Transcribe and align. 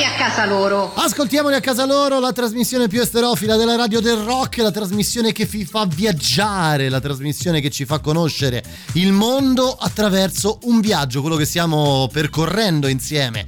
ascoltamoli 0.00 0.04
a 0.04 0.12
casa 0.12 0.46
loro. 0.46 0.92
Ascoltiamoli 0.94 1.54
a 1.54 1.60
casa 1.60 1.84
loro, 1.84 2.20
la 2.20 2.32
trasmissione 2.32 2.88
più 2.88 3.00
esterofila 3.00 3.56
della 3.56 3.76
radio 3.76 4.00
del 4.00 4.16
rock, 4.16 4.58
la 4.58 4.70
trasmissione 4.70 5.32
che 5.32 5.44
vi 5.44 5.64
fa 5.64 5.86
viaggiare, 5.86 6.88
la 6.88 7.00
trasmissione 7.00 7.60
che 7.60 7.70
ci 7.70 7.84
fa 7.84 7.98
conoscere 7.98 8.62
il 8.94 9.12
mondo 9.12 9.76
attraverso 9.78 10.58
un 10.62 10.80
viaggio, 10.80 11.20
quello 11.20 11.36
che 11.36 11.44
stiamo 11.44 12.08
percorrendo 12.12 12.86
insieme. 12.86 13.46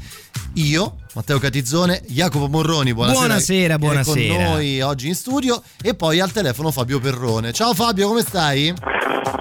Io, 0.54 0.96
Matteo 1.14 1.38
Catizzone, 1.38 2.02
Jacopo 2.08 2.48
Morroni, 2.48 2.92
buonasera. 2.92 3.26
Buonasera, 3.26 3.78
buonasera. 3.78 4.34
Con 4.34 4.44
noi 4.44 4.80
oggi 4.82 5.08
in 5.08 5.14
studio 5.14 5.62
e 5.82 5.94
poi 5.94 6.20
al 6.20 6.32
telefono 6.32 6.70
Fabio 6.70 7.00
Perrone. 7.00 7.52
Ciao 7.52 7.72
Fabio, 7.72 8.08
come 8.08 8.20
stai? 8.20 8.74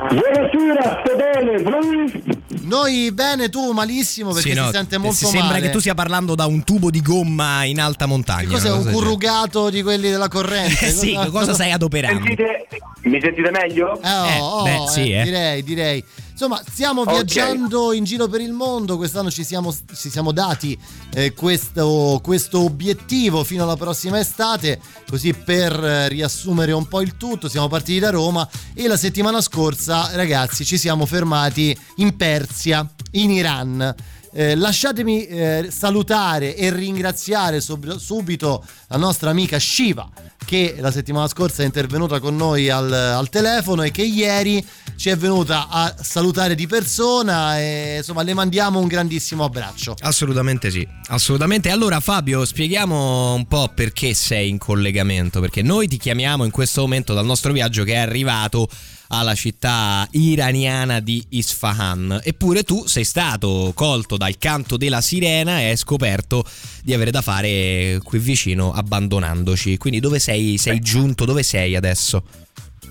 Buonasera, 0.09 1.03
sto 1.03 1.15
bene, 1.17 1.61
voi? 1.63 2.40
Noi 2.61 3.11
bene, 3.11 3.49
tu 3.49 3.71
malissimo 3.71 4.31
perché 4.33 4.49
Sì, 4.49 4.55
no, 4.55 4.65
si 4.65 4.71
sente 4.73 4.97
molto 4.97 5.15
si 5.15 5.25
sembra 5.25 5.45
male. 5.53 5.61
che 5.61 5.69
tu 5.69 5.79
stia 5.79 5.93
parlando 5.93 6.35
da 6.35 6.45
un 6.45 6.63
tubo 6.63 6.89
di 6.89 7.01
gomma 7.01 7.63
in 7.63 7.79
alta 7.79 8.05
Che 8.05 8.11
montagna. 8.11 8.49
cos'è 8.49 8.69
una 8.71 8.79
un 8.89 8.91
currugato 8.93 9.69
di 9.69 9.81
quelli 9.81 10.09
della 10.09 10.27
corrente? 10.27 10.87
Eh 10.87 10.91
sì, 10.91 11.17
cosa 11.31 11.53
stai 11.53 11.71
adoperando? 11.71 12.19
Sentite, 12.25 12.67
mi 13.03 13.19
sentite 13.21 13.51
meglio? 13.51 14.01
Eh, 14.01 14.07
oh, 14.09 14.25
Eh, 14.25 14.39
oh, 14.39 14.63
beh, 14.63 14.91
sì, 14.91 15.11
eh. 15.11 15.23
direi, 15.23 15.63
direi. 15.63 16.03
Insomma, 16.43 16.63
stiamo 16.67 17.01
Ok. 17.01 17.11
viaggiando 17.11 17.93
in 17.93 18.03
giro 18.03 18.27
per 18.27 18.41
il 18.41 18.51
mondo. 18.51 18.97
Quest'anno 18.97 19.29
ci 19.29 19.43
siamo, 19.43 19.71
ci 19.95 20.09
siamo 20.09 20.31
dati 20.31 20.75
eh, 21.13 21.33
questo, 21.35 22.19
questo 22.23 22.61
obiettivo 22.61 23.43
fino 23.43 23.61
alla 23.61 23.75
prossima 23.75 24.17
estate. 24.19 24.79
Così 25.07 25.35
per 25.35 25.71
eh, 25.71 26.07
riassumere 26.07 26.71
un 26.71 26.87
po' 26.87 27.01
il 27.01 27.15
tutto, 27.15 27.47
siamo 27.47 27.67
partiti 27.67 27.99
da 27.99 28.09
Roma 28.09 28.49
e 28.73 28.87
la 28.87 28.97
settimana 28.97 29.39
scorsa, 29.39 30.09
ragazzi, 30.15 30.65
ci 30.65 30.79
siamo 30.79 31.05
fermati 31.05 31.77
in 31.97 32.17
Persia, 32.17 32.91
in 33.11 33.29
Iran. 33.29 33.93
Eh, 34.33 34.55
lasciatemi 34.55 35.27
eh, 35.27 35.67
salutare 35.69 36.55
e 36.55 36.71
ringraziare 36.71 37.61
sub- 37.61 37.97
subito 37.97 38.65
la 38.87 38.97
nostra 38.97 39.29
amica 39.29 39.59
Shiva 39.59 40.09
che 40.51 40.75
la 40.79 40.91
settimana 40.91 41.29
scorsa 41.29 41.63
è 41.63 41.65
intervenuta 41.65 42.19
con 42.19 42.35
noi 42.35 42.69
al, 42.69 42.91
al 42.91 43.29
telefono 43.29 43.83
e 43.83 43.91
che 43.91 44.01
ieri 44.01 44.61
ci 44.97 45.07
è 45.07 45.15
venuta 45.15 45.69
a 45.69 45.95
salutare 45.97 46.55
di 46.55 46.67
persona 46.67 47.57
e 47.57 47.95
insomma 47.99 48.21
le 48.21 48.33
mandiamo 48.33 48.77
un 48.77 48.87
grandissimo 48.87 49.45
abbraccio. 49.45 49.95
Assolutamente 50.01 50.69
sì, 50.69 50.85
assolutamente. 51.07 51.69
Allora 51.69 52.01
Fabio, 52.01 52.43
spieghiamo 52.43 53.33
un 53.33 53.45
po' 53.47 53.71
perché 53.73 54.13
sei 54.13 54.49
in 54.49 54.57
collegamento, 54.57 55.39
perché 55.39 55.61
noi 55.61 55.87
ti 55.87 55.95
chiamiamo 55.95 56.43
in 56.43 56.51
questo 56.51 56.81
momento 56.81 57.13
dal 57.13 57.25
nostro 57.25 57.53
viaggio 57.53 57.85
che 57.85 57.93
è 57.93 57.99
arrivato 57.99 58.67
alla 59.11 59.35
città 59.35 60.07
iraniana 60.11 60.99
di 60.99 61.23
Isfahan. 61.29 62.21
Eppure 62.23 62.63
tu 62.63 62.87
sei 62.87 63.03
stato 63.03 63.71
colto 63.75 64.17
dal 64.17 64.37
canto 64.37 64.77
della 64.77 65.01
sirena 65.01 65.59
e 65.59 65.69
hai 65.69 65.77
scoperto 65.77 66.43
di 66.83 66.93
avere 66.93 67.11
da 67.11 67.21
fare 67.21 67.99
qui 68.03 68.19
vicino 68.19 68.71
abbandonandoci. 68.71 69.77
Quindi 69.77 69.99
dove 69.99 70.19
sei? 70.19 70.57
Sei 70.57 70.79
giunto? 70.79 71.25
Dove 71.25 71.43
sei 71.43 71.75
adesso? 71.75 72.23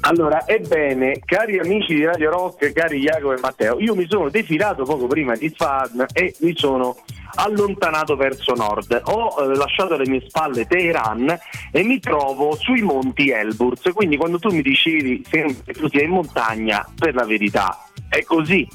Allora, 0.02 0.46
ebbene, 0.46 1.20
cari 1.24 1.58
amici 1.58 1.94
di 1.94 2.04
Radio 2.04 2.30
Rock, 2.30 2.72
cari 2.72 3.00
Jacopo 3.00 3.34
e 3.34 3.40
Matteo, 3.40 3.78
io 3.80 3.94
mi 3.94 4.06
sono 4.08 4.30
defilato 4.30 4.84
poco 4.84 5.06
prima 5.06 5.36
di 5.36 5.50
Sfan 5.54 6.06
e 6.14 6.34
mi 6.40 6.54
sono 6.56 6.96
allontanato 7.34 8.16
verso 8.16 8.54
nord. 8.54 9.00
Ho 9.04 9.36
eh, 9.38 9.54
lasciato 9.54 9.94
alle 9.94 10.08
mie 10.08 10.24
spalle 10.26 10.66
Teheran 10.66 11.38
e 11.70 11.82
mi 11.82 12.00
trovo 12.00 12.56
sui 12.56 12.82
monti 12.82 13.30
Elburz. 13.30 13.90
Quindi 13.92 14.16
quando 14.16 14.38
tu 14.38 14.50
mi 14.50 14.62
dicevi 14.62 15.24
che 15.28 15.56
tu 15.72 15.88
sia 15.88 16.02
in 16.02 16.10
montagna, 16.10 16.86
per 16.96 17.14
la 17.14 17.24
verità 17.24 17.89
è 18.10 18.22
così. 18.24 18.68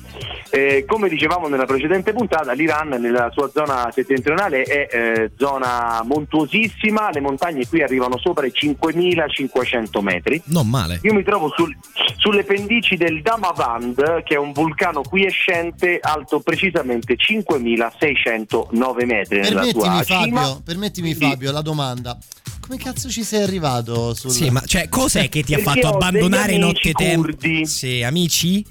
Eh, 0.49 0.85
come 0.87 1.09
dicevamo 1.09 1.47
nella 1.49 1.65
precedente 1.65 2.13
puntata, 2.13 2.53
l'Iran 2.53 2.87
nella 2.87 3.29
sua 3.33 3.49
zona 3.53 3.91
settentrionale 3.93 4.61
è 4.63 4.87
eh, 4.89 5.31
zona 5.37 6.01
montuosissima, 6.05 7.09
le 7.11 7.19
montagne 7.19 7.67
qui 7.67 7.81
arrivano 7.83 8.17
sopra 8.17 8.45
i 8.45 8.51
5500 8.53 10.01
metri. 10.01 10.41
Non 10.45 10.69
male. 10.69 10.99
Io 11.03 11.13
mi 11.13 11.23
trovo 11.23 11.51
sul- 11.55 11.75
sulle 12.17 12.43
pendici 12.45 12.95
del 12.95 13.21
Damavand, 13.21 14.23
che 14.23 14.35
è 14.35 14.37
un 14.37 14.53
vulcano 14.53 15.01
quiescente 15.01 15.99
alto 16.01 16.39
precisamente 16.39 17.17
5609 17.17 19.05
metri 19.05 19.39
nella 19.41 19.61
Permettimi 19.61 19.83
sua 19.83 20.03
Fabio, 20.03 20.23
cima. 20.25 20.61
permettimi 20.63 21.13
Sì. 21.13 21.19
Fabio 21.19 21.51
la 21.51 21.61
domanda. 21.61 22.17
Come 22.65 22.77
cazzo 22.79 23.09
ci 23.09 23.23
sei 23.23 23.43
arrivato 23.43 24.13
sul 24.15 24.31
Sì, 24.31 24.49
ma 24.49 24.61
cioè, 24.61 24.89
cos'è 24.89 25.29
che 25.29 25.43
ti 25.43 25.53
ha 25.53 25.59
fatto 25.59 25.87
abbandonare 25.87 26.57
notte 26.57 26.93
tempo? 26.93 27.27
Sì, 27.63 28.01
amici? 28.01 28.65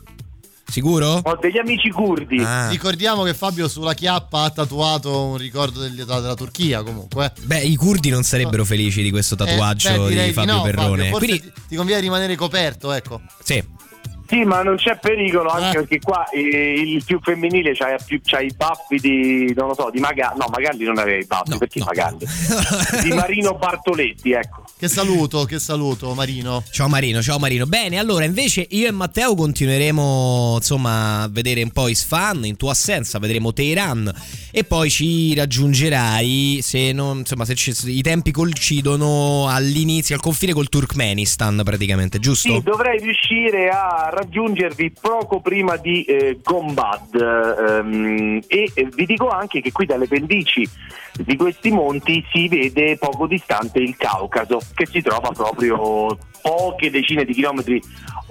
Sicuro? 0.74 1.20
Ho 1.22 1.38
degli 1.40 1.56
amici 1.56 1.88
curdi. 1.88 2.40
Ah. 2.42 2.68
Ricordiamo 2.68 3.22
che 3.22 3.32
Fabio 3.32 3.68
sulla 3.68 3.94
chiappa 3.94 4.42
ha 4.42 4.50
tatuato 4.50 5.26
un 5.26 5.36
ricordo 5.36 5.78
del- 5.78 5.94
della 5.94 6.34
Turchia 6.34 6.82
comunque. 6.82 7.26
eh. 7.26 7.40
Beh, 7.44 7.60
i 7.60 7.76
curdi 7.76 8.08
non 8.10 8.24
sarebbero 8.24 8.64
felici 8.64 9.00
di 9.00 9.10
questo 9.12 9.36
tatuaggio 9.36 10.08
Eh, 10.08 10.14
beh, 10.16 10.24
di 10.26 10.32
Fabio 10.32 10.54
no, 10.54 10.62
Perrone. 10.62 11.10
Forse 11.10 11.26
Quindi, 11.26 11.40
ti, 11.40 11.52
ti 11.68 11.76
conviene 11.76 12.00
rimanere 12.00 12.34
coperto, 12.34 12.90
ecco. 12.90 13.20
sì. 13.44 13.62
Sì, 14.34 14.42
ma 14.44 14.62
non 14.62 14.74
c'è 14.76 14.98
pericolo 15.00 15.48
anche 15.48 15.68
Eh. 15.78 15.80
perché 15.80 16.00
qua 16.00 16.28
eh, 16.30 16.40
il 16.40 17.04
più 17.04 17.20
femminile 17.22 17.72
c'ha, 17.72 17.96
più, 18.04 18.20
c'ha 18.20 18.40
i 18.40 18.50
baffi 18.56 18.98
di, 18.98 19.54
non 19.54 19.68
lo 19.68 19.74
so, 19.74 19.90
di 19.92 20.00
Magalli. 20.00 20.38
No, 20.38 20.46
Magalli 20.50 20.84
non 20.84 20.98
aveva 20.98 21.18
i 21.22 21.24
baffi, 21.24 21.50
No, 21.50 21.58
perché 21.58 21.78
no. 21.78 21.84
Magalli? 21.84 22.26
di 23.02 23.12
Marino 23.12 23.54
Bartoletti, 23.54 24.32
ecco. 24.32 24.64
Che 24.76 24.88
saluto, 24.88 25.44
che 25.44 25.60
saluto 25.60 26.12
Marino. 26.14 26.64
Ciao 26.72 26.88
Marino, 26.88 27.22
ciao 27.22 27.38
Marino. 27.38 27.64
Bene, 27.66 27.96
allora 27.98 28.24
invece 28.24 28.66
io 28.70 28.88
e 28.88 28.90
Matteo 28.90 29.36
continueremo 29.36 30.54
insomma 30.56 31.22
a 31.22 31.28
vedere 31.30 31.62
un 31.62 31.70
po' 31.70 31.86
Isfahan, 31.88 32.44
in 32.44 32.56
tua 32.56 32.72
assenza 32.72 33.18
vedremo 33.20 33.52
Teheran 33.52 34.12
e 34.50 34.64
poi 34.64 34.90
ci 34.90 35.32
raggiungerai 35.34 36.58
se, 36.60 36.92
non, 36.92 37.18
insomma, 37.18 37.44
se 37.44 37.54
ci- 37.54 37.72
i 37.86 38.02
tempi 38.02 38.30
coincidono 38.32 39.46
all'inizio, 39.48 40.14
al 40.16 40.20
confine 40.20 40.52
col 40.52 40.68
Turkmenistan 40.68 41.60
praticamente, 41.64 42.18
giusto? 42.18 42.52
Sì, 42.52 42.60
dovrei 42.62 42.98
riuscire 42.98 43.68
a 43.68 44.10
raggiungervi 44.24 44.92
poco 45.00 45.40
prima 45.40 45.76
di 45.76 46.02
eh, 46.04 46.40
Gombad 46.42 47.14
ehm, 47.14 48.40
e 48.46 48.72
vi 48.92 49.06
dico 49.06 49.28
anche 49.28 49.60
che 49.60 49.70
qui 49.70 49.86
dalle 49.86 50.08
pendici 50.08 50.68
di 51.18 51.36
questi 51.36 51.70
monti 51.70 52.24
si 52.32 52.48
vede 52.48 52.96
poco 52.96 53.26
distante 53.26 53.78
il 53.78 53.96
Caucaso 53.96 54.60
che 54.74 54.86
si 54.86 55.00
trova 55.00 55.30
proprio 55.30 56.16
poche 56.42 56.90
decine 56.90 57.24
di 57.24 57.32
chilometri 57.32 57.82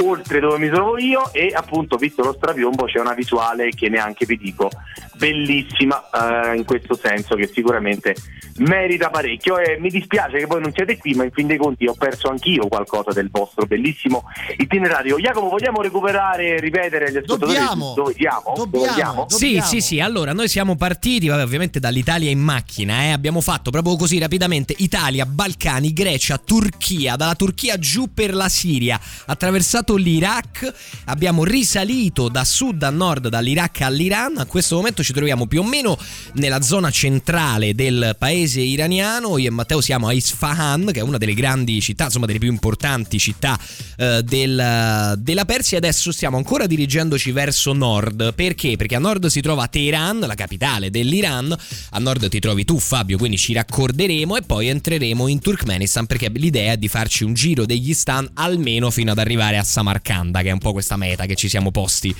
oltre 0.03 0.39
dove 0.39 0.57
mi 0.57 0.69
trovo 0.69 0.97
io 0.97 1.31
e 1.33 1.51
appunto 1.53 1.97
visto 1.97 2.23
lo 2.23 2.33
strapiombo 2.33 2.85
c'è 2.85 2.99
una 2.99 3.13
visuale 3.13 3.69
che 3.69 3.89
neanche 3.89 4.25
vi 4.25 4.37
dico 4.37 4.69
bellissima 5.15 6.09
eh, 6.51 6.57
in 6.57 6.65
questo 6.65 6.95
senso 6.95 7.35
che 7.35 7.49
sicuramente 7.51 8.15
merita 8.57 9.09
parecchio 9.09 9.57
e 9.57 9.77
mi 9.79 9.89
dispiace 9.89 10.37
che 10.37 10.45
voi 10.45 10.61
non 10.61 10.73
siete 10.73 10.97
qui 10.97 11.13
ma 11.13 11.23
in 11.23 11.31
fin 11.31 11.47
dei 11.47 11.57
conti 11.57 11.87
ho 11.87 11.93
perso 11.93 12.29
anch'io 12.29 12.67
qualcosa 12.67 13.11
del 13.11 13.29
vostro 13.31 13.65
bellissimo 13.65 14.23
itinerario 14.57 15.17
Jacopo 15.17 15.49
vogliamo 15.49 15.81
recuperare 15.81 16.55
e 16.55 16.59
ripetere 16.59 17.05
agli 17.05 17.17
ascoltatori 17.17 17.57
Dobbiamo. 17.57 17.93
dove 17.95 18.13
siamo? 18.13 18.53
Dove 18.55 18.69
Dobbiamo. 18.69 18.93
siamo? 18.93 19.25
Sì, 19.29 19.45
Dobbiamo. 19.45 19.67
sì, 19.67 19.81
sì. 19.81 19.99
Allora, 19.99 20.33
noi 20.33 20.47
siamo 20.47 20.75
partiti, 20.75 21.27
vabbè, 21.27 21.43
ovviamente 21.43 21.79
dall'Italia 21.79 22.29
in 22.29 22.39
macchina, 22.39 22.72
eh. 22.77 23.11
Abbiamo 23.11 23.41
fatto 23.41 23.69
proprio 23.69 23.95
così 23.95 24.17
rapidamente 24.17 24.73
Italia, 24.77 25.25
Balcani, 25.25 25.93
Grecia, 25.93 26.37
Turchia, 26.37 27.15
dalla 27.15 27.35
Turchia 27.35 27.77
giù 27.77 28.13
per 28.13 28.33
la 28.33 28.49
Siria, 28.49 28.99
attraversato 29.25 29.95
l'Iraq, 29.95 30.73
abbiamo 31.05 31.43
risalito 31.43 32.29
da 32.29 32.43
sud 32.43 32.81
a 32.83 32.89
nord, 32.89 33.27
dall'Iraq 33.27 33.81
all'Iran. 33.81 34.37
A 34.37 34.45
questo 34.45 34.75
momento 34.75 35.03
ci 35.03 35.13
troviamo 35.13 35.45
più 35.45 35.61
o 35.61 35.63
meno 35.63 35.97
nella 36.33 36.61
zona 36.61 36.89
centrale 36.89 37.75
del 37.75 38.15
paese 38.17 38.61
iraniano. 38.61 39.37
Io 39.37 39.47
e 39.47 39.51
Matteo 39.51 39.81
siamo 39.81 40.07
a 40.07 40.13
Isfahan, 40.13 40.89
che 40.91 40.99
è 40.99 41.03
una 41.03 41.17
delle 41.17 41.33
grandi 41.33 41.79
città, 41.81 42.05
insomma, 42.05 42.25
delle 42.25 42.39
più 42.39 42.49
importanti 42.49 43.19
città 43.19 43.59
eh, 43.97 44.21
del- 44.23 45.15
della 45.17 45.45
Persia. 45.45 45.77
Adesso 45.77 46.11
stiamo 46.11 46.37
ancora 46.37 46.65
dirigendoci 46.65 47.31
verso 47.31 47.73
nord. 47.73 48.33
Perché? 48.33 48.75
Perché 48.77 48.95
a 48.95 48.99
nord 48.99 49.27
si 49.27 49.41
trova 49.41 49.67
Teheran, 49.67 50.19
la 50.19 50.35
capitale 50.35 50.89
dell'Iran. 50.89 51.55
A 51.91 51.99
nord 51.99 52.27
ti 52.29 52.39
trovi 52.39 52.62
tu, 52.65 52.79
Fabio, 52.79 53.17
quindi 53.17 53.37
ci 53.37 53.53
raccorderemo 53.53 54.35
e 54.35 54.41
poi 54.41 54.67
entreremo 54.67 55.27
in 55.27 55.39
Turkmenistan 55.39 56.05
perché 56.05 56.29
l'idea 56.33 56.73
è 56.73 56.77
di 56.77 56.87
farci 56.87 57.23
un 57.23 57.33
giro 57.33 57.65
degli 57.65 57.93
Kyrgyzstan 57.93 58.29
almeno 58.35 58.89
fino 58.89 59.11
ad 59.11 59.19
arrivare 59.19 59.57
a 59.57 59.63
Samarcanda, 59.63 60.41
che 60.41 60.49
è 60.49 60.51
un 60.51 60.57
po' 60.59 60.71
questa 60.71 60.95
meta 60.97 61.25
che 61.25 61.35
ci 61.35 61.47
siamo 61.49 61.71
posti. 61.71 62.13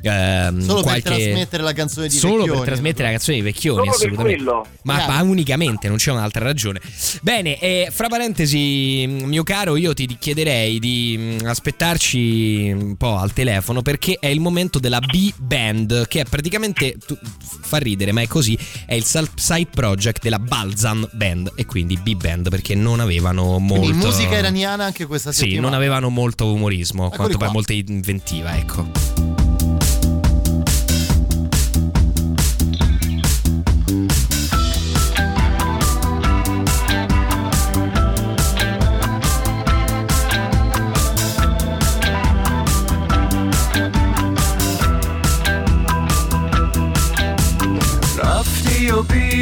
ehm, 0.00 0.60
Solo 0.60 0.82
qualche- 0.82 1.02
per 1.10 1.18
trasmettere 1.18 1.62
la 1.64 1.72
canzone 1.72 2.06
di 2.06 2.14
Solo 2.16 2.36
Vecchioni. 2.36 2.58
per 2.58 2.66
trasmettere 2.68 3.04
la 3.04 3.10
canzone 3.10 3.36
di 3.38 3.42
Vecchioni, 3.42 3.88
assolutamente. 3.88 4.36
quello. 4.36 4.66
Ma, 4.82 5.06
ma 5.08 5.22
unicamente, 5.22 5.88
non 5.88 5.96
c'è 5.96 6.12
un'altra 6.12 6.44
ragione. 6.44 6.80
Bene, 7.20 7.58
eh, 7.58 7.88
fra 7.90 8.06
parentesi, 8.06 9.06
mio 9.08 9.42
caro, 9.42 9.74
io 9.76 9.94
ti 9.94 10.16
chiederei 10.18 10.78
di 10.78 11.16
mm, 11.18 11.46
aspettarci 11.46 12.70
un 12.76 12.96
po' 12.96 13.16
al 13.16 13.32
telefono 13.32 13.82
perché 13.82 14.18
è 14.20 14.28
il 14.28 14.38
momento 14.40 14.78
della 14.78 15.00
B-Band, 15.00 16.06
che 16.06 16.20
è 16.20 16.24
praticamente, 16.24 16.96
tu- 17.04 17.18
fa 17.60 17.78
ridere, 17.78 18.12
ma 18.12 18.20
è 18.22 18.28
così, 18.28 18.56
è 18.86 18.94
il 18.94 19.04
side 19.04 19.68
project 19.88 20.22
della 20.22 20.38
Balzan 20.38 21.08
Band 21.12 21.52
e 21.54 21.64
quindi 21.64 21.96
B-Band 21.96 22.50
perché 22.50 22.74
non 22.74 23.00
avevano 23.00 23.58
molto... 23.58 23.84
Quindi 23.86 24.04
musica 24.04 24.36
iraniana 24.36 24.84
anche 24.84 25.06
questa 25.06 25.32
Sì, 25.32 25.40
settimana. 25.40 25.68
non 25.68 25.74
avevano 25.74 26.08
molto 26.10 26.52
umorismo, 26.52 27.04
Eccoli 27.06 27.16
quanto 27.16 27.36
per 27.38 27.46
qua. 27.46 27.54
molta 27.54 27.72
inventiva, 27.72 28.56
ecco. 28.56 29.37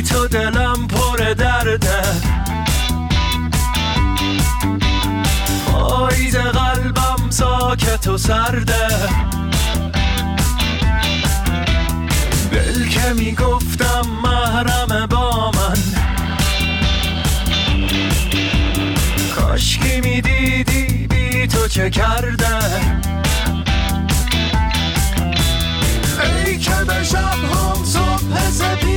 تو 0.08 0.28
دلم 0.28 0.86
پر 0.86 1.34
درده. 1.34 2.02
پاییز 5.66 6.36
قلبم 6.36 7.30
ساکت 7.30 8.08
و 8.08 8.18
سرده. 8.18 8.88
دل 12.52 12.88
که 12.88 13.12
می‌گفتم 13.16 14.02
محرم 14.22 15.06
با 15.06 15.50
من. 15.50 15.78
کاشکی 19.36 20.00
می‌دیدی 20.00 21.06
بی 21.06 21.46
تو 21.46 21.68
چه 21.68 21.90
کرده. 21.90 22.56
ای 26.46 26.58
که 26.58 26.74
به 26.86 27.04
شب 27.04 27.18
هم 27.18 27.84
صبح 27.84 28.50
سپیدی 28.50 28.95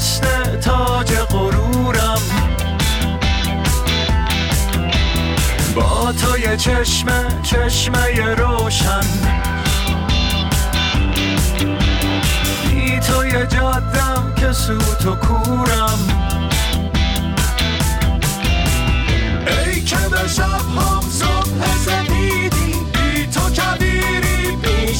شکسته 0.00 0.56
تاج 0.56 1.12
غرورم. 1.12 2.20
با 5.74 6.12
تو 6.12 6.38
یه 6.38 6.56
چشمه 6.56 7.26
چشمه 7.42 8.34
روشن. 8.34 9.00
بی 12.62 13.00
تو 13.00 13.26
یه 13.26 13.46
جادم 13.46 14.34
که 14.36 14.52
سوت 14.52 15.06
و 15.06 15.14
کورم. 15.14 15.98
ای 19.46 19.80
که 19.80 19.96
به 19.96 20.28
شب 20.28 20.42
هم 20.42 21.00
صبح 21.10 21.76
سپیدی 21.84 22.74
بی 22.92 23.26
تو 23.26 23.50
کبیری 23.50 24.56
بی 24.62 24.94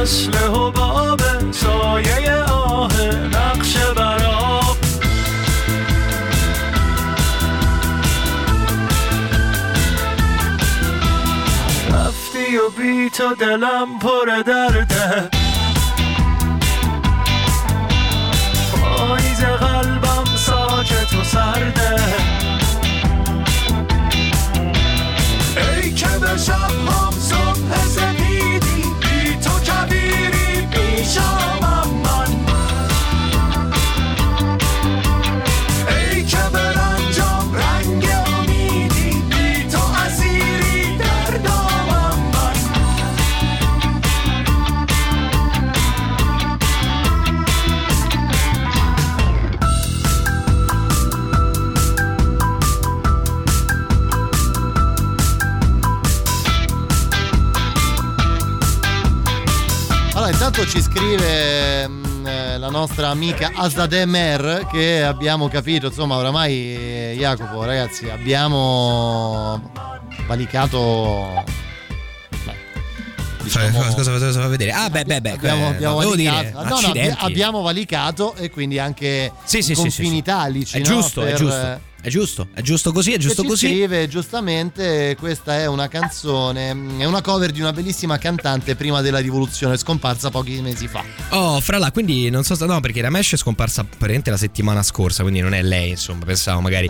مثل 0.00 0.36
حباب 0.36 1.20
سایه 1.52 2.34
آه 2.34 2.92
نقش 3.32 3.76
براب 3.96 4.76
رفتی 11.92 12.56
و 12.56 12.70
بی 12.70 13.10
تو 13.10 13.34
دلم 13.34 13.98
پر 13.98 14.42
درده. 14.42 15.39
Scrive 60.90 61.88
mm, 61.88 62.26
eh, 62.26 62.58
la 62.58 62.68
nostra 62.68 63.08
amica 63.08 63.50
Azademer 63.54 64.66
che 64.70 65.02
abbiamo 65.02 65.48
capito, 65.48 65.86
insomma, 65.86 66.16
oramai 66.16 66.52
eh, 66.52 67.14
Jacopo, 67.18 67.64
ragazzi, 67.64 68.08
abbiamo 68.08 69.70
valicato 70.26 71.44
beh, 72.44 72.54
diciamo- 73.42 73.78
Cosa, 73.78 73.94
cosa, 73.94 74.12
cosa 74.12 74.40
fa 74.40 74.48
vedere? 74.48 74.72
Ah, 74.72 74.90
beh, 74.90 75.04
beh, 75.04 75.20
beh. 75.20 75.30
abbiamo, 75.32 75.68
abbiamo 75.68 75.96
valicato, 75.96 76.62
no, 76.64 76.80
no, 76.80 76.92
abbiamo 77.18 77.60
valicato 77.62 78.34
e 78.34 78.50
quindi 78.50 78.78
anche 78.78 79.32
Sì, 79.44 79.62
sì, 79.62 79.74
sì, 79.74 79.80
confini 79.80 80.08
sì, 80.08 80.12
sì. 80.12 80.16
italici. 80.18 80.76
È 80.76 80.78
no? 80.80 80.84
giusto, 80.84 81.22
è 81.22 81.26
Per, 81.30 81.36
giusto. 81.36 81.80
È 82.02 82.08
giusto, 82.08 82.48
è 82.54 82.62
giusto 82.62 82.92
così, 82.92 83.12
è 83.12 83.18
giusto 83.18 83.44
così. 83.44 83.66
scrive 83.66 84.08
giustamente 84.08 85.14
questa 85.18 85.58
è 85.58 85.66
una 85.66 85.86
canzone 85.88 86.70
è 86.98 87.04
una 87.04 87.20
cover 87.20 87.50
di 87.50 87.60
una 87.60 87.72
bellissima 87.74 88.16
cantante 88.16 88.74
prima 88.74 89.02
della 89.02 89.18
rivoluzione 89.18 89.76
scomparsa 89.76 90.30
pochi 90.30 90.60
mesi 90.62 90.88
fa 90.88 91.04
Oh, 91.30 91.60
fra 91.60 91.76
là, 91.78 91.90
quindi 91.92 92.30
non 92.30 92.42
so, 92.42 92.56
no, 92.64 92.80
perché 92.80 93.02
Ramesh 93.02 93.34
è 93.34 93.36
scomparsa 93.36 93.84
praticamente 93.84 94.30
la 94.30 94.36
settimana 94.38 94.82
scorsa, 94.82 95.22
quindi 95.22 95.40
non 95.40 95.52
è 95.52 95.62
lei, 95.62 95.90
insomma, 95.90 96.24
pensavo 96.24 96.60
magari. 96.60 96.88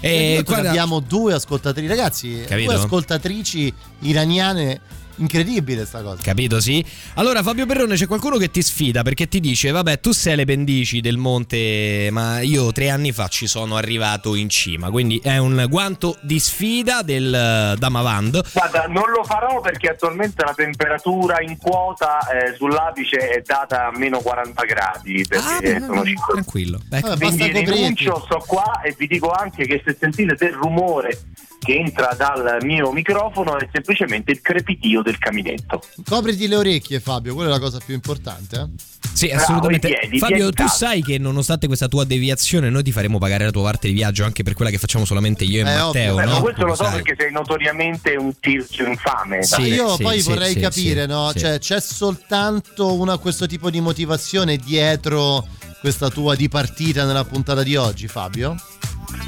E 0.00 0.36
Eh, 0.38 0.42
guarda, 0.44 0.68
abbiamo 0.70 1.00
due 1.00 1.34
ascoltatrici 1.34 1.88
ragazzi 1.88 2.44
Capito? 2.46 2.72
due 2.72 2.80
ascoltatrici 2.80 3.72
iraniane 4.00 4.80
incredibile 5.18 5.84
sta 5.86 6.02
cosa. 6.02 6.20
Capito, 6.22 6.60
sì? 6.60 6.84
Allora, 7.14 7.42
Fabio 7.42 7.66
Perrone, 7.66 7.94
c'è 7.94 8.06
qualcuno 8.06 8.36
che 8.36 8.50
ti 8.50 8.62
sfida 8.62 9.02
perché 9.02 9.28
ti 9.28 9.40
dice: 9.40 9.70
Vabbè, 9.70 10.00
tu 10.00 10.12
sei 10.12 10.36
le 10.36 10.44
pendici 10.44 11.00
del 11.00 11.16
monte, 11.16 12.08
ma 12.10 12.40
io 12.40 12.72
tre 12.72 12.90
anni 12.90 13.12
fa 13.12 13.28
ci 13.28 13.46
sono 13.46 13.76
arrivato 13.76 14.34
in 14.34 14.48
cima. 14.48 14.90
Quindi 14.90 15.20
è 15.22 15.36
un 15.38 15.66
guanto 15.68 16.16
di 16.22 16.38
sfida 16.38 17.02
del 17.02 17.32
eh, 17.34 17.76
Damavand. 17.78 18.52
Guarda, 18.52 18.86
non 18.88 19.10
lo 19.10 19.24
farò 19.24 19.60
perché 19.60 19.88
attualmente 19.90 20.44
la 20.44 20.54
temperatura 20.54 21.40
in 21.40 21.56
quota 21.56 22.18
eh, 22.28 22.54
sull'apice 22.56 23.16
è 23.28 23.42
data 23.44 23.86
a 23.88 23.96
meno 23.96 24.20
40 24.20 24.62
gradi. 24.64 25.24
Perché 25.28 25.74
Ah, 25.76 25.80
sono 25.86 26.04
cinque- 26.04 26.32
tranquillo. 26.34 26.80
Beh, 26.86 27.00
Vabbè, 27.00 27.26
Quindi 27.26 27.50
rinuncio, 27.64 28.22
sto 28.24 28.42
qua 28.46 28.80
e 28.82 28.94
vi 28.96 29.06
dico 29.06 29.30
anche 29.30 29.64
che 29.66 29.82
se 29.84 29.96
sentite 29.98 30.34
del 30.38 30.52
rumore 30.52 31.18
che 31.60 31.74
entra 31.74 32.14
dal 32.16 32.58
mio 32.62 32.92
microfono 32.92 33.58
è 33.58 33.68
semplicemente 33.72 34.30
il 34.30 34.40
crepitio 34.40 35.02
del 35.10 35.18
caminetto. 35.18 35.82
Copriti 36.06 36.46
le 36.48 36.56
orecchie, 36.56 37.00
Fabio, 37.00 37.34
quella 37.34 37.50
è 37.50 37.52
la 37.52 37.58
cosa 37.60 37.78
più 37.84 37.94
importante. 37.94 38.56
eh. 38.56 38.66
Sì, 39.12 39.26
Bravo, 39.28 39.42
assolutamente. 39.42 39.88
i 39.88 39.96
piedi, 39.98 40.18
Fabio, 40.18 40.50
tu 40.52 40.66
sai 40.68 41.02
che 41.02 41.18
nonostante 41.18 41.66
questa 41.66 41.88
tua 41.88 42.04
deviazione, 42.04 42.70
noi 42.70 42.82
ti 42.84 42.92
faremo 42.92 43.18
pagare 43.18 43.44
la 43.44 43.50
tua 43.50 43.62
parte 43.64 43.88
di 43.88 43.94
viaggio 43.94 44.24
anche 44.24 44.42
per 44.44 44.54
quella 44.54 44.70
che 44.70 44.78
facciamo 44.78 45.04
solamente 45.04 45.42
io 45.44 45.58
e 45.66 45.68
Eh, 45.70 45.74
Matteo. 45.76 46.14
ovvio. 46.14 46.26
No? 46.26 46.32
ma 46.34 46.40
questo 46.40 46.64
lo 46.66 46.74
so 46.76 46.84
sai. 46.84 46.92
perché 47.02 47.16
sei 47.18 47.32
notoriamente 47.32 48.14
un 48.16 48.32
tirchio 48.38 48.86
infame. 48.86 49.42
Sì. 49.42 49.62
Io 49.62 49.96
poi 49.96 50.20
sì, 50.20 50.28
vorrei 50.28 50.52
sì, 50.52 50.60
capire, 50.60 51.02
sì, 51.02 51.08
no? 51.08 51.30
sì. 51.32 51.38
Cioè, 51.40 51.58
c'è 51.58 51.80
soltanto 51.80 52.94
una, 52.94 53.18
questo 53.18 53.46
tipo 53.46 53.70
di 53.70 53.80
motivazione 53.80 54.56
dietro 54.56 55.46
questa 55.80 56.08
tua 56.10 56.34
dipartita 56.34 57.04
nella 57.04 57.24
puntata 57.24 57.62
di 57.62 57.76
oggi, 57.76 58.08
Fabio? 58.08 58.56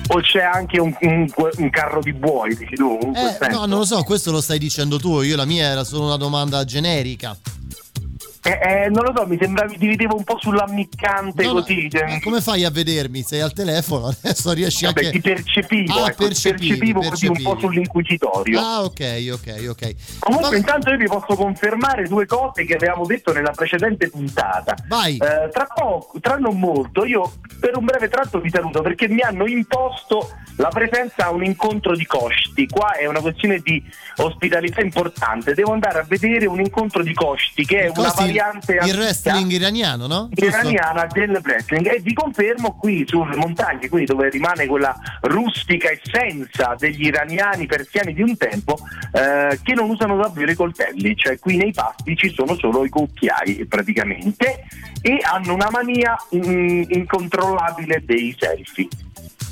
O 0.09 0.21
c'è 0.21 0.43
anche 0.43 0.81
un, 0.81 0.95
un- 1.01 1.29
un 1.59 1.71
carro 1.71 2.01
di 2.01 2.13
buoi, 2.13 2.55
dici 2.57 2.75
tu? 2.75 2.99
Eh, 3.15 3.49
no, 3.49 3.67
non 3.67 3.79
lo 3.79 3.85
so, 3.85 4.03
questo 4.03 4.31
lo 4.31 4.41
stai 4.41 4.59
dicendo 4.59 4.99
tu. 4.99 5.21
Io 5.23 5.37
la 5.37 5.45
mia 5.45 5.67
era 5.69 5.85
solo 5.85 6.07
una 6.07 6.17
domanda 6.17 6.65
generica. 6.65 7.37
Eh, 8.43 8.59
eh, 8.85 8.89
non 8.89 9.05
lo 9.05 9.13
so, 9.15 9.27
mi 9.27 9.37
sembravi 9.39 9.77
ti 9.77 9.87
vedevo 9.87 10.17
un 10.17 10.25
po' 10.25 10.39
sull'ammiccante 10.41 11.45
No, 11.45 11.53
no, 11.53 11.61
così. 11.61 11.91
cioè- 11.91 12.09
ma 12.09 12.21
come 12.21 12.41
fai 12.41 12.65
a 12.65 12.71
vedermi? 12.71 13.23
Sei 13.23 13.41
al 13.41 13.53
telefono, 13.53 14.07
adesso 14.23 14.53
riesci 14.53 14.87
Vabbè, 14.87 15.05
anche. 15.07 15.21
ti 15.21 15.21
percepivo, 15.21 15.93
Ah, 15.93 16.07
ecco, 16.09 16.23
ti 16.23 16.25
percepivi, 16.25 16.67
percepivo 16.69 17.01
così 17.03 17.27
un 17.27 17.43
po' 17.43 17.59
sull'inquisitorio. 17.59 18.59
Ah, 18.59 18.83
ok, 18.85 19.29
ok, 19.33 19.67
ok. 19.69 19.95
Comunque 20.21 20.49
Vabbè, 20.49 20.57
intanto 20.57 20.91
io 20.91 20.97
vi 20.97 21.07
posso 21.07 21.35
confermare 21.35 22.05
due 22.09 22.25
cose 22.27 22.65
che 22.65 22.75
avevamo 22.75 23.05
detto 23.05 23.33
nella 23.33 23.51
precedente 23.51 24.09
puntata. 24.09 24.75
Vai. 24.89 25.17
Eh, 25.17 25.49
tra 25.53 25.67
poco, 25.75 26.19
tra 26.21 26.37
non 26.37 26.59
molto, 26.59 27.05
io 27.05 27.33
per 27.61 27.77
un 27.77 27.85
breve 27.85 28.09
tratto 28.09 28.41
vi 28.41 28.49
saluto 28.49 28.81
perché 28.81 29.07
mi 29.09 29.21
hanno 29.21 29.47
imposto 29.47 30.31
la 30.57 30.69
presenza 30.69 31.27
a 31.27 31.31
un 31.31 31.45
incontro 31.45 31.95
di 31.95 32.05
costi. 32.07 32.67
Qua 32.67 32.93
è 32.93 33.07
una 33.07 33.21
questione 33.21 33.59
di 33.63 33.83
ospitalità 34.17 34.81
importante. 34.81 35.55
Devo 35.55 35.73
andare 35.73 36.01
a 36.01 36.05
vedere 36.07 36.47
un 36.47 36.61
incontro 36.61 37.03
di 37.03 37.15
costi 37.15 37.65
che 37.65 37.81
è 37.85 37.89
una 37.89 38.11
variante 38.33 38.79
il 38.83 38.97
wrestling 38.97 39.51
iraniano, 39.51 40.07
no? 40.07 40.29
Giusto? 40.31 40.69
iraniana 40.69 41.07
del 41.07 41.41
wrestling 41.43 41.87
e 41.93 42.01
vi 42.01 42.13
confermo 42.13 42.77
qui 42.77 43.05
sulle 43.07 43.37
montagne, 43.37 43.89
quindi 43.89 44.07
dove 44.07 44.29
rimane 44.31 44.67
quella 44.67 44.97
rustica 45.23 45.91
essenza 45.91 46.75
degli 46.79 47.07
iraniani 47.07 47.67
persiani 47.67 48.13
di 48.13 48.23
un 48.23 48.37
tempo, 48.37 48.79
eh, 49.13 49.59
che 49.63 49.75
non 49.75 49.91
usano 49.91 50.17
davvero 50.17 50.51
i 50.51 50.55
coltelli, 50.55 51.17
cioè 51.17 51.39
qui 51.39 51.57
nei 51.57 51.73
pasti 51.73 52.17
ci 52.17 52.31
sono 52.31 52.55
solo 52.57 52.85
i 52.85 52.89
cucchiai 52.89 53.67
praticamente 53.67 54.65
e 55.03 55.19
hanno 55.23 55.55
una 55.55 55.69
mania 55.71 56.17
mm, 56.35 56.83
incontrollabile 56.89 58.03
dei 58.05 58.35
selfie. 58.39 58.89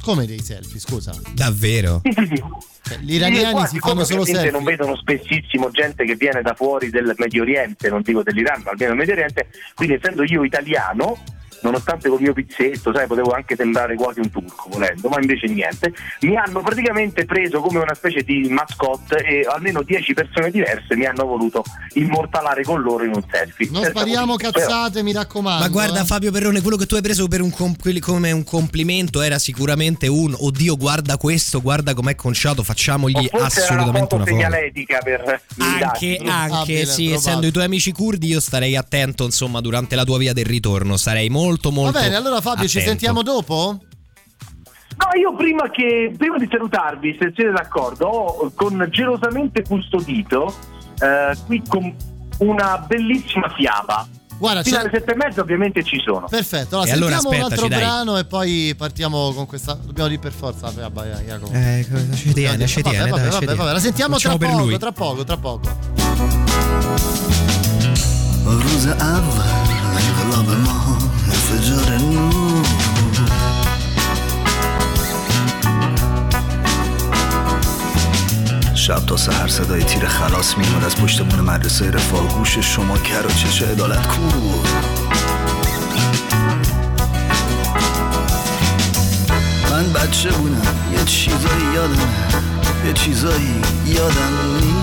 Come 0.08 0.24
dei 0.24 0.40
selfie, 0.40 0.80
scusa. 0.80 1.14
Davvero? 1.34 2.00
Sì, 2.02 2.12
sì, 2.16 2.26
sì. 2.34 2.42
Cioè, 2.80 2.96
Gli 3.00 3.16
iraniani 3.16 3.50
Qua, 3.52 3.66
si 3.66 3.74
siccome 3.74 3.92
fanno 3.92 4.04
solo 4.06 4.24
selfie. 4.24 4.50
non 4.50 4.64
vedono 4.64 4.96
spessissimo 4.96 5.68
gente 5.70 6.06
che 6.06 6.14
viene 6.14 6.40
da 6.40 6.54
fuori 6.54 6.88
del 6.88 7.12
Medio 7.18 7.42
Oriente, 7.42 7.90
non 7.90 8.00
dico 8.00 8.22
dell'Iran, 8.22 8.62
ma 8.64 8.70
almeno 8.70 8.88
del 8.92 8.98
Medio 9.00 9.12
Oriente, 9.12 9.48
quindi 9.74 9.96
essendo 9.96 10.24
io 10.24 10.44
italiano, 10.44 11.18
nonostante 11.62 12.08
col 12.08 12.20
mio 12.20 12.32
pizzetto, 12.32 12.92
sai, 12.94 13.06
potevo 13.06 13.30
anche 13.32 13.56
sembrare 13.56 13.94
quasi 13.96 14.20
un 14.20 14.30
turco 14.30 14.68
volendo, 14.70 15.08
ma 15.08 15.16
invece 15.20 15.46
niente, 15.48 15.92
mi 16.20 16.36
hanno 16.36 16.60
praticamente 16.60 17.24
preso 17.24 17.60
come 17.60 17.78
una 17.78 17.94
specie 17.94 18.22
di 18.22 18.48
mascotte 18.50 19.16
e 19.18 19.46
almeno 19.50 19.82
10 19.82 20.14
persone 20.14 20.50
diverse 20.50 20.96
mi 20.96 21.04
hanno 21.06 21.24
voluto 21.24 21.62
immortalare 21.94 22.62
con 22.62 22.80
loro 22.80 23.04
in 23.04 23.12
un 23.14 23.24
selfie. 23.30 23.66
Non 23.70 23.82
Senza 23.82 23.98
spariamo 24.00 24.26
motivo, 24.26 24.50
però- 24.52 24.66
cazzate, 24.66 25.02
mi 25.02 25.12
raccomando. 25.12 25.62
Ma 25.64 25.68
guarda 25.68 26.02
eh. 26.02 26.04
Fabio 26.04 26.30
Perrone, 26.30 26.60
quello 26.60 26.76
che 26.76 26.86
tu 26.86 26.94
hai 26.94 27.02
preso 27.02 27.26
per 27.28 27.40
un 27.40 27.50
compli- 27.50 28.00
come 28.00 28.30
un 28.32 28.44
complimento 28.44 29.20
era 29.20 29.38
sicuramente 29.38 30.06
un 30.06 30.34
oddio 30.38 30.76
guarda 30.76 31.16
questo, 31.16 31.60
guarda 31.60 31.94
com'è 31.94 32.14
conciato, 32.14 32.62
facciamogli 32.62 33.28
forse 33.28 33.36
era 33.36 33.38
la 33.38 33.46
assolutamente 33.46 33.98
foto 34.00 34.14
una 34.16 34.24
foto. 34.24 34.36
segnaletica 34.36 34.98
per 35.02 35.42
Anche, 35.58 36.18
anche 36.24 36.46
Probabile, 36.48 36.86
sì, 36.86 37.10
essendo 37.12 37.46
i 37.46 37.50
tuoi 37.50 37.64
amici 37.64 37.92
curdi, 37.92 38.28
io 38.28 38.40
starei 38.40 38.76
attento, 38.76 39.24
insomma, 39.24 39.60
durante 39.60 39.96
la 39.96 40.04
tua 40.04 40.18
via 40.18 40.32
del 40.32 40.44
ritorno. 40.46 40.96
Sarei 40.96 41.28
molto, 41.28 41.46
molto. 41.56 41.70
Va 41.92 42.00
bene, 42.00 42.14
allora 42.16 42.40
Fabio, 42.40 42.66
ci 42.68 42.78
attento. 42.78 42.90
sentiamo 42.90 43.22
dopo? 43.22 43.78
No, 44.98 45.20
io 45.20 45.34
prima, 45.36 45.70
che, 45.70 46.12
prima 46.16 46.36
di 46.38 46.48
salutarvi, 46.50 47.16
se 47.20 47.32
siete 47.34 47.52
d'accordo, 47.52 48.06
ho 48.06 48.52
con 48.54 48.86
gelosamente 48.90 49.62
custodito 49.62 50.52
eh, 50.98 51.36
qui 51.46 51.62
con 51.66 51.94
una 52.38 52.78
bellissima 52.86 53.48
fiaba. 53.56 54.06
Guarda, 54.38 54.62
Fino 54.62 54.78
alle 54.78 54.90
sette 54.92 55.12
e 55.12 55.16
mezza 55.16 55.40
ovviamente 55.40 55.82
ci 55.82 56.00
sono. 56.04 56.26
Perfetto, 56.28 56.76
allora 56.76 56.90
E 56.90 56.92
allora 56.92 57.18
sentiamo 57.18 57.36
un 57.44 57.50
altro 57.52 57.68
dai. 57.68 57.78
brano 57.78 58.18
e 58.18 58.24
poi 58.24 58.74
partiamo 58.76 59.32
con 59.32 59.46
questa. 59.46 59.74
Dobbiamo 59.74 60.08
dire 60.08 60.20
per 60.20 60.32
forza. 60.32 60.70
Vabbè, 60.70 60.88
vabbè, 60.90 61.24
Jacopo. 61.26 61.52
Eh, 61.52 61.86
ci 62.14 62.32
tiene, 62.32 62.66
ci 62.68 62.80
Vabbè, 62.80 62.94
tiene, 62.96 63.10
vabbè, 63.10 63.22
dai, 63.22 63.32
ci 63.32 63.44
vabbè, 63.44 63.56
vabbè, 63.56 63.72
la 63.72 63.78
sentiamo 63.80 64.16
tra 64.16 64.30
Facciamo 64.30 64.38
per 64.38 64.48
poco, 64.50 64.62
lui. 64.64 64.78
tra 64.78 64.92
poco, 64.92 65.24
tra 65.24 65.36
poco. 65.36 65.76
نور 71.50 72.66
شب 78.74 79.06
تا 79.06 79.16
سحر 79.16 79.48
صدای 79.48 79.84
تیر 79.84 80.06
خلاص 80.06 80.58
میومد 80.58 80.84
از 80.84 80.96
پشت 80.96 81.22
بون 81.22 81.40
مدرسه 81.40 81.90
رفاه. 81.90 82.28
گوش 82.28 82.58
شما 82.58 82.98
کر 82.98 83.26
و 83.26 83.30
چه 83.30 83.66
عدالت 83.66 84.06
کور. 84.06 84.66
من 89.70 89.92
بچه 89.92 90.30
بودم 90.30 90.76
یه 90.92 91.04
چیزایی 91.04 91.64
یادم 91.74 92.14
یه 92.86 92.92
چیزایی 92.92 93.62
یادم 93.86 94.56
نیست. 94.60 94.77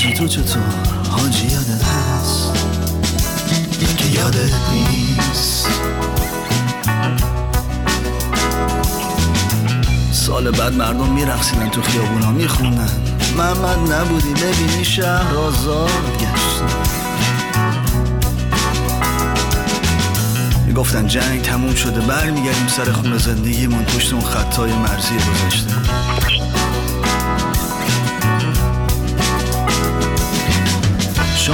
حاجی 0.00 0.12
تو 0.12 0.28
چطور؟ 0.28 0.62
حاجی 1.10 1.46
یادت 1.46 1.84
هست؟ 1.84 2.52
که 3.96 4.04
یادت 4.06 4.52
نیست. 4.72 5.68
سال 10.12 10.50
بعد 10.50 10.74
مردم 10.74 11.12
میرقصیدن 11.12 11.68
تو 11.68 11.82
خیابونا 11.82 12.30
میخوندن. 12.30 12.90
محمد 13.36 13.92
نبودی 13.92 14.34
ببینی 14.34 14.84
شهر 14.84 15.34
آزاد 15.34 16.18
گشت 16.20 16.62
می‌گفتن 20.66 21.06
جنگ 21.06 21.42
تموم 21.42 21.74
شده 21.74 22.00
برمیگردیم 22.00 22.68
سر 22.68 22.92
خونه 22.92 23.18
زندگیمون 23.18 23.84
پشت 23.84 24.12
اون 24.12 24.22
خطای 24.22 24.72
مرزی 24.72 25.14
گذاشته 25.14 25.74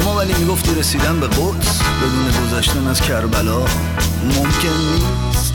شما 0.02 0.14
ولی 0.14 0.34
می‌گفتی 0.34 0.74
رسیدن 0.74 1.20
به 1.20 1.26
قدس 1.26 1.80
بدون 1.82 2.44
گذشتن 2.44 2.86
از 2.86 3.00
کربلا 3.00 3.58
ممکن 4.24 4.76
نیست. 4.92 5.54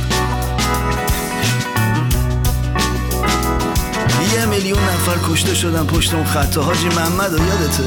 یه 4.33 4.45
میلیون 4.45 4.79
نفر 4.79 5.31
کشته 5.31 5.55
شدن 5.55 5.85
پشت 5.85 6.13
اون 6.13 6.25
خط. 6.25 6.57
حاجی 6.57 6.87
محمد 6.87 7.33
و 7.33 7.37
یادته؟ 7.37 7.83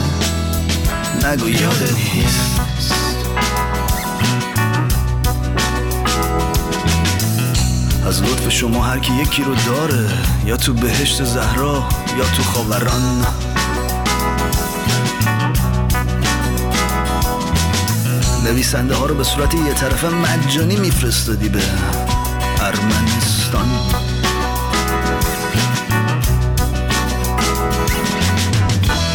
نگو 1.28 1.48
یادت 1.48 1.92
نیست. 2.14 2.60
از 8.06 8.22
لطف 8.22 8.48
شما 8.48 8.82
هر 8.82 8.98
کی 8.98 9.12
یکی 9.12 9.42
رو 9.42 9.54
داره 9.54 10.10
یا 10.46 10.56
تو 10.56 10.74
بهشت 10.74 11.24
زهرا 11.24 11.88
یا 12.18 12.24
تو 12.36 12.42
خاوران. 12.42 13.26
نویسنده 18.44 18.94
ها 18.94 19.06
رو 19.06 19.14
به 19.14 19.24
صورت 19.24 19.54
یه 19.54 19.74
طرفه 19.74 20.08
مجانی 20.08 20.76
میفرستادی 20.76 21.48
به 21.48 21.62
ارمنستان. 22.60 23.68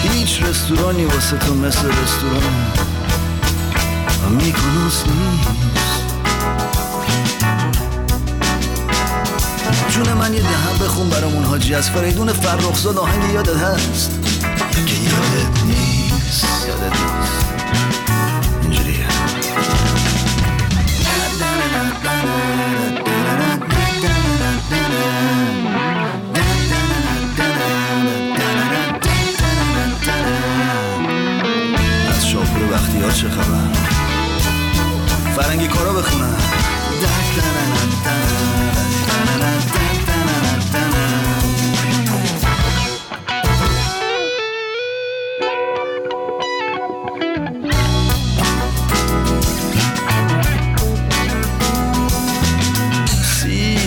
هیچ 0.03 0.43
رستورانی 0.43 1.05
واسه 1.05 1.37
تو 1.37 1.55
مثل 1.55 1.87
رستوران 1.87 2.53
میکنوس 4.29 5.03
نیست. 5.03 6.15
جون 9.89 10.13
من 10.13 10.33
یه 10.33 10.41
دهم 10.41 10.85
بخون 10.85 11.09
برامون 11.09 11.43
حاجی 11.43 11.75
از 11.75 11.89
فریدون 11.89 12.33
فرخزاد 12.33 12.97
آهنگ 12.97 13.33
یادت 13.33 13.57
هست؟ 13.57 14.19
که 14.85 14.93
یادت 14.93 15.63
نیست 15.65 16.45
یادت 16.67 16.99
نیست. 17.01 17.48
بختیار 32.99 33.11
چه 33.11 33.29
خبر؟ 33.29 33.73
فرنگی 35.35 35.67
کارا 35.67 35.93
بخونم 35.93 36.35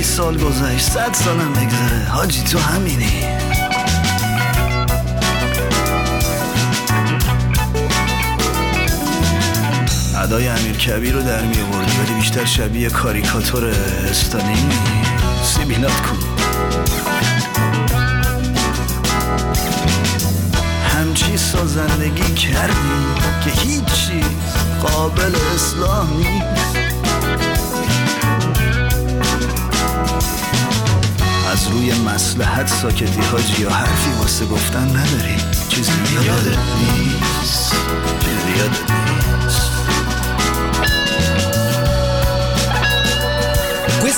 سال 0.03 0.39
گذشت 0.39 0.91
صد 0.91 1.13
سالم 1.13 1.53
بگذره. 1.53 2.09
حاجی 2.09 2.43
تو 2.43 2.59
همینی. 2.59 3.42
ادای 10.33 10.49
امیر 10.49 10.77
کبیر 10.77 11.15
رو 11.15 11.23
در 11.23 11.43
می 11.43 11.61
آوردی 11.61 11.97
ولی 11.99 12.15
بیشتر 12.15 12.45
شبیه 12.45 12.89
کاریکاتور 12.89 13.65
استالینی 14.11 14.79
سیبیلات 15.45 16.01
کن 16.01 16.19
همچی 20.89 21.37
سازندگی 21.37 22.35
کردی 22.35 22.75
که 23.45 23.51
هیچ 23.51 23.85
چیز 23.85 24.25
قابل 24.83 25.35
اصلاح 25.55 26.07
نیست. 26.17 26.77
از 31.53 31.69
روی 31.69 31.93
مسلحت 31.93 32.69
ساکتی 32.69 33.21
حاجی 33.33 33.63
یا 33.63 33.71
حرفی 33.71 34.11
واسه 34.21 34.47
گفتن 34.47 34.89
نداری. 34.89 35.37
چیزی 35.69 35.93
یادت 36.15 36.59
نیست. 36.79 37.75
چیزی 38.21 38.59
یادت 38.59 38.91
نیست. 38.91 39.02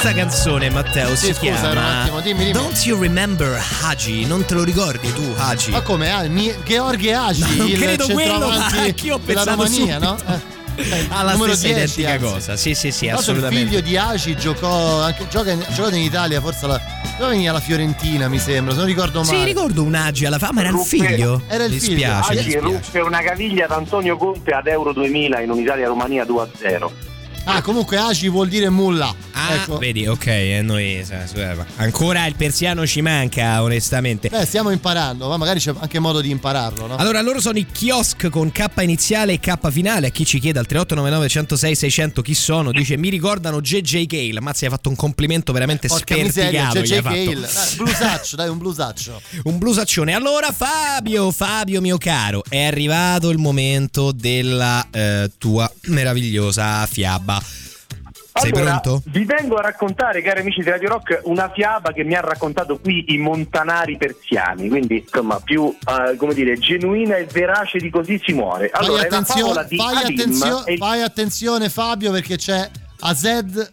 Questa 0.05 0.21
canzone, 0.21 0.69
Matteo, 0.69 1.17
Sì, 1.17 1.29
si 1.29 1.33
scusa, 1.33 1.49
un 1.49 1.57
chiama 1.73 2.03
attimo, 2.03 2.21
dimmi, 2.21 2.39
dimmi. 2.41 2.53
Don't 2.53 2.79
You 2.85 3.01
Remember 3.01 3.59
Haji? 3.85 4.27
Non 4.27 4.45
te 4.45 4.53
lo 4.53 4.63
ricordi 4.63 5.11
tu, 5.15 5.33
Haji? 5.35 5.71
Ma 5.71 5.81
come? 5.81 6.11
Ah, 6.11 6.29
mi- 6.29 6.53
George 6.63 7.15
Agi, 7.15 7.57
Non 7.57 7.69
il 7.69 7.79
credo 7.79 8.07
quello, 8.09 8.39
ma 8.53 8.67
anch'io 8.67 9.15
ho 9.15 9.21
della 9.25 9.45
pensato 9.45 9.63
Romania, 9.65 9.95
subito. 9.99 10.25
no? 10.27 10.53
Eh, 10.77 11.07
Ha 11.09 11.23
la 11.23 11.33
numero 11.35 11.55
stessa 11.55 11.73
10, 11.75 12.01
identica 12.01 12.11
anzi. 12.11 12.25
cosa. 12.35 12.57
Sì, 12.57 12.75
sì, 12.75 12.91
sì, 12.91 13.09
assolutamente. 13.09 13.63
Il 13.63 13.69
figlio 13.69 13.81
di 13.81 13.97
Agi 13.97 14.37
giocò 14.37 15.01
anche, 15.03 15.27
gioca 15.31 15.53
in, 15.53 15.65
giocato 15.73 15.95
in 15.95 16.03
Italia, 16.03 16.41
forse 16.41 16.65
alla, 16.65 16.81
dove 17.17 17.31
veniva 17.31 17.53
la 17.53 17.61
Fiorentina, 17.61 18.29
mi 18.29 18.39
sembra, 18.41 18.73
se 18.73 18.79
non 18.81 18.87
ricordo 18.89 19.23
male. 19.23 19.39
Sì, 19.39 19.45
ricordo 19.45 19.85
un 19.85 19.95
Agi 19.95 20.27
alla 20.27 20.39
fama, 20.41 20.61
era 20.61 20.71
il 20.71 20.79
figlio. 20.85 21.41
Era 21.47 21.65
il 21.65 21.73
mi 21.73 21.79
figlio. 21.79 21.97
Spiace, 21.97 22.35
dispiace. 22.35 22.59
ruppe 22.59 22.99
una 23.01 23.23
caviglia 23.23 23.65
ad 23.67 23.71
Antonio 23.71 24.17
Conte 24.19 24.51
ad 24.51 24.67
Euro 24.67 24.93
2000 24.93 25.41
in 25.41 25.51
un'Italia-Romania 25.51 26.25
2-0. 26.25 26.91
Ah, 27.47 27.61
comunque 27.61 27.99
Agi 27.99 28.29
vuol 28.29 28.49
dire 28.49 28.71
mulla. 28.71 29.15
Ah, 29.33 29.55
ecco. 29.55 29.77
vedi, 29.77 30.07
ok, 30.07 30.27
e 30.27 30.61
noi 30.63 31.05
sa- 31.05 31.25
ancora 31.77 32.25
il 32.27 32.35
persiano 32.37 32.87
ci 32.87 33.03
manca, 33.03 33.63
onestamente. 33.63 34.29
Beh, 34.31 34.47
stiamo 34.47 34.71
imparando, 34.71 35.29
ma 35.29 35.37
magari 35.37 35.61
c'è 35.61 35.73
anche 35.79 35.99
modo 35.99 36.21
di 36.23 36.31
impararlo, 36.31 36.87
no? 36.87 36.97
Allora, 36.97 37.21
loro 37.21 37.41
sono 37.41 37.59
i 37.59 37.67
kiosk 37.71 38.31
con 38.31 38.51
K 38.51 38.65
iniziale 38.81 39.35
e 39.35 39.41
K 39.41 39.71
finale. 39.71 40.07
A 40.07 40.11
chi 40.11 40.25
ci 40.25 40.39
chiede 40.39 40.59
al 40.59 40.67
3899 40.67 41.29
106 41.29 41.75
600 41.75 42.23
chi 42.23 42.35
sono, 42.35 42.73
dice 42.73 42.97
mi 42.97 43.11
ricordano 43.11 43.61
JJ 43.61 44.07
Gale. 44.07 44.41
Mazzi, 44.41 44.65
hai 44.65 44.71
fatto 44.71 44.89
un 44.89 44.97
complimento 44.97 45.53
veramente 45.53 45.89
Porca 45.89 46.15
miseria, 46.17 46.71
sperticato. 46.71 46.81
c'è 46.81 46.87
gli 46.87 46.93
hai 46.93 47.01
J. 47.01 47.03
fatto. 47.03 47.15
Gale. 47.41 47.53
Dai, 47.53 47.77
blusaccio, 47.77 48.37
dai, 48.37 48.49
un 48.49 48.59
blusaccio. 48.59 49.21
Un 49.45 49.59
blusaccione. 49.59 50.15
Allora, 50.15 50.51
Fabio, 50.53 51.31
Fabio 51.31 51.81
mio 51.83 51.99
caro, 51.99 52.43
è 52.49 52.63
arrivato 52.65 53.29
il 53.31 53.39
momento 53.39 54.13
della 54.13 54.87
eh, 54.91 55.31
tua 55.37 55.71
meravigliosa 55.89 56.87
fiaba. 56.87 57.34
Sei 57.41 58.51
allora, 58.51 58.81
pronto? 58.81 59.03
Vi 59.07 59.25
vengo 59.25 59.55
a 59.57 59.63
raccontare, 59.63 60.21
cari 60.21 60.41
amici 60.41 60.61
di 60.61 60.69
Radio 60.69 60.89
Rock, 60.89 61.21
una 61.25 61.51
fiaba 61.55 61.93
che 61.93 62.03
mi 62.03 62.15
ha 62.15 62.21
raccontato 62.21 62.79
qui 62.79 63.05
i 63.09 63.19
montanari 63.19 63.97
persiani, 63.97 64.69
quindi 64.69 65.05
insomma 65.07 65.39
più 65.39 65.67
eh, 65.67 66.17
come 66.17 66.35
dire, 66.35 66.59
genuina 66.59 67.17
e 67.17 67.27
verace 67.27 67.79
di 67.79 67.91
così 67.91 68.21
si 68.25 68.33
muore. 68.33 68.71
Allora, 68.73 69.03
fai, 69.03 69.07
è 69.07 69.11
la 69.11 69.23
favola 69.23 69.61
attenzione, 69.61 69.69
di 69.69 69.77
fai, 69.77 70.13
attenzio- 70.13 70.67
e 70.67 70.77
fai 70.77 71.03
attenzione 71.03 71.69
Fabio 71.69 72.11
perché 72.11 72.37
c'è 72.37 72.69
Azed, 73.01 73.71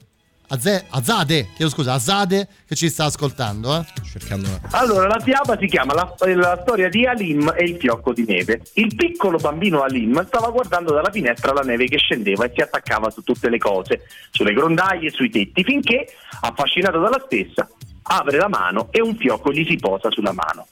Aze- 0.51 0.85
Azade, 0.89 1.47
chiedo 1.55 1.71
scusa, 1.71 1.93
Azade 1.93 2.45
che 2.67 2.75
ci 2.75 2.89
sta 2.89 3.05
ascoltando. 3.05 3.73
Eh? 3.77 3.85
Cercando. 4.03 4.49
Allora, 4.71 5.07
la 5.07 5.19
fiaba 5.19 5.57
si 5.57 5.65
chiama 5.67 5.93
la, 5.93 6.13
la 6.35 6.59
storia 6.61 6.89
di 6.89 7.05
Alim 7.05 7.53
e 7.55 7.63
il 7.63 7.77
fiocco 7.77 8.11
di 8.11 8.25
neve. 8.27 8.61
Il 8.73 8.93
piccolo 8.93 9.37
bambino 9.37 9.81
Alim 9.81 10.25
stava 10.25 10.49
guardando 10.49 10.93
dalla 10.93 11.09
finestra 11.09 11.53
la 11.53 11.61
neve 11.61 11.85
che 11.85 11.97
scendeva 11.97 12.45
e 12.45 12.51
si 12.53 12.59
attaccava 12.59 13.09
su 13.09 13.21
tutte 13.21 13.49
le 13.49 13.57
cose, 13.57 14.01
sulle 14.31 14.51
grondaie 14.51 15.07
e 15.07 15.11
sui 15.11 15.29
tetti, 15.29 15.63
finché, 15.63 16.07
affascinato 16.41 16.99
dalla 16.99 17.21
stessa, 17.25 17.69
apre 18.03 18.37
la 18.37 18.49
mano 18.49 18.89
e 18.91 19.01
un 19.01 19.15
fiocco 19.15 19.53
gli 19.53 19.65
si 19.65 19.77
posa 19.77 20.11
sulla 20.11 20.33
mano. 20.33 20.67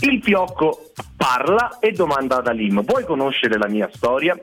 Il 0.00 0.20
fiocco 0.20 0.90
parla 1.16 1.78
e 1.78 1.92
domanda 1.92 2.38
ad 2.38 2.48
Alim: 2.48 2.82
Vuoi 2.82 3.04
conoscere 3.04 3.56
la 3.56 3.68
mia 3.68 3.88
storia? 3.94 4.36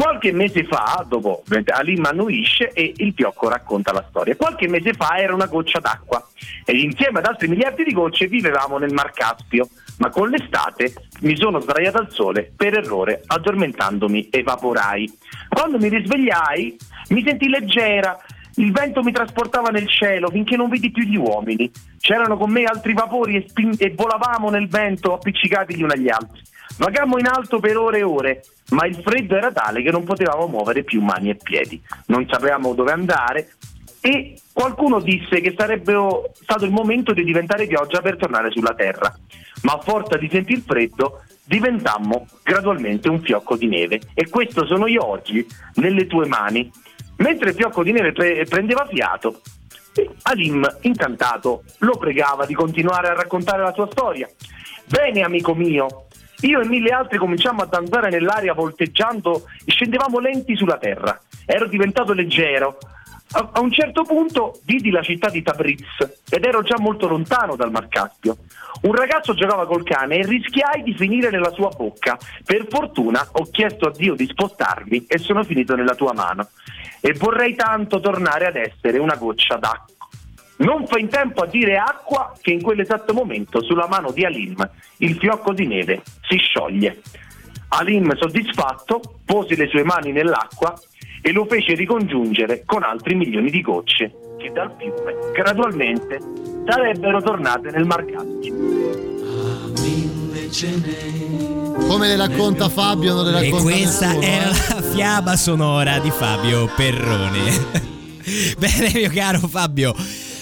Qualche 0.00 0.30
mese 0.30 0.62
fa, 0.62 1.04
dopo 1.08 1.42
Alim 1.72 2.04
annuisce 2.04 2.70
e 2.70 2.92
il 2.98 3.12
fiocco 3.16 3.48
racconta 3.48 3.92
la 3.92 4.06
storia. 4.08 4.36
Qualche 4.36 4.68
mese 4.68 4.92
fa 4.92 5.16
era 5.16 5.34
una 5.34 5.46
goccia 5.46 5.80
d'acqua 5.80 6.24
ed 6.64 6.76
insieme 6.76 7.18
ad 7.18 7.24
altri 7.24 7.48
miliardi 7.48 7.82
di 7.82 7.92
gocce 7.92 8.28
vivevamo 8.28 8.78
nel 8.78 8.92
Mar 8.92 9.10
Caspio, 9.10 9.68
ma 9.96 10.08
con 10.10 10.28
l'estate 10.28 10.92
mi 11.22 11.36
sono 11.36 11.58
sdraiato 11.58 11.98
al 11.98 12.12
sole 12.12 12.52
per 12.56 12.78
errore, 12.78 13.24
addormentandomi 13.26 14.28
evaporai. 14.30 15.12
Quando 15.48 15.78
mi 15.78 15.88
risvegliai 15.88 16.76
mi 17.08 17.24
sentii 17.26 17.48
leggera, 17.48 18.16
il 18.54 18.70
vento 18.70 19.02
mi 19.02 19.10
trasportava 19.10 19.70
nel 19.70 19.88
cielo 19.88 20.30
finché 20.30 20.54
non 20.54 20.68
vidi 20.68 20.92
più 20.92 21.02
gli 21.02 21.16
uomini. 21.16 21.68
C'erano 21.98 22.36
con 22.36 22.52
me 22.52 22.62
altri 22.62 22.92
vapori 22.92 23.34
e, 23.34 23.46
spin- 23.48 23.74
e 23.76 23.92
volavamo 23.96 24.48
nel 24.48 24.68
vento 24.68 25.14
appiccicati 25.14 25.74
gli 25.74 25.82
uni 25.82 25.92
agli 25.92 26.08
altri. 26.08 26.40
Vagammo 26.78 27.18
in 27.18 27.26
alto 27.26 27.58
per 27.58 27.76
ore 27.76 27.98
e 27.98 28.02
ore, 28.04 28.44
ma 28.70 28.86
il 28.86 28.94
freddo 28.96 29.36
era 29.36 29.50
tale 29.50 29.82
che 29.82 29.90
non 29.90 30.04
potevamo 30.04 30.46
muovere 30.46 30.84
più 30.84 31.02
mani 31.02 31.30
e 31.30 31.34
piedi. 31.34 31.80
Non 32.06 32.26
sapevamo 32.28 32.72
dove 32.72 32.92
andare 32.92 33.50
e 34.00 34.38
qualcuno 34.52 35.00
disse 35.00 35.40
che 35.40 35.54
sarebbe 35.56 35.94
stato 36.40 36.64
il 36.64 36.70
momento 36.70 37.12
di 37.12 37.24
diventare 37.24 37.66
pioggia 37.66 38.00
per 38.00 38.16
tornare 38.16 38.50
sulla 38.52 38.74
terra. 38.74 39.12
Ma 39.62 39.72
a 39.72 39.80
forza 39.80 40.16
di 40.16 40.28
sentir 40.30 40.62
freddo 40.64 41.24
diventammo 41.44 42.26
gradualmente 42.44 43.08
un 43.08 43.20
fiocco 43.20 43.56
di 43.56 43.66
neve 43.66 44.00
e 44.14 44.28
questo 44.28 44.64
sono 44.64 44.86
io 44.86 45.04
oggi 45.04 45.44
nelle 45.74 46.06
tue 46.06 46.26
mani. 46.26 46.70
Mentre 47.16 47.50
il 47.50 47.56
fiocco 47.56 47.82
di 47.82 47.90
neve 47.90 48.12
pre- 48.12 48.44
prendeva 48.44 48.86
fiato, 48.86 49.40
Alim, 50.22 50.64
incantato, 50.82 51.64
lo 51.78 51.96
pregava 51.96 52.46
di 52.46 52.54
continuare 52.54 53.08
a 53.08 53.14
raccontare 53.14 53.62
la 53.62 53.72
sua 53.72 53.88
storia. 53.90 54.28
Bene, 54.84 55.22
amico 55.22 55.54
mio, 55.54 56.06
io 56.42 56.60
e 56.60 56.66
mille 56.66 56.90
altri 56.90 57.18
cominciammo 57.18 57.62
a 57.62 57.66
danzare 57.66 58.10
nell'aria 58.10 58.54
volteggiando 58.54 59.44
e 59.64 59.72
scendevamo 59.72 60.20
lenti 60.20 60.54
sulla 60.56 60.78
terra. 60.78 61.18
Ero 61.44 61.66
diventato 61.66 62.12
leggero. 62.12 62.78
A, 63.32 63.50
a 63.54 63.60
un 63.60 63.72
certo 63.72 64.04
punto 64.04 64.60
vidi 64.64 64.90
la 64.90 65.02
città 65.02 65.28
di 65.28 65.42
Tabriz 65.42 65.84
ed 66.30 66.44
ero 66.44 66.62
già 66.62 66.76
molto 66.78 67.08
lontano 67.08 67.56
dal 67.56 67.72
Mar 67.72 67.88
Caspio. 67.88 68.36
Un 68.82 68.94
ragazzo 68.94 69.34
giocava 69.34 69.66
col 69.66 69.82
cane 69.82 70.18
e 70.18 70.26
rischiai 70.26 70.84
di 70.84 70.94
finire 70.94 71.30
nella 71.30 71.50
sua 71.50 71.70
bocca. 71.76 72.16
Per 72.44 72.66
fortuna 72.68 73.26
ho 73.32 73.42
chiesto 73.50 73.88
a 73.88 73.90
Dio 73.90 74.14
di 74.14 74.26
spostarmi 74.26 75.06
e 75.08 75.18
sono 75.18 75.42
finito 75.42 75.74
nella 75.74 75.96
tua 75.96 76.12
mano. 76.14 76.48
E 77.00 77.14
vorrei 77.14 77.56
tanto 77.56 77.98
tornare 77.98 78.46
ad 78.46 78.56
essere 78.56 78.98
una 78.98 79.16
goccia 79.16 79.56
d'acqua. 79.56 79.97
Non 80.58 80.86
fa 80.86 80.98
in 80.98 81.08
tempo 81.08 81.42
a 81.42 81.46
dire 81.46 81.76
acqua 81.76 82.32
che 82.40 82.50
in 82.50 82.62
quell'esatto 82.62 83.12
momento 83.12 83.62
sulla 83.62 83.86
mano 83.86 84.10
di 84.10 84.24
Alim 84.24 84.68
il 84.98 85.16
fiocco 85.16 85.52
di 85.52 85.66
neve 85.66 86.02
si 86.28 86.36
scioglie. 86.36 87.00
Alim, 87.68 88.16
soddisfatto, 88.16 89.00
pose 89.24 89.54
le 89.54 89.68
sue 89.68 89.84
mani 89.84 90.10
nell'acqua 90.10 90.74
e 91.20 91.32
lo 91.32 91.44
fece 91.44 91.74
ricongiungere 91.74 92.62
con 92.64 92.82
altri 92.82 93.14
milioni 93.14 93.50
di 93.50 93.60
gocce 93.60 94.12
che 94.38 94.50
dal 94.52 94.74
fiume 94.78 95.14
gradualmente 95.32 96.18
sarebbero 96.66 97.20
tornate 97.22 97.70
nel 97.70 97.84
Mar 97.84 98.04
Caspio. 98.04 98.54
Come 101.88 102.08
le 102.08 102.16
racconta 102.16 102.68
Fabio, 102.68 103.14
non 103.14 103.24
le 103.24 103.30
E 103.30 103.42
racconta 103.42 103.62
questa 103.62 104.06
nessuno, 104.08 104.26
era 104.26 104.50
eh? 104.50 104.74
la 104.74 104.82
fiaba 104.82 105.36
sonora 105.36 105.98
di 105.98 106.10
Fabio 106.10 106.68
Perrone. 106.74 107.86
Bene, 108.58 108.90
mio 108.94 109.10
caro 109.10 109.38
Fabio. 109.38 109.94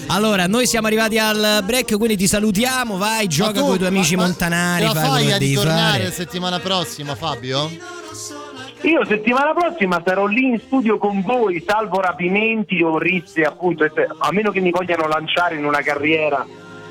Allora, 0.09 0.47
noi 0.47 0.65
siamo 0.65 0.87
arrivati 0.87 1.17
al 1.19 1.61
break, 1.65 1.97
quindi 1.97 2.15
ti 2.15 2.27
salutiamo. 2.27 2.97
Vai, 2.97 3.27
gioca 3.27 3.51
Ma 3.51 3.59
tu- 3.59 3.65
con 3.65 3.75
i 3.75 3.77
tuoi 3.77 3.89
amici 3.89 4.15
ma- 4.15 4.21
ma 4.21 4.27
montanari. 4.27 4.83
La 4.83 4.91
fai 4.93 5.03
fai 5.03 5.31
a 5.33 5.37
ritornare 5.37 5.91
fare. 5.91 6.03
la 6.05 6.11
settimana 6.11 6.59
prossima, 6.59 7.15
Fabio? 7.15 7.69
Io 8.83 9.05
settimana 9.05 9.53
prossima 9.53 10.01
sarò 10.05 10.25
lì 10.27 10.45
in 10.49 10.59
studio 10.65 10.97
con 10.97 11.21
voi, 11.23 11.63
salvo 11.67 11.99
rapimenti 11.99 12.81
o 12.81 12.97
risse 12.97 13.41
appunto, 13.43 13.83
e 13.83 13.91
a 14.17 14.31
meno 14.31 14.51
che 14.51 14.59
mi 14.61 14.69
vogliano 14.71 15.07
lanciare 15.07 15.55
in 15.55 15.65
una 15.65 15.81
carriera 15.81 16.45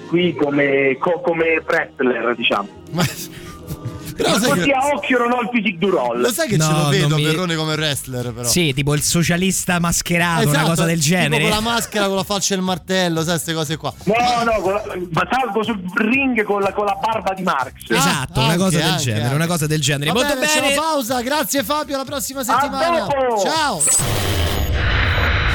qui 0.09 0.35
come, 0.35 0.97
co- 0.99 1.21
come 1.21 1.63
wrestler, 1.67 2.35
diciamo. 2.37 2.69
Però 4.17 4.39
sai 4.39 4.49
Così 4.49 4.61
che, 4.63 4.73
a 4.73 4.87
occhio 4.95 5.19
non 5.19 5.33
ho 5.33 5.41
il 5.43 5.49
physique 5.51 5.79
du 5.79 5.91
roll. 5.91 6.21
lo 6.21 6.33
sai 6.33 6.49
che 6.49 6.57
No, 6.57 6.65
ce 6.67 6.73
lo 6.73 6.89
vedo 6.89 7.17
mi- 7.17 7.23
Perrone 7.25 7.55
come 7.55 7.75
wrestler 7.75 8.33
però. 8.33 8.49
Sì, 8.49 8.73
tipo 8.75 8.95
il 8.95 9.03
socialista 9.03 9.79
mascherato, 9.79 10.43
una 10.49 10.51
Esatto, 10.51 10.69
cosa 10.69 10.85
del 10.85 11.01
tipo 11.01 11.17
genere. 11.17 11.41
con 11.43 11.51
la 11.51 11.61
maschera, 11.61 12.07
con 12.07 12.17
la 12.17 12.25
faccia 12.25 12.55
e 12.55 12.57
il 12.57 12.63
martello, 12.63 13.21
sai 13.23 13.33
queste 13.35 13.53
cose 13.55 13.77
qua. 13.77 13.93
No, 14.05 14.15
no, 14.45 14.61
con 14.61 14.73
la- 14.73 14.83
ma 15.13 15.29
salgo 15.31 15.63
sul 15.63 15.81
ring 15.97 16.43
con 16.45 16.63
la, 16.63 16.73
con 16.73 16.87
la 16.87 16.97
barba 17.01 17.35
di 17.35 17.43
Marx. 17.43 17.73
Esatto, 17.89 18.41
Ah, 18.41 18.45
una 18.45 18.53
anche, 18.53 18.57
cosa 18.59 18.77
del 18.79 18.87
anche, 18.89 19.03
genere, 19.03 19.23
anche. 19.25 19.35
una 19.35 19.47
cosa 19.47 19.67
del 19.67 19.81
genere. 19.81 20.11
Va 20.13 20.19
Molto 20.21 20.35
bene, 20.35 20.47
c'è 20.47 20.61
bene. 20.61 20.75
la 20.75 20.81
pausa. 20.81 21.23
Grazie 21.23 21.63
Fabio, 21.63 21.95
alla 21.97 22.05
prossima 22.05 22.43
settimana. 22.43 23.07
Ciao. 23.43 23.83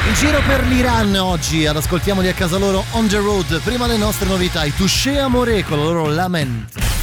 In 0.07 0.13
giro 0.17 0.41
per 0.45 0.65
l'Iran 0.67 1.15
oggi, 1.15 1.65
ad 1.65 1.77
ascoltiamoli 1.77 2.27
a 2.27 2.33
casa 2.33 2.57
loro 2.57 2.83
on 2.91 3.07
the 3.07 3.17
road. 3.17 3.59
Prima 3.61 3.85
le 3.87 3.97
nostre 3.97 4.27
novità, 4.27 4.63
i 4.65 4.73
Touché 4.75 5.19
Amore 5.19 5.63
con 5.63 5.77
la 5.77 5.83
loro 5.85 6.07
Lament. 6.07 6.69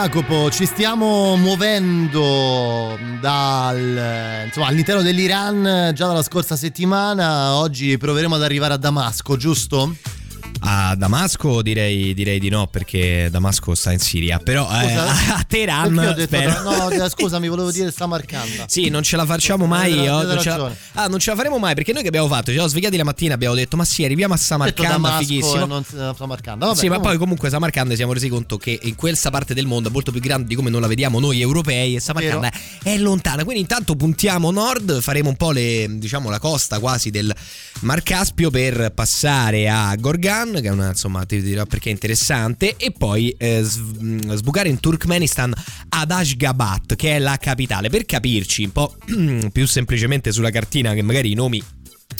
Jacopo, 0.00 0.48
ci 0.48 0.64
stiamo 0.64 1.34
muovendo 1.34 2.96
dal, 3.20 4.44
insomma, 4.44 4.68
all'interno 4.68 5.02
dell'Iran 5.02 5.90
già 5.92 6.06
dalla 6.06 6.22
scorsa 6.22 6.54
settimana, 6.54 7.56
oggi 7.56 7.98
proveremo 7.98 8.36
ad 8.36 8.44
arrivare 8.44 8.74
a 8.74 8.76
Damasco, 8.76 9.36
giusto? 9.36 9.96
A 10.60 10.94
Damasco 10.96 11.62
direi, 11.62 12.14
direi 12.14 12.38
di 12.38 12.48
no 12.48 12.66
perché 12.66 13.28
Damasco 13.30 13.74
sta 13.74 13.92
in 13.92 13.98
Siria, 13.98 14.38
però 14.38 14.68
eh, 14.70 14.88
Scusa? 14.88 15.36
a 15.36 15.44
Teheran 15.46 16.14
detto, 16.16 16.62
no, 16.62 16.90
eh, 17.04 17.08
scusami, 17.08 17.48
volevo 17.48 17.70
dire 17.70 17.90
Samarcanda. 17.90 18.64
Sì, 18.66 18.88
non 18.88 19.02
ce 19.02 19.16
la 19.16 19.24
facciamo 19.24 19.66
mai. 19.66 19.92
Avete 19.92 20.08
oh, 20.10 20.16
avete 20.16 20.34
non 20.34 20.42
ce 20.42 20.48
la-. 20.48 20.72
Ah, 20.92 21.06
non 21.06 21.18
ce 21.18 21.30
la 21.30 21.36
faremo 21.36 21.58
mai 21.58 21.74
perché 21.74 21.92
noi 21.92 22.02
che 22.02 22.08
abbiamo 22.08 22.28
fatto? 22.28 22.46
Ci 22.46 22.52
siamo 22.52 22.68
svegliati 22.68 22.96
la 22.96 23.04
mattina 23.04 23.32
e 23.32 23.34
abbiamo 23.34 23.54
detto: 23.54 23.76
Ma 23.76 23.84
sì, 23.84 24.04
arriviamo 24.04 24.34
a 24.34 24.36
Samarcanda, 24.36 25.18
fighissimo. 25.18 25.66
non 25.66 25.82
eh, 25.82 26.12
Samarcanda. 26.16 26.66
Vabbè, 26.66 26.78
sì, 26.78 26.88
ma 26.88 26.96
comunque- 26.96 27.08
poi 27.10 27.18
comunque 27.18 27.50
Samarcanda 27.50 27.94
siamo 27.94 28.12
resi 28.12 28.28
conto 28.28 28.56
che 28.56 28.78
in 28.82 28.94
questa 28.94 29.30
parte 29.30 29.54
del 29.54 29.66
mondo 29.66 29.88
è 29.88 29.92
molto 29.92 30.10
più 30.10 30.20
grande 30.20 30.48
di 30.48 30.54
come 30.54 30.70
non 30.70 30.80
la 30.80 30.86
vediamo 30.86 31.20
noi 31.20 31.40
europei 31.40 31.96
e 31.96 32.00
Samarcanda 32.00 32.50
è 32.82 32.96
lontana. 32.98 33.44
Quindi 33.44 33.62
intanto 33.62 33.96
puntiamo 33.96 34.50
nord, 34.50 35.00
faremo 35.00 35.28
un 35.28 35.36
po' 35.36 35.52
le, 35.52 35.86
diciamo, 35.88 36.30
la 36.30 36.38
costa 36.38 36.78
quasi 36.78 37.10
del 37.10 37.34
Mar 37.80 38.02
Caspio 38.02 38.50
per 38.50 38.92
passare 38.92 39.68
a 39.68 39.94
Gorgan, 40.48 40.62
che 40.62 40.68
è 40.68 40.70
una, 40.70 40.88
insomma, 40.88 41.24
ti 41.24 41.40
dirò 41.42 41.64
perché 41.64 41.90
è 41.90 41.92
interessante, 41.92 42.76
e 42.76 42.92
poi 42.96 43.30
eh, 43.38 43.62
mh, 43.62 44.34
sbucare 44.34 44.68
in 44.68 44.80
Turkmenistan 44.80 45.52
ad 45.90 46.10
Ashgabat, 46.10 46.96
che 46.96 47.16
è 47.16 47.18
la 47.18 47.36
capitale. 47.36 47.88
Per 47.90 48.04
capirci 48.04 48.64
un 48.64 48.72
po' 48.72 48.96
più 49.52 49.66
semplicemente 49.66 50.32
sulla 50.32 50.50
cartina, 50.50 50.94
che 50.94 51.02
magari 51.02 51.30
i 51.30 51.34
nomi 51.34 51.62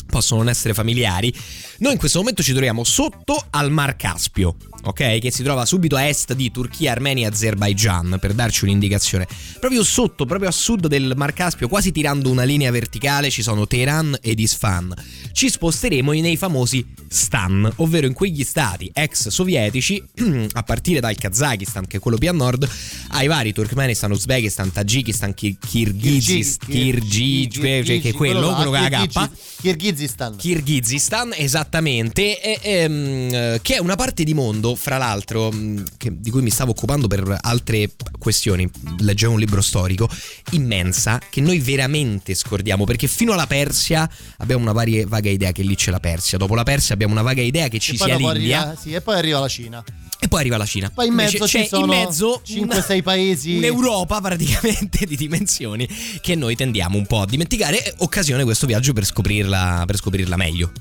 possono 0.09 0.40
non 0.40 0.51
essere 0.51 0.74
familiari, 0.74 1.33
noi 1.79 1.92
in 1.92 1.98
questo 1.98 2.18
momento 2.18 2.42
ci 2.42 2.53
troviamo 2.53 2.83
sotto 2.83 3.46
al 3.51 3.70
Mar 3.70 3.94
Caspio, 3.96 4.57
ok? 4.83 5.18
Che 5.18 5.31
si 5.31 5.42
trova 5.42 5.64
subito 5.64 5.96
a 5.96 6.07
est 6.07 6.33
di 6.33 6.51
Turchia, 6.51 6.92
Armenia 6.92 7.27
e 7.27 7.31
Azerbaijan, 7.31 8.18
per 8.20 8.33
darci 8.33 8.64
un'indicazione. 8.64 9.27
Proprio 9.61 9.85
sotto, 9.85 10.24
proprio 10.24 10.48
a 10.48 10.53
sud 10.53 10.87
del 10.88 11.12
Mar 11.14 11.33
Caspio, 11.35 11.68
quasi 11.68 11.92
tirando 11.92 12.31
una 12.31 12.42
linea 12.42 12.70
verticale, 12.70 13.31
ci 13.31 13.42
sono 13.42 13.66
Teheran 13.66 14.16
ed 14.20 14.40
Isfahan. 14.40 14.92
Ci 15.33 15.51
sposteremo 15.51 16.12
nei 16.12 16.37
famosi 16.37 16.85
stan, 17.07 17.70
ovvero 17.77 18.07
in 18.07 18.12
quegli 18.12 18.42
stati 18.44 18.90
ex 18.92 19.29
sovietici, 19.29 20.03
a 20.53 20.62
partire 20.62 21.01
dal 21.01 21.16
Kazakistan, 21.16 21.87
che 21.87 21.98
è 21.98 22.01
quello 22.01 22.18
più 22.18 22.29
a 22.29 22.33
nord, 22.33 22.68
ai 23.11 23.27
vari 23.27 23.53
Turkmenistan, 23.53 24.11
Uzbekistan, 24.11 24.72
Tagikistan, 24.72 25.35
Kir- 25.35 25.59
Kirghizistan, 25.59 26.68
Kirghizistan, 26.68 27.85
cioè 27.85 28.01
che 28.01 28.09
è 28.09 28.12
quello, 28.12 28.53
quello 28.55 28.70
che 28.70 28.77
ha 28.77 28.88
la 28.88 29.07
K. 29.07 29.31
Kirghizistan. 29.79 30.37
Kirghizistan, 30.37 31.33
esattamente, 31.35 32.41
e- 32.41 32.59
ehm, 32.62 33.61
che 33.62 33.77
è 33.77 33.79
una 33.79 33.95
parte 33.97 34.25
di 34.25 34.35
mondo, 34.35 34.75
fra 34.75 34.99
l'altro, 34.99 35.51
mh, 35.51 35.85
che- 35.97 36.12
di 36.21 36.31
cui 36.31 36.43
mi 36.43 36.51
stavo 36.51 36.73
occupando 36.73 37.07
per 37.07 37.37
altre 37.41 37.91
questioni, 38.19 38.69
leggevo 38.99 39.33
un 39.33 39.38
libro 39.38 39.61
storico, 39.62 40.09
immensa, 40.51 41.21
che 41.31 41.41
noi 41.41 41.59
veramente 41.61 42.35
scordiamo, 42.35 42.85
perché 42.85 43.07
fino 43.07 43.33
alla 43.33 43.47
Persia 43.47 44.09
abbiamo 44.38 44.62
una 44.62 44.73
varie- 44.73 45.07
vaga 45.07 45.31
idea 45.31 45.53
che 45.53 45.62
lì 45.62 45.75
c'è 45.77 45.91
la 45.91 46.01
Persia, 46.01 46.37
dopo 46.38 46.55
la 46.55 46.64
Persia 46.64 46.95
abbiamo 46.95 47.12
una 47.12 47.23
vaga 47.23 47.41
idea 47.43 47.69
che 47.69 47.79
ci 47.79 47.93
E 47.95 47.97
sia 47.97 48.17
l'India 48.17 48.61
arriva- 48.61 48.77
sì, 48.81 48.93
e 48.93 49.01
poi 49.01 49.17
arriva 49.17 49.38
la 49.41 49.49
Cina. 49.49 49.85
E 50.20 50.28
poi 50.28 50.40
arriva 50.40 50.57
la 50.57 50.66
Cina. 50.66 50.90
Poi 50.90 51.07
in 51.07 51.14
mezzo 51.14 51.37
Invece 51.37 51.59
ci 51.59 51.62
c'è 51.62 51.68
sono 51.68 51.85
in 51.85 51.90
mezzo 51.90 52.42
5-6 52.44 53.02
paesi. 53.02 53.57
Un'Europa 53.57 54.20
praticamente 54.20 55.07
di 55.07 55.16
dimensioni 55.16 55.88
che 56.20 56.35
noi 56.35 56.57
tendiamo 56.57 56.98
un 56.98 57.07
po' 57.07 57.20
a 57.20 57.26
dimenticare. 57.26 57.94
Occasione 57.98 58.44
questo 58.44 58.66
viaggio 58.66 58.92
per 58.92 59.04
scoprirla, 59.04 59.85
per 59.87 59.96
scoprirla 59.96 60.37
meglio. 60.37 60.72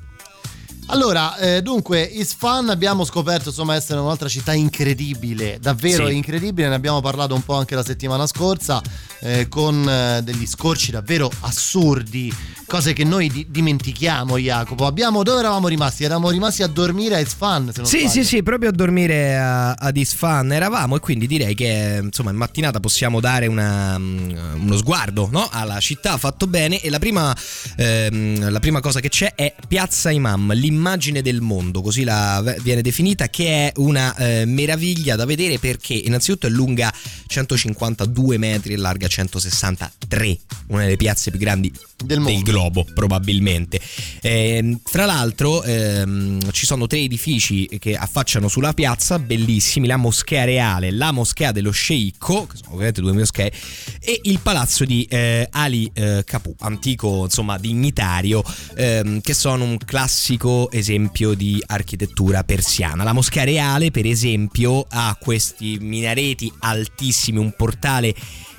Allora, 0.89 1.35
eh, 1.37 1.61
dunque, 1.61 2.01
Isfahan 2.01 2.69
abbiamo 2.69 3.03
scoperto 3.03 3.49
insomma 3.49 3.75
essere 3.75 3.99
un'altra 3.99 4.29
città 4.29 4.53
incredibile, 4.53 5.57
davvero 5.59 6.07
Sì. 6.07 6.15
incredibile, 6.15 6.69
ne 6.69 6.75
abbiamo 6.75 7.01
parlato 7.01 7.35
un 7.35 7.43
po' 7.43 7.55
anche 7.55 7.75
la 7.75 7.83
settimana 7.83 8.25
scorsa, 8.25 8.81
eh, 9.19 9.47
con 9.49 9.87
eh, 9.87 10.21
degli 10.23 10.47
scorci 10.47 10.91
davvero 10.91 11.29
assurdi, 11.41 12.33
cose 12.65 12.93
che 12.93 13.03
noi 13.03 13.29
di- 13.29 13.45
dimentichiamo 13.49 14.37
Jacopo. 14.37 14.85
Abbiamo, 14.85 15.23
dove 15.23 15.39
eravamo 15.39 15.67
rimasti? 15.67 16.05
Eravamo 16.05 16.29
rimasti 16.29 16.63
a 16.63 16.67
dormire 16.67 17.15
a 17.15 17.19
Isfahan, 17.19 17.71
se 17.73 17.81
non 17.81 17.85
Sì, 17.89 17.97
sbaglio. 17.99 18.11
sì, 18.13 18.23
sì, 18.23 18.43
proprio 18.43 18.69
a 18.69 18.73
dormire 18.73 19.37
a- 19.37 19.71
ad 19.73 19.97
Isfahan 19.97 20.53
eravamo 20.53 20.95
e 20.95 20.99
quindi 21.01 21.27
direi 21.27 21.53
che 21.53 21.99
insomma 22.01 22.29
in 22.31 22.37
mattinata 22.37 22.79
possiamo 22.79 23.19
dare 23.19 23.47
una, 23.47 23.97
mm, 23.97 24.61
uno 24.63 24.77
sguardo 24.77 25.27
no? 25.31 25.49
alla 25.51 25.81
città, 25.81 26.15
fatto 26.17 26.47
bene 26.47 26.79
e 26.79 26.89
la 26.89 26.99
prima, 26.99 27.35
ehm, 27.75 28.49
la 28.49 28.59
prima 28.59 28.79
cosa 28.79 29.01
che 29.01 29.09
c'è 29.09 29.35
è 29.35 29.53
Piazza 29.67 30.11
Imam, 30.11 30.53
l'immagine 30.77 31.23
del 31.23 31.41
mondo, 31.41 31.81
così 31.81 32.03
la 32.03 32.55
viene 32.61 32.83
definita, 32.83 33.29
che 33.29 33.47
è 33.47 33.71
una 33.77 34.15
eh, 34.15 34.45
meraviglia 34.45 35.15
da 35.15 35.25
vedere 35.25 35.57
perché 35.57 35.95
innanzitutto 35.95 36.45
è 36.45 36.49
lunga 36.51 36.93
152 37.25 38.37
metri 38.37 38.73
e 38.73 38.77
larga 38.77 39.07
163, 39.07 40.37
una 40.67 40.83
delle 40.83 40.95
piazze 40.95 41.31
più 41.31 41.39
grandi 41.39 41.71
Del 42.03 42.19
mondo. 42.19 42.43
globo 42.43 42.85
probabilmente. 42.93 43.81
Ehm, 44.21 44.79
fra 44.83 45.05
l'altro 45.05 45.63
ehm, 45.63 46.51
ci 46.51 46.67
sono 46.67 46.85
tre 46.85 46.99
edifici 46.99 47.67
che 47.79 47.95
affacciano 47.95 48.47
sulla 48.47 48.73
piazza, 48.73 49.17
bellissimi, 49.17 49.87
la 49.87 49.97
moschea 49.97 50.43
reale, 50.43 50.91
la 50.91 51.11
moschea 51.11 51.51
dello 51.51 51.71
sceicco, 51.71 52.45
che 52.45 52.57
sono 52.57 52.73
ovviamente 52.73 53.01
due 53.01 53.13
moschee, 53.13 53.51
e 53.99 54.21
il 54.23 54.39
palazzo 54.39 54.85
di 54.85 55.05
eh, 55.09 55.47
Ali 55.49 55.89
eh, 55.93 56.21
Capu, 56.23 56.55
antico 56.59 57.23
insomma 57.23 57.57
dignitario, 57.57 58.43
ehm, 58.75 59.21
che 59.21 59.33
sono 59.33 59.63
un 59.63 59.77
classico 59.77 60.66
esempio 60.71 61.33
di 61.33 61.61
architettura 61.65 62.43
persiana. 62.43 63.03
La 63.03 63.13
moschea 63.13 63.43
reale 63.43 63.91
per 63.91 64.05
esempio 64.05 64.85
ha 64.89 65.15
questi 65.19 65.77
minareti 65.79 66.51
altissimi, 66.59 67.39
un 67.39 67.53
portale 67.55 68.13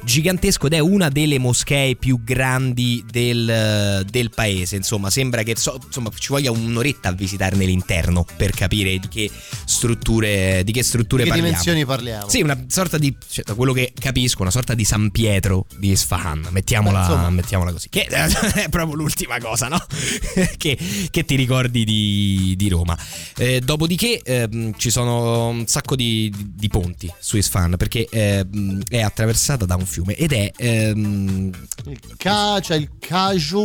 gigantesco 0.05 0.67
ed 0.67 0.73
è 0.75 0.79
una 0.79 1.09
delle 1.09 1.39
moschee 1.39 1.97
più 1.97 2.23
grandi 2.23 3.05
del, 3.11 4.05
del 4.09 4.31
paese. 4.31 4.77
Insomma, 4.77 5.11
sembra 5.11 5.43
che 5.43 5.57
so- 5.57 5.79
insomma, 5.85 6.11
ci 6.17 6.29
voglia 6.29 6.51
un'oretta 6.51 7.09
a 7.11 7.13
visitarne 7.13 7.65
l'interno 7.65 8.25
per 8.37 8.51
capire 8.53 8.99
di 8.99 9.09
che 9.09 9.31
strutture, 9.65 10.63
di 10.65 10.73
che 10.73 10.83
strutture 10.83 11.23
Di 11.25 11.31
che 11.31 11.37
parliamo. 11.37 11.63
dimensioni 11.63 11.85
parliamo? 11.87 12.29
Sì, 12.29 12.43
una 12.43 12.65
sorta 12.69 12.99
di, 12.99 13.15
cioè, 13.31 13.45
da 13.45 13.55
quello 13.55 13.73
che 13.73 13.93
capisco, 13.99 14.43
una 14.43 14.51
sorta 14.51 14.75
di 14.75 14.85
San 14.85 15.11
Pietro 15.11 15.67
di 15.77 15.91
Isfahan, 15.91 16.49
mettiamola, 16.51 17.25
Beh, 17.27 17.31
mettiamola 17.31 17.73
così. 17.73 17.89
Che 17.89 18.05
è 18.09 18.69
proprio 18.69 18.97
l'ultima 18.97 19.39
cosa, 19.39 19.69
no? 19.69 19.79
che, 20.57 20.79
che 21.11 21.25
ti 21.25 21.35
ricordi 21.37 21.85
di, 21.85 22.55
di 22.57 22.69
Roma. 22.69 22.97
Eh, 23.37 23.61
dopodiché 23.61 24.21
ehm, 24.23 24.75
ci 24.77 24.91
sono 24.91 25.49
un 25.49 25.67
sacco 25.67 25.97
di, 25.97 26.33
di- 26.37 26.69
ponti 26.69 27.11
su 27.19 27.37
Isfahan 27.37 27.77
perché 27.79 28.07
ehm, 28.11 28.83
è 28.89 29.01
attraversata 29.01 29.65
da 29.65 29.77
un 29.77 29.87
fiume 29.89 30.15
ed 30.15 30.33
è... 30.33 30.51
ehm, 30.57 31.51
Il 31.87 31.99
Ka- 32.17 32.59
c'è 32.61 32.77
il 32.77 32.89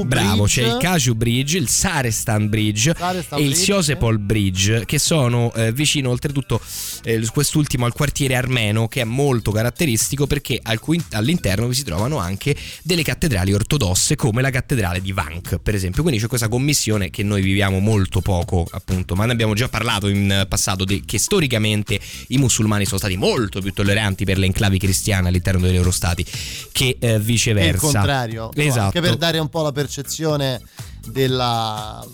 Bravo, 0.05 0.43
Bridge. 0.43 0.61
c'è 0.61 0.67
il 0.67 0.77
Kaju 0.79 1.13
Bridge, 1.15 1.57
il 1.57 1.67
Sarestan 1.67 2.47
Bridge 2.49 2.93
Sarestan 2.97 3.39
e 3.39 3.43
il. 3.43 3.55
Siosepol 3.55 4.19
Bridge, 4.19 4.85
che 4.85 4.99
sono 4.99 5.51
eh, 5.53 5.71
vicino 5.73 6.09
oltretutto 6.09 6.61
eh, 7.03 7.25
quest'ultimo 7.31 7.85
al 7.85 7.93
quartiere 7.93 8.35
armeno, 8.35 8.87
che 8.87 9.01
è 9.01 9.03
molto 9.03 9.51
caratteristico 9.51 10.27
perché 10.27 10.59
al 10.61 10.79
cui- 10.79 11.03
all'interno 11.11 11.67
vi 11.67 11.73
si 11.75 11.83
trovano 11.83 12.17
anche 12.17 12.55
delle 12.83 13.03
cattedrali 13.03 13.51
ortodosse, 13.53 14.15
come 14.15 14.41
la 14.41 14.49
cattedrale 14.49 15.01
di 15.01 15.11
Vank, 15.11 15.57
per 15.57 15.75
esempio. 15.75 16.01
Quindi 16.03 16.21
c'è 16.21 16.27
questa 16.27 16.47
commissione 16.47 17.09
che 17.09 17.23
noi 17.23 17.41
viviamo 17.41 17.79
molto 17.79 18.21
poco, 18.21 18.65
appunto, 18.71 19.15
ma 19.15 19.25
ne 19.25 19.31
abbiamo 19.33 19.53
già 19.55 19.67
parlato 19.67 20.07
in 20.07 20.45
passato, 20.47 20.85
di- 20.85 21.03
che 21.05 21.17
storicamente 21.17 21.99
i 22.27 22.37
musulmani 22.37 22.85
sono 22.85 22.97
stati 22.99 23.17
molto 23.17 23.59
più 23.61 23.73
tolleranti 23.73 24.23
per 24.23 24.37
le 24.37 24.45
enclavi 24.45 24.77
cristiane 24.77 25.27
all'interno 25.27 25.61
dei 25.67 25.75
loro 25.75 25.91
stati 25.91 26.12
che 26.13 26.25
eh, 26.71 26.97
Che 26.99 27.19
viceversa. 27.19 27.69
il 27.71 27.79
contrario. 27.79 28.51
Esatto. 28.53 28.79
Anche 28.85 29.01
per 29.01 29.15
dare 29.17 29.39
un 29.39 29.49
po' 29.49 29.61
la 29.63 29.71
percezione 29.71 30.61
della- 31.07 32.05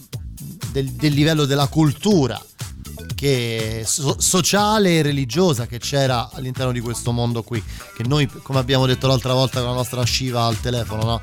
del, 0.72 0.86
del 0.92 1.14
livello 1.14 1.46
della 1.46 1.68
cultura 1.68 2.42
che 3.16 3.84
so- 3.86 4.16
sociale 4.20 4.98
e 4.98 5.02
religiosa 5.02 5.66
che 5.68 5.78
c'era 5.80 6.30
all'interno 6.32 6.72
di 6.72 6.80
questo 6.80 7.12
mondo 7.12 7.44
qui. 7.44 7.62
Che 7.96 8.04
noi, 8.06 8.28
come 8.44 8.60
abbiamo 8.60 8.86
detto 8.86 9.08
l'altra 9.08 9.34
volta 9.34 9.60
con 9.60 9.70
la 9.70 9.76
nostra 9.76 10.04
sciva 10.04 10.44
al 10.44 10.60
telefono, 10.60 11.04
no? 11.04 11.22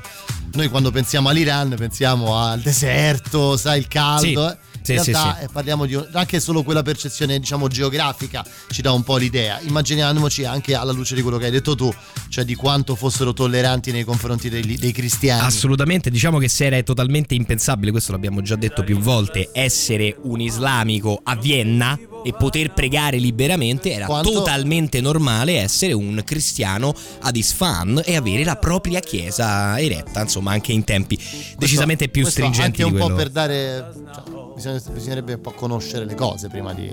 Noi 0.53 0.69
quando 0.69 0.91
pensiamo 0.91 1.29
all'Iran 1.29 1.75
pensiamo 1.77 2.37
al 2.37 2.59
deserto, 2.61 3.57
sai, 3.57 3.79
il 3.79 3.87
caldo. 3.87 4.25
Sì. 4.25 4.33
eh. 4.53 4.57
Sì, 4.87 4.93
In 4.93 4.99
sì, 5.01 5.11
realtà 5.11 5.37
sì. 5.39 5.43
eh, 5.43 5.47
parliamo 5.51 5.85
di 5.85 5.99
anche 6.13 6.39
solo 6.39 6.63
quella 6.63 6.81
percezione, 6.81 7.37
diciamo, 7.39 7.67
geografica 7.67 8.45
ci 8.71 8.81
dà 8.81 8.91
un 8.93 9.03
po' 9.03 9.17
l'idea. 9.17 9.59
Immaginiamoci 9.61 10.45
anche 10.45 10.75
alla 10.75 10.93
luce 10.93 11.13
di 11.15 11.21
quello 11.21 11.37
che 11.37 11.45
hai 11.45 11.51
detto 11.51 11.75
tu, 11.75 11.93
cioè 12.29 12.45
di 12.45 12.55
quanto 12.55 12.95
fossero 12.95 13.33
tolleranti 13.33 13.91
nei 13.91 14.03
confronti 14.05 14.47
dei, 14.49 14.77
dei 14.77 14.91
cristiani. 14.93 15.41
Assolutamente, 15.41 16.09
diciamo 16.09 16.37
che 16.37 16.47
se 16.47 16.65
era 16.65 16.81
totalmente 16.83 17.33
impensabile, 17.35 17.91
questo 17.91 18.11
l'abbiamo 18.13 18.41
già 18.41 18.55
detto 18.55 18.83
più 18.83 18.97
volte, 18.99 19.49
essere 19.51 20.15
un 20.21 20.39
islamico 20.39 21.19
a 21.23 21.35
Vienna 21.35 21.97
e 22.23 22.33
poter 22.33 22.73
pregare 22.73 23.17
liberamente, 23.17 23.91
era 23.91 24.05
Quanto- 24.05 24.31
totalmente 24.31 25.01
normale 25.01 25.57
essere 25.59 25.93
un 25.93 26.21
cristiano 26.25 26.93
ad 27.21 27.35
Isfahan 27.35 28.01
e 28.05 28.15
avere 28.15 28.43
la 28.43 28.55
propria 28.55 28.99
chiesa 28.99 29.79
eretta, 29.79 30.21
insomma 30.21 30.51
anche 30.51 30.71
in 30.71 30.83
tempi 30.83 31.17
decisamente 31.57 32.07
più 32.09 32.21
Questo 32.23 32.39
stringenti 32.41 32.81
Anche 32.81 32.95
un 32.95 33.01
di 33.01 33.07
po' 33.09 33.15
per 33.15 33.29
dare. 33.29 33.91
cioè, 34.13 34.46
bisogna- 34.56 34.80
bisognerebbe 34.92 35.34
un 35.34 35.40
po' 35.40 35.52
conoscere 35.52 36.04
le 36.04 36.14
cose 36.14 36.48
prima 36.48 36.72
di. 36.72 36.90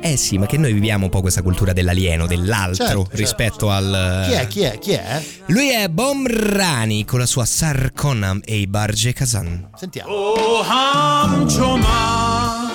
Eh 0.00 0.16
sì, 0.16 0.38
ma 0.38 0.46
che 0.46 0.56
noi 0.56 0.72
viviamo 0.72 1.04
un 1.04 1.10
po' 1.10 1.20
questa 1.20 1.42
cultura 1.42 1.72
dell'alieno, 1.72 2.26
dell'altro 2.26 2.84
Certo, 2.84 3.00
certo. 3.02 3.16
rispetto 3.16 3.70
al... 3.70 4.24
Chi 4.28 4.32
è? 4.34 4.46
Chi 4.46 4.60
è? 4.62 4.78
Chi 4.78 4.92
è? 4.92 5.22
Lui 5.46 5.70
è 5.70 5.88
Bomrani 5.88 7.04
con 7.04 7.18
la 7.18 7.26
sua 7.26 7.44
Sarkonam 7.44 8.40
e 8.44 8.58
i 8.58 8.66
Barge 8.66 9.12
Kazan. 9.12 9.70
Sentiamo. 9.76 10.10
او 10.10 10.62
همچومن 10.62 12.68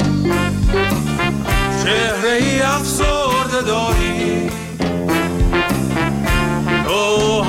چهره 1.83 2.31
ای 2.41 2.61
افسرده 2.61 3.61
داری 3.65 4.49
تو 6.85 7.41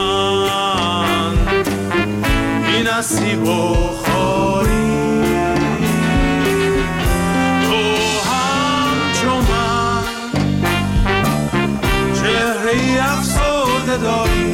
همچومن 0.00 1.36
بی 2.66 2.82
نصیب 2.82 3.42
و 3.48 3.74
Oh. 14.17 14.44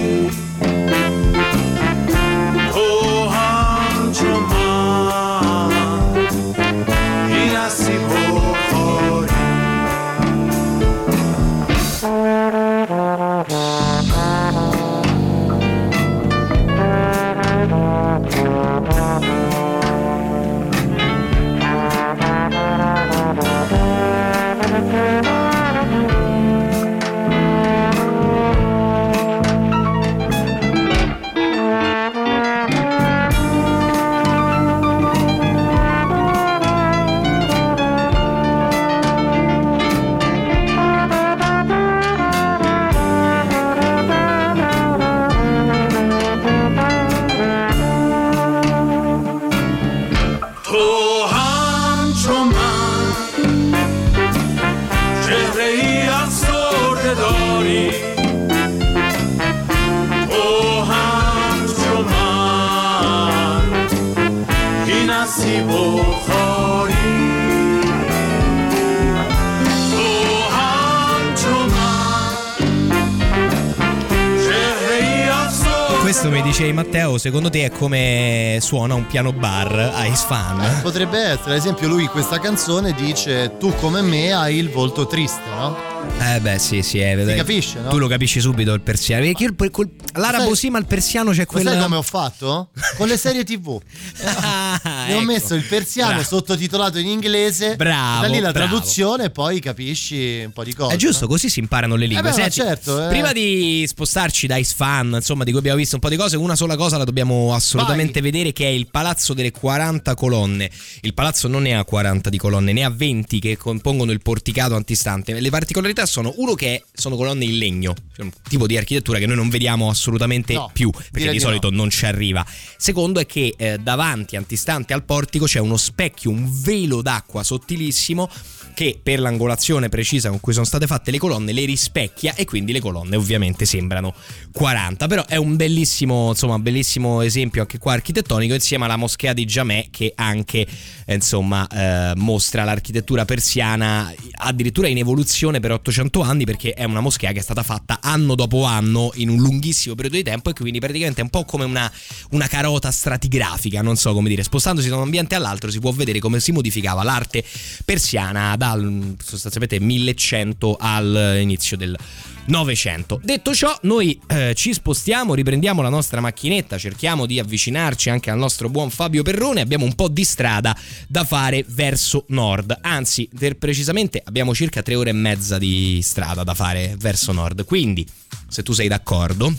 Matteo, 76.74 77.18
secondo 77.18 77.50
te 77.50 77.66
è 77.66 77.72
come 77.72 78.58
suona 78.62 78.94
un 78.96 79.06
piano 79.08 79.32
bar 79.34 79.94
Ice 80.10 80.26
Fan? 80.26 80.80
Potrebbe 80.82 81.18
essere, 81.20 81.52
ad 81.52 81.58
esempio, 81.58 81.88
lui 81.88 82.08
questa 82.08 82.40
canzone 82.40 82.94
dice: 82.94 83.58
Tu 83.58 83.74
come 83.76 84.02
me 84.02 84.34
hai 84.34 84.58
il 84.58 84.70
volto 84.70 85.08
triste, 85.08 85.42
no? 85.56 85.91
Eh 86.24 86.40
beh 86.40 86.60
sì 86.60 86.82
sì, 86.82 87.00
eh, 87.00 87.26
Si 87.28 87.36
capisce, 87.36 87.80
no? 87.80 87.90
Tu 87.90 87.98
lo 87.98 88.08
capisci 88.08 88.40
subito 88.40 88.74
il 88.74 88.82
persiano. 88.82 89.24
Perché 89.26 89.54
quel- 89.56 89.72
quel- 89.72 89.90
l'arabo 90.14 90.54
sì, 90.56 90.70
ma 90.70 90.78
il 90.78 90.86
persiano 90.86 91.32
c'è 91.32 91.40
Ma 91.40 91.46
quella... 91.46 91.72
sai 91.72 91.82
come 91.82 91.96
ho 91.98 92.02
fatto? 92.02 92.70
Con 92.96 93.08
le 93.08 93.18
serie 93.18 93.44
TV. 93.44 93.80
Ah, 94.24 94.80
Ne 95.08 95.14
ho 95.14 95.18
ecco. 95.18 95.26
messo 95.26 95.56
il 95.56 95.64
persiano 95.64 96.12
Bravo. 96.12 96.24
sottotitolato 96.24 96.98
in 97.00 97.08
inglese. 97.08 97.76
Bravo, 97.76 98.22
Da 98.22 98.28
lì 98.28 98.40
la 98.40 98.52
bravo. 98.52 98.68
traduzione 98.70 99.26
e 99.26 99.30
poi 99.32 99.60
capisci 99.60 100.44
un 100.46 100.52
po' 100.52 100.64
di 100.64 100.74
cose. 100.74 100.94
È 100.94 100.98
giusto, 100.98 101.22
no? 101.26 101.28
così 101.32 101.50
si 101.50 101.60
imparano 101.60 101.96
le 101.96 102.06
lingue. 102.06 102.30
Eh 102.30 102.32
beh, 102.34 102.40
Senti, 102.42 102.52
certo, 102.62 103.04
eh. 103.06 103.08
Prima 103.10 103.34
di 103.34 103.84
spostarci 103.88 104.48
da 104.48 104.56
Ice 104.58 104.74
Fan, 104.76 105.14
insomma, 105.16 105.44
di 105.44 105.50
cui 105.52 105.60
abbiamo 105.60 105.78
visto 105.78 105.96
un 105.96 106.02
po' 106.02 106.10
di 106.10 106.16
cose, 106.16 106.38
una 106.38 106.56
sola 106.56 106.76
cosa 106.78 106.98
la 106.98 107.04
dobbiamo 107.04 107.54
assolutamente 107.54 108.22
vedere 108.22 108.54
che 108.54 108.66
è 108.66 108.70
il 108.70 108.88
Palazzo 108.90 109.34
delle 109.34 109.52
40 109.52 110.14
colonne. 110.16 110.70
Il 111.02 111.14
palazzo 111.14 111.48
non 111.48 111.64
ne 111.64 111.76
ha 111.76 111.84
40 111.84 112.30
di 112.30 112.38
colonne, 112.38 112.72
ne 112.74 112.84
ha 112.84 112.90
20 112.90 113.40
che 113.40 113.58
compongono 113.58 114.12
il 114.12 114.22
porticato 114.22 114.76
antistante. 114.76 115.38
Le 115.40 115.50
particolarità 115.50 115.91
sono 116.06 116.34
uno 116.38 116.54
che 116.54 116.84
sono 116.94 117.16
colonne 117.16 117.46
in 117.46 117.58
legno, 117.58 117.94
cioè 118.16 118.26
un 118.26 118.32
tipo 118.48 118.68
di 118.68 118.78
architettura 118.78 119.20
che 119.20 119.26
noi 119.26 119.36
non 119.36 119.50
vediamo 119.50 119.90
assolutamente 119.90 120.54
No, 120.54 120.70
più, 120.74 120.92
perché 121.12 121.32
di 121.32 121.40
solito 121.40 121.70
no. 121.70 121.78
non 121.78 121.90
ci 121.90 122.06
arriva. 122.06 122.46
Secondo 122.78 123.20
è 123.20 123.26
che 123.26 123.54
eh, 123.58 123.78
davanti, 123.78 124.36
antistante 124.36 124.94
al 124.94 125.04
portico, 125.04 125.46
c'è 125.46 125.60
uno 125.60 125.78
specchio, 125.78 126.30
un 126.32 126.50
velo 126.62 127.02
d'acqua 127.02 127.44
sottilissimo 127.44 128.30
che 128.74 129.00
per 129.02 129.20
l'angolazione 129.20 129.90
precisa 129.90 130.30
con 130.30 130.40
cui 130.40 130.54
sono 130.54 130.66
state 130.66 130.88
fatte 130.88 131.12
le 131.12 131.18
colonne 131.18 131.52
le 131.52 131.66
rispecchia 131.66 132.36
e 132.36 132.46
quindi 132.46 132.72
le 132.72 132.80
colonne 132.80 133.16
ovviamente 133.16 133.66
sembrano 133.66 134.14
40 134.52 135.08
però 135.08 135.26
è 135.26 135.36
un 135.36 135.56
bellissimo 135.56 136.30
insomma 136.30 136.60
bellissimo 136.60 137.22
esempio 137.22 137.62
anche 137.62 137.78
qua 137.78 137.94
architettonico 137.94 138.54
insieme 138.54 138.86
alla 138.86 138.96
moschea 138.96 139.34
di 139.34 139.46
Jamè 139.46 139.88
che 139.92 140.14
anche 140.16 140.68
eh, 141.06 141.14
insomma 141.14 141.68
eh, 141.68 142.14
mostra 142.16 142.64
l'architettura 142.64 143.26
persiana 143.26 144.14
addirittura 144.38 144.88
in 144.88 144.98
evoluzione 144.98 145.60
per 145.60 145.72
800 145.72 146.22
anni 146.22 146.46
perché 146.46 146.74
è 146.74 146.84
una 146.84 147.02
moschea 147.02 147.32
che 147.32 147.40
è 147.40 147.44
stata 147.44 147.64
fatta 147.64 148.00
anno 148.02 148.36
dopo 148.36 148.64
anno 148.64 149.12
in 149.16 149.30
un 149.30 149.38
lunghissimo 149.38 149.96
periodo 149.96 150.18
di 150.18 150.24
tempo 150.24 150.50
e 150.50 150.54
quindi 150.54 150.80
praticamente 150.80 151.22
è 151.22 151.24
un 151.24 151.30
po' 151.30 151.46
come 151.46 151.66
una, 151.66 151.92
una 152.32 152.48
carota 152.48 152.92
stratigrafica 152.92 153.82
non 153.82 153.96
so 153.96 154.14
come 154.14 154.30
dire. 154.30 154.44
Spostandosi 154.44 154.90
da 154.90 154.96
un 154.96 155.04
ambiente 155.04 155.36
all'altro 155.36 155.70
si 155.70 155.80
può 155.80 155.92
vedere 155.92 156.20
come 156.20 156.40
si 156.40 156.52
modificava 156.52 157.04
l'arte 157.04 157.44
persiana 157.86 158.56
dal 158.62 159.16
sostanzialmente 159.18 159.80
1100 159.80 160.78
all'inizio 160.80 161.76
del 161.76 161.98
Novecento. 162.46 163.20
Detto 163.24 163.56
ciò, 163.56 163.76
noi 163.84 164.20
eh, 164.28 164.54
ci 164.56 164.72
spostiamo, 164.72 165.34
riprendiamo 165.34 165.82
la 165.82 165.90
nostra 165.90 166.22
macchinetta, 166.22 166.78
cerchiamo 166.78 167.26
di 167.26 167.40
avvicinarci 167.40 168.12
anche 168.12 168.30
al 168.30 168.38
nostro 168.38 168.70
buon 168.70 168.92
Fabio 168.92 169.24
Perrone. 169.24 169.62
Abbiamo 169.62 169.86
un 169.86 169.96
po' 169.96 170.10
di 170.10 170.24
strada 170.24 170.78
da 171.08 171.24
fare 171.24 171.66
verso 171.70 172.26
nord. 172.28 172.78
Anzi, 172.82 173.28
per 173.36 173.58
precisamente 173.58 174.22
abbiamo 174.24 174.54
circa 174.54 174.84
tre 174.84 174.94
ore 174.94 175.10
e 175.10 175.14
mezza 175.14 175.58
di 175.58 176.00
strada 176.04 176.44
da 176.44 176.54
fare 176.54 176.96
verso 177.00 177.32
nord. 177.32 177.66
Quindi, 177.66 178.06
se 178.48 178.62
tu 178.62 178.74
sei 178.74 178.88
d'accordo. 178.88 179.52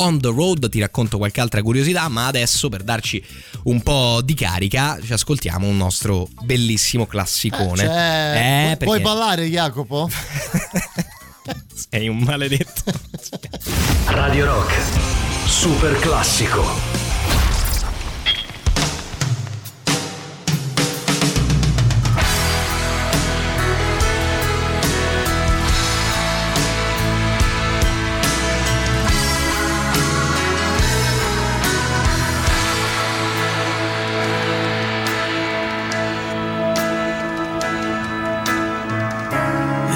On 0.00 0.20
the 0.20 0.28
road 0.28 0.68
ti 0.68 0.78
racconto 0.80 1.18
qualche 1.18 1.40
altra 1.40 1.60
curiosità, 1.62 2.08
ma 2.08 2.26
adesso 2.26 2.68
per 2.68 2.82
darci 2.84 3.22
un 3.64 3.82
po' 3.82 4.20
di 4.24 4.34
carica 4.34 4.98
ci 5.04 5.12
ascoltiamo 5.12 5.66
un 5.66 5.76
nostro 5.76 6.28
bellissimo 6.42 7.04
classicone. 7.06 7.82
Cioè, 7.84 8.70
Eh, 8.70 8.76
pu- 8.76 8.84
Puoi 8.84 9.00
perché- 9.00 9.14
ballare, 9.14 9.46
Jacopo? 9.48 10.08
Sei 11.90 12.08
un 12.08 12.18
maledetto. 12.18 12.82
Radio 14.06 14.44
Rock, 14.46 14.74
super 15.46 15.98
classico. 15.98 17.07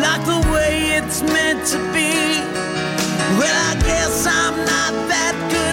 like 0.00 0.24
the 0.26 0.40
way 0.52 0.96
it's 0.98 1.22
meant 1.22 1.66
to 1.68 1.78
be. 1.92 2.12
Well, 3.38 3.58
I 3.70 3.74
guess 3.80 4.26
I'm 4.26 4.56
not 4.56 4.92
that 5.08 5.34
good 5.50 5.65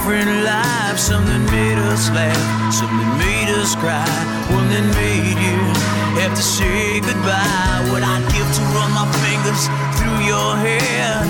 different 0.00 0.44
life. 0.44 0.98
Something 0.98 1.44
made 1.46 1.78
us 1.92 2.10
laugh, 2.10 2.72
something 2.72 3.10
made 3.18 3.50
us 3.60 3.74
cry, 3.76 4.08
one 4.48 4.68
that 4.72 4.86
made 4.96 5.36
you 5.36 5.60
have 6.20 6.34
to 6.34 6.42
say 6.42 7.00
goodbye. 7.00 7.84
What 7.92 8.02
I'd 8.02 8.24
give 8.32 8.48
to 8.48 8.62
run 8.76 8.90
my 8.96 9.04
fingers 9.20 9.68
through 9.96 10.20
your 10.24 10.56
hair, 10.56 11.20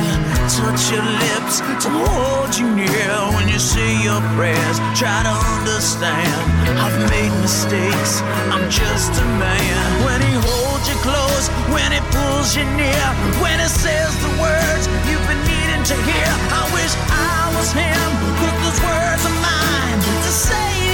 touch 0.46 0.82
your 0.94 1.02
lips, 1.02 1.60
to 1.82 1.88
hold 1.90 2.54
you 2.56 2.70
near 2.70 3.14
when 3.34 3.48
you 3.48 3.58
say 3.58 3.90
your 4.02 4.20
prayers. 4.38 4.78
Try 4.94 5.18
to 5.26 5.34
understand, 5.58 6.30
I've 6.78 6.98
made 7.10 7.34
mistakes, 7.42 8.22
I'm 8.54 8.70
just 8.70 9.10
a 9.20 9.24
man. 9.38 10.04
When 10.06 10.20
he 10.22 10.34
holds 10.46 10.59
you 10.88 10.96
close, 11.02 11.48
when 11.74 11.92
he 11.92 12.00
pulls 12.14 12.56
you 12.56 12.64
near, 12.76 13.06
when 13.42 13.58
he 13.60 13.68
says 13.68 14.12
the 14.24 14.32
words 14.40 14.84
you've 15.08 15.26
been 15.28 15.42
needing 15.44 15.84
to 15.84 15.96
hear. 16.08 16.30
I 16.52 16.62
wish 16.72 16.92
I 17.08 17.52
was 17.56 17.72
him, 17.72 18.08
but 18.40 18.54
those 18.62 18.80
words 18.80 19.22
are 19.26 19.38
mine 19.42 19.98
to 20.24 20.32
say 20.32 20.89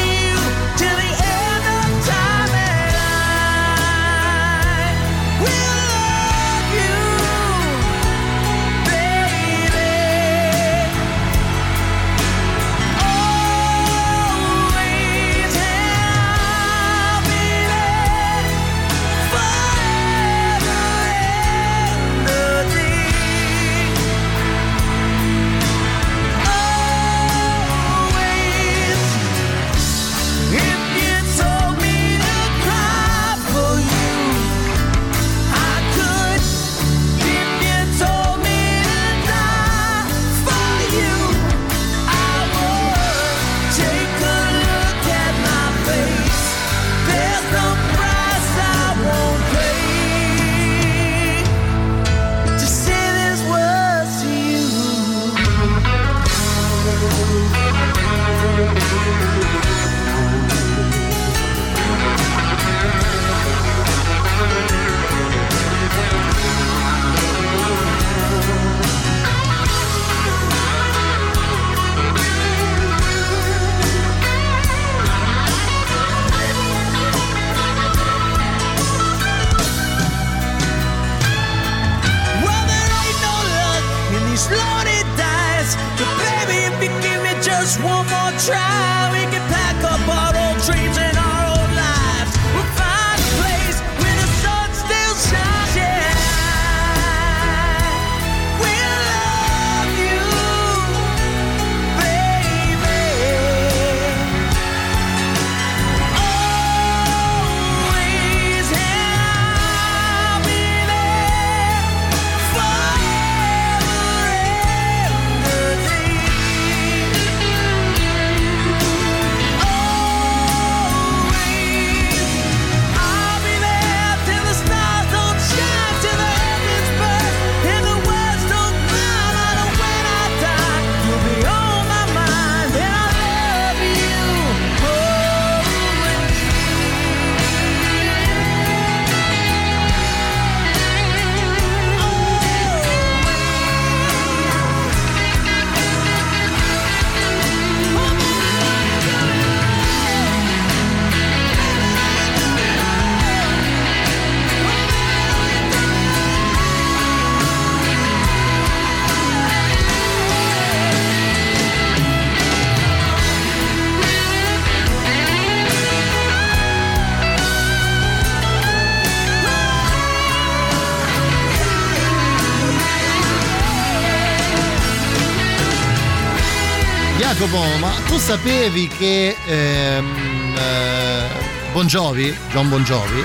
sapevi 178.27 178.89
che 178.89 179.37
ehm, 179.47 180.57
eh, 180.57 181.71
Bon 181.73 181.87
Jovi, 181.87 182.37
John 182.51 182.69
Bon 182.69 182.83
Jovi, 182.83 183.25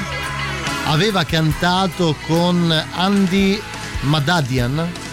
aveva 0.85 1.23
cantato 1.23 2.15
con 2.27 2.71
Andy 2.91 3.59
Madadian? 4.01 5.10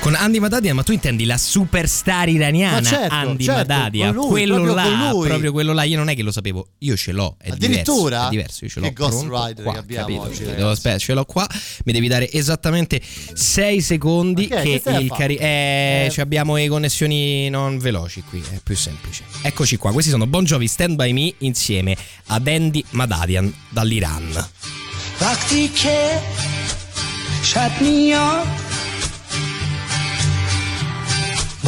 Con 0.00 0.14
Andy 0.14 0.38
Madadia, 0.38 0.72
ma 0.72 0.82
tu 0.82 0.92
intendi 0.92 1.26
la 1.26 1.36
superstar 1.36 2.26
iraniana 2.30 2.80
certo, 2.82 3.14
Andy 3.14 3.44
certo, 3.44 3.58
Madadia? 3.68 4.10
lui, 4.10 4.28
quello 4.28 4.54
proprio 4.54 4.74
là, 4.74 5.10
proprio 5.28 5.52
quello 5.52 5.72
là, 5.74 5.82
io 5.82 5.98
non 5.98 6.08
è 6.08 6.16
che 6.16 6.22
lo 6.22 6.32
sapevo, 6.32 6.68
io 6.78 6.96
ce 6.96 7.12
l'ho, 7.12 7.36
è 7.38 7.50
Addirittura? 7.50 8.26
diverso, 8.26 8.26
è 8.26 8.30
diverso, 8.30 8.64
io 8.64 8.70
ce 8.70 8.80
l'ho 8.80 8.86
Che 8.86 8.92
Ghost 8.94 9.22
Rider 9.28 9.62
qua, 9.62 9.72
che 9.74 9.78
abbiamo 9.78 10.06
capito? 10.06 10.22
oggi, 10.22 10.44
Devo- 10.44 10.70
aspetta, 10.70 10.96
ce 10.98 11.12
l'ho 11.12 11.24
qua, 11.26 11.46
mi 11.84 11.92
devi 11.92 12.08
dare 12.08 12.32
esattamente 12.32 12.98
6 13.34 13.80
secondi 13.82 14.48
Ma 14.50 14.60
che? 14.62 14.80
Che 14.82 14.90
il 14.90 15.12
cari- 15.14 15.36
eh, 15.36 16.04
Eh. 16.06 16.10
ci 16.10 16.22
abbiamo 16.22 16.56
le 16.56 16.68
connessioni 16.68 17.50
non 17.50 17.76
veloci 17.78 18.22
qui, 18.26 18.40
è 18.52 18.58
più 18.62 18.76
semplice. 18.76 19.24
Eccoci 19.42 19.76
qua, 19.76 19.92
questi 19.92 20.10
sono 20.10 20.26
Bon 20.26 20.44
Jovi 20.44 20.66
Stand 20.66 20.94
By 20.94 21.12
Me 21.12 21.34
insieme 21.38 21.94
ad 22.28 22.48
Andy 22.48 22.82
Madadian 22.92 23.52
dall'Iran. 23.68 24.48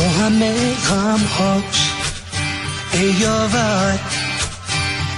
با 0.02 0.08
همه 0.08 0.74
غم 0.74 1.20
هاش 1.38 1.90
ای 2.92 3.00
یاور 3.12 3.98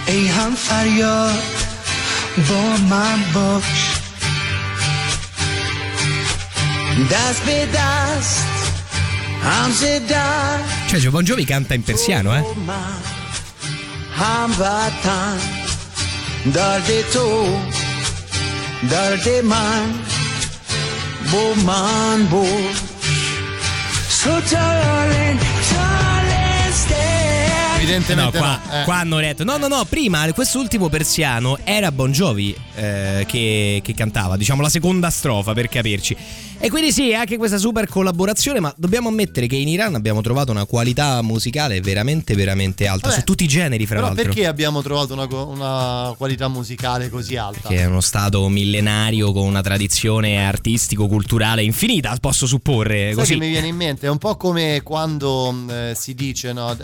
ای 0.07 0.29
هم 0.29 0.55
فریاد 0.55 1.43
با 2.49 2.77
من 2.91 3.19
باش. 3.35 3.91
دست 7.11 7.43
به 7.43 7.67
دست 7.75 8.45
هم 9.45 9.71
زدن 9.71 10.61
Cioè, 10.89 10.99
Gio 11.01 11.11
Bon 11.11 11.25
Jovi 11.25 11.45
canta 11.45 11.75
in 11.75 11.83
persiano, 11.83 12.31
eh? 12.35 12.45
من 12.67 12.75
هموطن. 14.19 15.39
درد 16.55 17.11
تو 17.13 17.59
درد 18.91 19.29
من 19.29 19.95
با 21.33 21.55
من 21.67 22.27
بود 22.27 22.84
Evidentemente 27.77 28.39
no, 28.39 28.47
no. 28.47 28.59
qua, 28.63 28.81
eh. 28.81 28.85
qua 28.85 28.97
hanno 28.97 29.19
detto 29.19 29.45
no 29.45 29.59
no 29.59 29.69
no 29.69 29.85
prima 29.85 30.27
quest'ultimo 30.33 30.89
persiano 30.89 31.59
era 31.65 31.93
Bon 31.93 32.11
Jovi 32.11 32.57
eh, 32.77 33.27
che, 33.29 33.83
che 33.85 33.95
cantava 33.95 34.39
diciamo 34.39 34.63
la 34.63 34.71
seconda 34.71 35.11
strofa 35.11 35.53
per 35.53 35.69
capirci 35.69 36.17
e 36.59 36.71
quindi 36.71 36.93
sì 36.93 37.15
anche 37.15 37.37
questa 37.37 37.59
super 37.59 37.89
collaborazione 37.89 38.61
ma 38.61 38.73
dobbiamo 38.77 39.09
ammettere 39.09 39.47
che 39.47 39.57
in 39.57 39.69
Iran 39.69 39.95
abbiamo 39.95 40.21
trovato 40.21 40.51
una 40.51 40.65
qualità 40.65 41.21
musicale 41.23 41.81
veramente 41.81 42.35
veramente 42.35 42.87
alta 42.87 43.09
Vabbè, 43.09 43.19
su 43.21 43.25
tutti 43.25 43.45
i 43.45 43.49
generi 43.49 43.87
fra 43.87 43.97
Però 43.97 44.07
l'altro 44.09 44.25
perché 44.25 44.47
abbiamo 44.47 44.83
trovato 44.83 45.13
una, 45.13 45.27
una 45.45 46.15
qualità 46.17 46.49
musicale 46.49 47.09
così 47.11 47.37
alta? 47.37 47.69
che 47.69 47.77
è 47.79 47.85
uno 47.85 48.01
stato 48.01 48.49
millenario 48.49 49.33
con 49.33 49.47
una 49.47 49.61
tradizione 49.61 50.45
artistico-culturale 50.47 51.63
infinita, 51.63 52.17
posso 52.21 52.47
supporre. 52.47 53.07
Sai 53.07 53.15
Così. 53.15 53.37
mi 53.37 53.49
viene 53.49 53.69
in 53.69 53.77
mente? 53.77 54.07
È 54.07 54.11
un 54.11 54.19
po' 54.19 54.37
come 54.37 54.83
quando 54.83 55.55
eh, 55.69 55.95
si 55.97 56.15
dice, 56.15 56.53
no? 56.53 56.77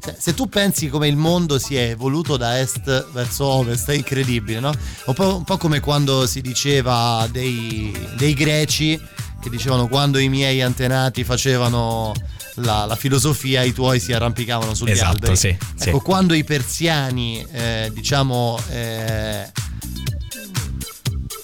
Se, 0.00 0.16
se 0.18 0.34
tu 0.34 0.48
pensi 0.48 0.88
come 0.88 1.08
il 1.08 1.16
mondo 1.16 1.58
si 1.58 1.76
è 1.76 1.90
evoluto 1.90 2.36
da 2.36 2.58
est 2.58 3.10
verso 3.12 3.46
ovest, 3.46 3.90
è 3.90 3.94
incredibile, 3.94 4.60
no? 4.60 4.72
Un 5.06 5.14
po', 5.14 5.36
un 5.36 5.44
po' 5.44 5.56
come 5.56 5.80
quando 5.80 6.26
si 6.26 6.40
diceva 6.40 7.26
dei, 7.30 7.92
dei 8.16 8.34
greci 8.34 9.00
che 9.44 9.50
dicevano 9.50 9.88
quando 9.88 10.16
i 10.18 10.30
miei 10.30 10.62
antenati 10.62 11.22
facevano 11.22 12.14
la, 12.54 12.86
la 12.86 12.96
filosofia, 12.96 13.62
i 13.62 13.74
tuoi 13.74 14.00
si 14.00 14.14
arrampicavano 14.14 14.72
sugli 14.72 14.90
Esatto, 14.92 15.10
alberi. 15.10 15.36
sì, 15.36 15.54
sì. 15.76 15.90
Ecco, 15.90 16.00
quando 16.00 16.32
i 16.32 16.44
persiani, 16.44 17.46
eh, 17.52 17.90
diciamo, 17.92 18.58
eh, 18.70 19.52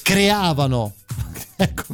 creavano, 0.02 0.94
ecco, 1.56 1.84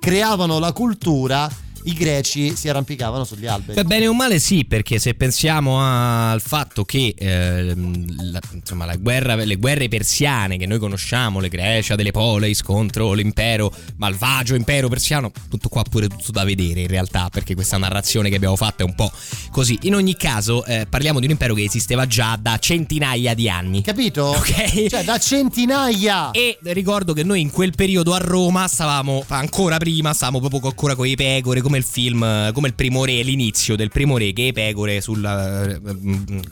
creavano 0.00 0.58
la 0.58 0.72
cultura, 0.72 1.50
i 1.84 1.92
greci 1.92 2.54
si 2.56 2.68
arrampicavano 2.68 3.24
sugli 3.24 3.46
alberi. 3.46 3.74
Beh, 3.74 3.84
bene 3.84 4.06
o 4.06 4.14
male 4.14 4.38
sì, 4.38 4.64
perché 4.64 4.98
se 4.98 5.14
pensiamo 5.14 5.80
al 5.80 6.40
fatto 6.40 6.84
che 6.84 7.14
ehm, 7.16 8.30
la, 8.30 8.40
insomma, 8.52 8.84
la 8.84 8.96
guerra, 8.96 9.34
le 9.34 9.56
guerre 9.56 9.88
persiane 9.88 10.56
che 10.56 10.66
noi 10.66 10.78
conosciamo, 10.78 11.40
le 11.40 11.48
Grecia 11.48 11.94
delle 11.94 12.10
Poleis 12.10 12.62
contro 12.62 13.12
l'impero 13.12 13.72
malvagio, 13.96 14.54
impero 14.54 14.88
persiano, 14.88 15.30
tutto 15.48 15.68
qua 15.68 15.82
pure 15.82 16.08
tutto 16.08 16.32
da 16.32 16.44
vedere 16.44 16.82
in 16.82 16.88
realtà, 16.88 17.28
perché 17.30 17.54
questa 17.54 17.76
narrazione 17.76 18.28
che 18.28 18.36
abbiamo 18.36 18.56
fatto 18.56 18.82
è 18.82 18.86
un 18.86 18.94
po' 18.94 19.10
così. 19.50 19.78
In 19.82 19.94
ogni 19.94 20.16
caso 20.16 20.64
eh, 20.64 20.86
parliamo 20.88 21.18
di 21.18 21.26
un 21.26 21.32
impero 21.32 21.54
che 21.54 21.64
esisteva 21.64 22.06
già 22.06 22.38
da 22.40 22.58
centinaia 22.58 23.34
di 23.34 23.48
anni. 23.48 23.82
Capito? 23.82 24.32
Ok. 24.44 24.88
Cioè, 24.88 25.04
da 25.04 25.18
centinaia! 25.18 26.30
E 26.32 26.58
ricordo 26.64 27.12
che 27.12 27.22
noi 27.22 27.40
in 27.40 27.50
quel 27.50 27.72
periodo 27.74 28.12
a 28.12 28.18
Roma 28.18 28.68
stavamo, 28.68 29.24
ancora 29.28 29.78
prima, 29.78 30.12
stavamo 30.12 30.40
proprio 30.40 30.68
ancora 30.70 30.94
con 30.94 31.06
i 31.06 31.14
pecore, 31.14 31.60
come 31.60 31.73
il 31.76 31.84
film, 31.84 32.52
come 32.52 32.68
il 32.68 32.74
primo 32.74 33.04
re, 33.04 33.22
l'inizio 33.22 33.76
del 33.76 33.90
primo 33.90 34.16
re 34.18 34.32
che 34.32 34.50
pecore 34.52 35.00
sulla 35.00 35.64
eh, 35.64 35.80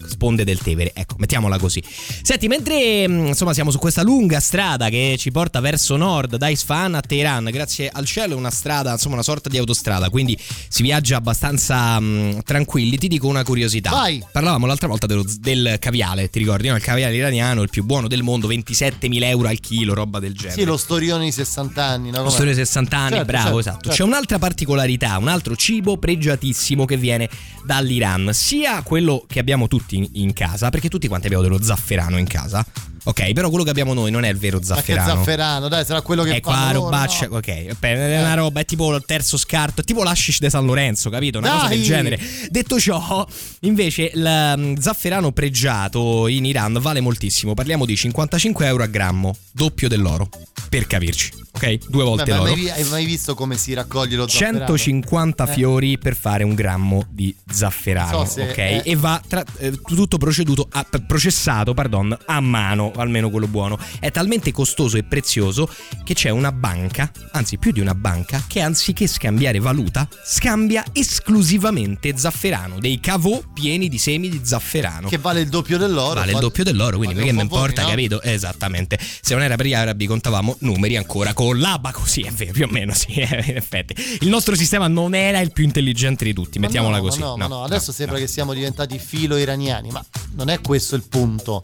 sponde 0.07 0.45
del 0.45 0.59
Tevere. 0.59 0.93
Ecco, 0.95 1.17
mettiamola 1.19 1.59
così. 1.59 1.83
Senti, 2.23 2.49
mentre 2.49 3.07
mm, 3.09 3.27
insomma 3.27 3.53
siamo 3.55 3.71
su 3.71 3.79
questa 3.79 4.03
lunga 4.03 4.41
strada 4.41 4.89
che 4.89 5.17
ci 5.19 5.31
porta 5.31 5.61
verso 5.61 5.97
nord, 5.97 6.37
da 6.37 6.49
Isfahan 6.49 6.95
a 6.95 7.01
Teheran, 7.01 7.45
grazie 7.53 7.89
al 7.93 8.05
cielo 8.07 8.35
è 8.35 8.37
una 8.37 8.51
strada, 8.51 8.93
insomma 8.93 9.15
una 9.15 9.23
sorta 9.23 9.49
di 9.49 9.59
autostrada, 9.59 10.11
quindi 10.11 10.39
si 10.69 10.83
viaggia 10.83 11.17
abbastanza 11.17 11.99
mm, 12.01 12.39
tranquilli. 12.45 12.97
Ti 12.99 13.09
dico 13.09 13.27
una 13.27 13.43
curiosità. 13.45 13.91
Vai. 13.91 14.23
Parlavamo 14.31 14.67
l'altra 14.67 14.89
volta 14.89 15.07
dello- 15.07 15.25
del 15.39 15.77
caviale, 15.79 16.29
ti 16.31 16.39
ricordi? 16.39 16.69
no? 16.69 16.77
Il 16.77 16.83
caviale 16.83 17.15
iraniano, 17.17 17.63
il 17.63 17.71
più 17.71 17.85
buono 17.85 18.09
del 18.09 18.23
mondo, 18.23 18.49
27.000 18.49 19.23
euro 19.25 19.49
al 19.49 19.61
chilo, 19.61 19.95
roba 19.95 20.19
del 20.19 20.35
genere. 20.35 20.61
Sì, 20.61 20.65
lo 20.65 20.77
storione 20.77 21.25
di 21.25 21.33
60 21.33 21.85
anni, 21.85 22.11
no? 22.11 22.19
Lo 22.19 22.23
Com'è? 22.25 22.33
storia 22.35 22.55
60 22.55 22.97
anni, 22.97 23.11
Certo, 23.11 23.25
bravo, 23.27 23.45
certo, 23.45 23.59
esatto. 23.61 23.79
certo. 23.89 23.97
C'è 23.97 24.03
un'altra 24.05 24.39
particolarità 24.39 25.12
un 25.19 25.29
altro 25.29 25.57
cibo 25.57 25.97
pregiatissimo 25.97 26.85
che 26.85 26.97
viene 26.97 27.29
dall'Iran, 27.65 28.31
sia 28.33 28.83
quello 28.83 29.25
che 29.27 29.39
abbiamo 29.39 29.69
tutti 29.69 30.09
in 30.15 30.33
casa, 30.33 30.71
perché 30.71 30.89
tutti 30.89 31.09
quanti 31.09 31.27
abbiamo 31.27 31.45
dello 31.45 31.63
zafferano 31.63 32.19
in 32.19 32.27
casa. 32.27 32.65
Ok, 33.05 33.33
però 33.33 33.49
quello 33.49 33.65
che 33.65 33.71
abbiamo 33.71 33.95
noi 33.95 34.13
non 34.13 34.25
è 34.25 34.29
il 34.29 34.37
vero 34.37 34.59
Ma 34.59 34.61
che 34.61 34.67
zafferano. 34.75 35.09
zafferano, 35.17 35.69
dai, 35.69 35.85
sarà 35.85 36.03
quello 36.03 36.23
che 36.23 36.37
È 36.37 36.41
qua 36.41 36.67
loro, 36.73 36.85
robaccia, 36.85 37.27
no? 37.27 37.37
ok, 37.39 37.47
è 37.81 38.19
una 38.21 38.35
roba, 38.35 38.61
è 38.61 38.65
tipo 38.65 38.95
il 38.95 39.03
terzo 39.05 39.37
scarto, 39.37 39.83
tipo 39.83 40.05
l'ashish 40.05 40.39
de 40.39 40.49
San 40.49 40.65
Lorenzo, 40.65 41.11
capito? 41.11 41.39
Una 41.39 41.51
cosa 41.51 41.67
Dai! 41.67 41.79
del 41.79 41.87
genere. 41.87 42.21
Detto 42.49 42.79
ciò, 42.79 43.27
invece 43.61 44.11
il 44.15 44.55
mm, 44.57 44.77
zafferano 44.77 45.33
pregiato 45.33 46.29
in 46.29 46.45
Iran 46.45 46.79
vale 46.81 47.01
moltissimo, 47.01 47.55
parliamo 47.55 47.85
di 47.87 47.97
55 47.97 48.67
euro 48.67 48.85
a 48.85 48.87
grammo, 48.87 49.35
doppio 49.51 49.89
dell'oro, 49.89 50.29
per 50.69 50.87
capirci, 50.87 51.33
ok? 51.55 51.89
Due 51.89 52.05
volte 52.05 52.25
Beh, 52.31 52.37
l'oro. 52.37 52.51
hai 52.53 52.57
mai, 52.63 52.71
hai 52.71 52.85
mai 52.85 53.05
visto 53.05 53.35
come 53.35 53.57
si 53.57 53.75
raccoglie 53.75 54.15
lo 54.15 54.29
zafferano? 54.29 54.59
150 54.59 55.49
Eh. 55.49 55.53
fiori 55.53 55.99
per 55.99 56.15
fare 56.15 56.45
un 56.45 56.55
grammo 56.55 57.05
di 57.11 57.35
zafferano, 57.51 58.25
So 58.25 58.31
se- 58.31 58.43
ok? 58.51 58.59
eh. 58.59 58.83
E 58.85 58.95
va 58.97 59.21
tra- 59.27 59.45
eh, 59.59 59.73
tutto 59.85 60.19
proceduto 60.19 60.69
a- 60.71 60.87
processato, 61.05 61.75
pardon, 61.75 62.17
a 62.27 62.41
mano, 62.41 62.91
almeno 62.97 63.31
quello 63.31 63.49
buono. 63.49 63.79
È 63.99 64.11
talmente 64.11 64.53
costoso 64.53 64.97
e 64.97 65.03
prezioso 65.03 65.69
che 66.05 66.15
c'è 66.15 66.31
una 66.31 66.53
banca, 66.53 67.11
anzi 67.33 67.59
più 67.59 67.73
di 67.73 67.81
una 67.81 67.95
banca, 67.95 68.43
che 68.47 68.61
anziché 68.61 69.07
scambiare 69.07 69.59
valuta, 69.59 70.07
scambia 70.25 70.85
esclusivamente 70.93 72.17
zafferano, 72.17 72.79
dei 72.79 73.01
cavò 73.01 73.41
pieni 73.53 73.89
di 73.89 73.99
semi 73.99 74.29
di 74.29 74.41
zafferano. 74.43 75.09
Che 75.09 75.19
vale 75.19 75.41
il 75.41 75.49
doppio 75.49 75.79
dell'oro. 75.79 76.15
Vale 76.15 76.27
il 76.27 76.33
Fate- 76.33 76.45
doppio 76.45 76.65
dell'oro, 76.65 76.97
quindi 76.99 77.23
che 77.23 77.33
mi 77.33 77.41
importa, 77.41 77.83
no? 77.83 77.89
capito? 77.89 78.21
Esattamente. 78.23 78.99
Se 79.21 79.35
non 79.35 79.43
era 79.43 79.57
per 79.57 79.67
gli 79.67 79.75
arabi, 79.75 80.07
contavamo 80.07 80.57
numeri 80.61 80.97
ancora 80.97 81.33
con 81.33 81.59
l'abaco, 81.59 82.05
sì, 82.05 82.21
è 82.23 82.31
vero, 82.31 82.53
più 82.53 82.65
o 82.65 82.69
meno, 82.71 82.93
sì, 82.95 83.13
in 83.21 83.57
effetti. 83.57 83.95
Il 84.21 84.29
nostro 84.29 84.55
sistema 84.55 84.89
non 84.89 85.15
era 85.15 85.41
il 85.41 85.53
più 85.53 85.65
intelligente 85.65 86.25
di 86.25 86.33
tutti, 86.33 86.59
Ma 86.59 86.67
mettiamola 86.67 86.97
no, 86.99 87.03
così. 87.03 87.21
ma 87.21 87.27
No, 87.27 87.37
ma 87.37 87.47
No, 87.47 87.55
no, 87.57 87.65
adesso 87.65 87.93
sembra 87.93 88.19
che 88.19 88.27
siamo 88.27 88.53
diventati 88.53 88.99
filo 88.99 89.37
iraniani, 89.37 89.91
ma 89.91 90.05
non 90.35 90.49
è 90.49 90.61
questo 90.61 90.95
il 90.97 91.03
punto. 91.09 91.61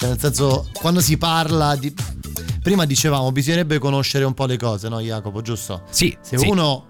Cioè, 0.00 0.08
nel 0.08 0.18
senso, 0.18 0.70
quando 0.72 1.00
si 1.00 1.18
parla 1.18 1.76
di. 1.76 1.92
Prima 2.62 2.86
dicevamo, 2.86 3.30
bisognerebbe 3.32 3.78
conoscere 3.78 4.24
un 4.24 4.32
po' 4.32 4.46
le 4.46 4.56
cose, 4.56 4.88
no, 4.88 4.98
Jacopo, 5.00 5.42
giusto? 5.42 5.82
Sì, 5.90 6.16
Se 6.22 6.38
sì. 6.38 6.46
uno 6.48 6.86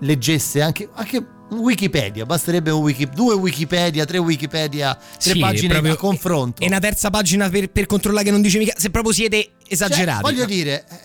leggesse 0.00 0.62
anche, 0.62 0.88
anche 0.94 1.24
Wikipedia, 1.50 2.24
basterebbe 2.26 2.70
un 2.70 2.80
wiki, 2.82 3.08
due 3.12 3.34
Wikipedia, 3.34 4.04
tre 4.04 4.18
Wikipedia, 4.18 4.94
tre 4.94 5.32
Sì, 5.32 5.38
pagine 5.40 5.72
proprio- 5.72 5.94
a 5.94 5.96
confronto. 5.96 6.62
E 6.62 6.66
una 6.66 6.78
terza 6.78 7.10
pagina 7.10 7.48
per, 7.48 7.70
per 7.70 7.86
controllare 7.86 8.24
che 8.24 8.30
non 8.30 8.40
dice 8.40 8.58
mica. 8.58 8.72
Se 8.76 8.90
proprio 8.90 9.12
siete 9.12 9.54
esagerati. 9.66 10.22
Cioè, 10.24 10.32
voglio 10.32 10.44
dire, 10.46 10.84
eh, 10.88 10.96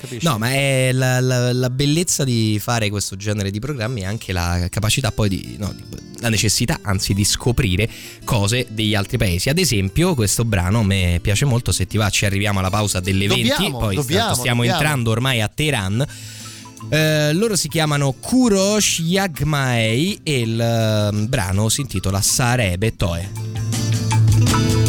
capisci? 0.00 0.26
No, 0.26 0.38
ma 0.38 0.50
è 0.50 0.90
la, 0.92 1.20
la- 1.20 1.52
la 1.52 1.70
bellezza 1.70 2.24
di 2.24 2.58
fare 2.60 2.88
questo 2.90 3.16
genere 3.16 3.50
di 3.50 3.58
programmi 3.58 4.00
è 4.02 4.04
anche 4.04 4.32
la 4.32 4.66
capacità 4.70 5.12
poi 5.12 5.28
di, 5.28 5.56
no, 5.58 5.72
di- 5.74 5.82
la 6.20 6.28
necessità 6.28 6.80
anzi 6.82 7.14
di 7.14 7.24
scoprire 7.24 7.88
cose 8.24 8.66
degli 8.70 8.94
altri 8.94 9.16
paesi. 9.16 9.48
Ad 9.48 9.58
esempio, 9.58 10.14
questo 10.14 10.44
brano 10.44 10.80
a 10.80 10.84
me 10.84 11.18
piace 11.22 11.44
molto. 11.44 11.72
Se 11.72 11.86
ti 11.86 11.96
va, 11.96 12.10
ci 12.10 12.24
arriviamo 12.26 12.58
alla 12.58 12.70
pausa 12.70 13.00
delle 13.00 13.26
20. 13.26 13.48
Dobbiamo, 13.48 13.78
Poi 13.78 13.94
dobbiamo, 13.96 14.34
stiamo 14.34 14.56
dobbiamo. 14.62 14.78
entrando 14.78 15.10
ormai 15.10 15.40
a 15.40 15.48
Teheran. 15.48 16.04
Eh, 16.90 17.32
loro 17.34 17.56
si 17.56 17.68
chiamano 17.68 18.12
Kurosh 18.12 19.00
Yagmaei 19.00 20.20
e 20.22 20.40
il 20.40 20.60
eh, 20.60 21.26
brano 21.26 21.68
si 21.68 21.82
intitola 21.82 22.20
Sarebe 22.22 22.96
Toe. 22.96 24.79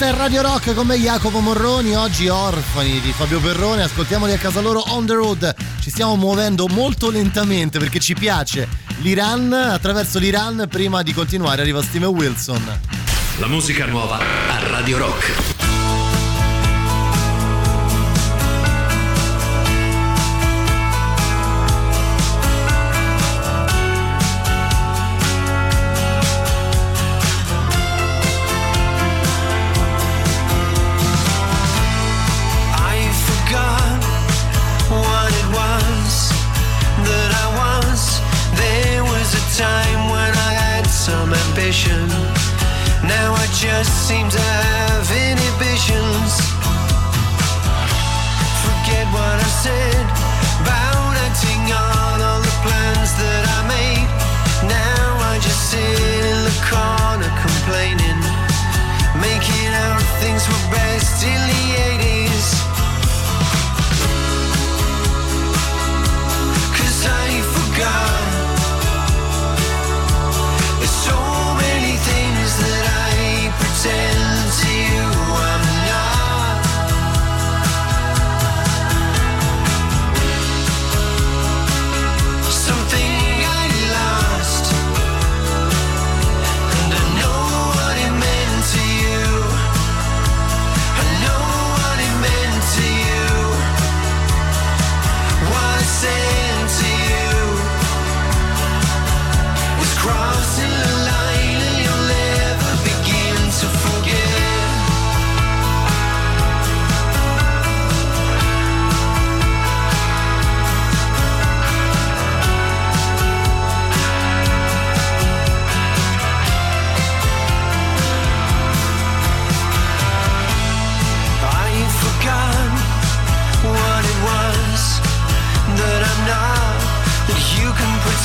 Questa 0.00 0.16
è 0.16 0.18
Radio 0.18 0.40
Rock 0.40 0.72
con 0.72 0.86
me 0.86 0.96
Jacopo 0.96 1.40
Morroni, 1.40 1.94
oggi 1.94 2.26
orfani 2.26 3.00
di 3.00 3.12
Fabio 3.12 3.38
Perrone, 3.38 3.82
ascoltiamoli 3.82 4.32
a 4.32 4.38
casa 4.38 4.62
loro 4.62 4.82
on 4.88 5.04
the 5.04 5.12
road, 5.12 5.54
ci 5.78 5.90
stiamo 5.90 6.16
muovendo 6.16 6.66
molto 6.68 7.10
lentamente 7.10 7.78
perché 7.78 8.00
ci 8.00 8.14
piace 8.14 8.66
l'Iran, 9.00 9.52
attraverso 9.52 10.18
l'Iran 10.18 10.68
prima 10.70 11.02
di 11.02 11.12
continuare 11.12 11.60
arriva 11.60 11.82
Steve 11.82 12.06
Wilson. 12.06 12.80
La 13.40 13.46
musica 13.46 13.84
nuova 13.84 14.16
a 14.16 14.68
Radio 14.70 14.96
Rock. 14.96 15.59
Ambition. 41.60 42.08
Now 43.04 43.34
I 43.34 43.46
just 43.52 43.92
seem 44.08 44.28
to 44.30 44.40
have 44.40 45.04
inhibitions. 45.28 46.32
Forget 48.64 49.04
what 49.12 49.36
I 49.36 49.50
said 49.64 50.06
about 50.64 51.12
acting 51.28 51.64
on 51.68 52.16
all 52.24 52.40
the 52.40 52.56
plans 52.64 53.12
that 53.20 53.44
I 53.44 53.60
made. 53.76 54.08
Now 54.72 55.04
I 55.30 55.36
just 55.42 55.60
sit 55.70 56.00
in 56.32 56.38
the 56.48 56.56
corner 56.64 57.30
complaining, 57.44 58.20
making 59.20 59.70
out 59.84 60.00
things 60.24 60.48
were 60.48 60.66
best 60.72 61.22
in 61.22 61.40
the 61.52 61.64
80s. 61.92 62.48
Cause 66.72 67.00
I 67.04 67.28
forgot. 67.52 68.29
dancing 73.82 74.29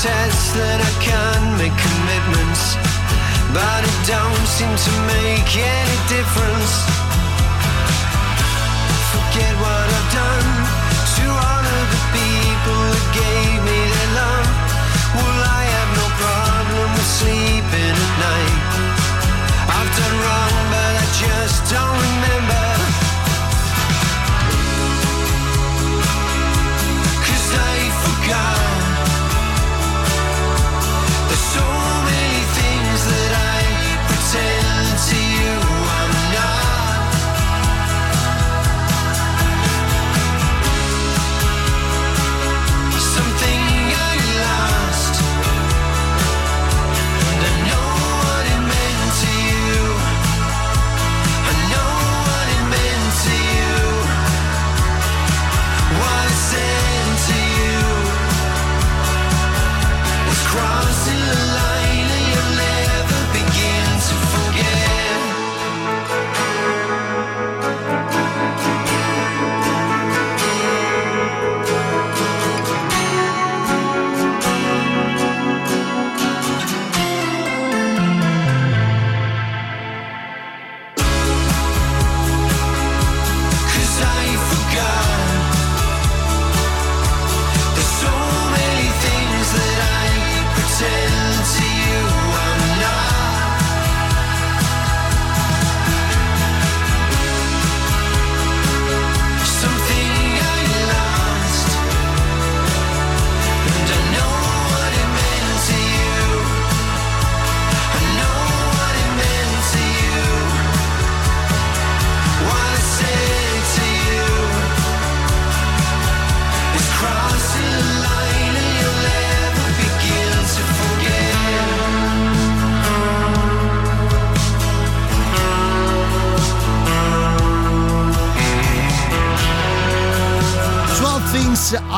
can 0.05 0.29
protest 0.29 0.53
that 0.53 0.79
I 0.81 0.93
can't 1.01 1.57
make 1.57 1.73
commitments, 1.73 2.77
but 3.57 3.81
it 3.81 3.99
don't 4.05 4.45
seem 4.57 4.69
to 4.69 4.93
make 5.09 5.49
any 5.57 5.97
difference. 6.13 6.73
Forget 9.13 9.53
what 9.57 9.87
I've 9.97 10.11
done 10.13 10.49
to 11.17 11.25
honor 11.25 11.81
the 11.93 12.01
people 12.13 12.81
that 12.93 13.05
gave 13.17 13.57
me 13.65 13.74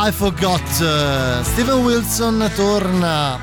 I 0.08 0.12
Forgot. 0.12 1.44
Steven 1.44 1.84
Wilson 1.84 2.50
torna 2.56 3.38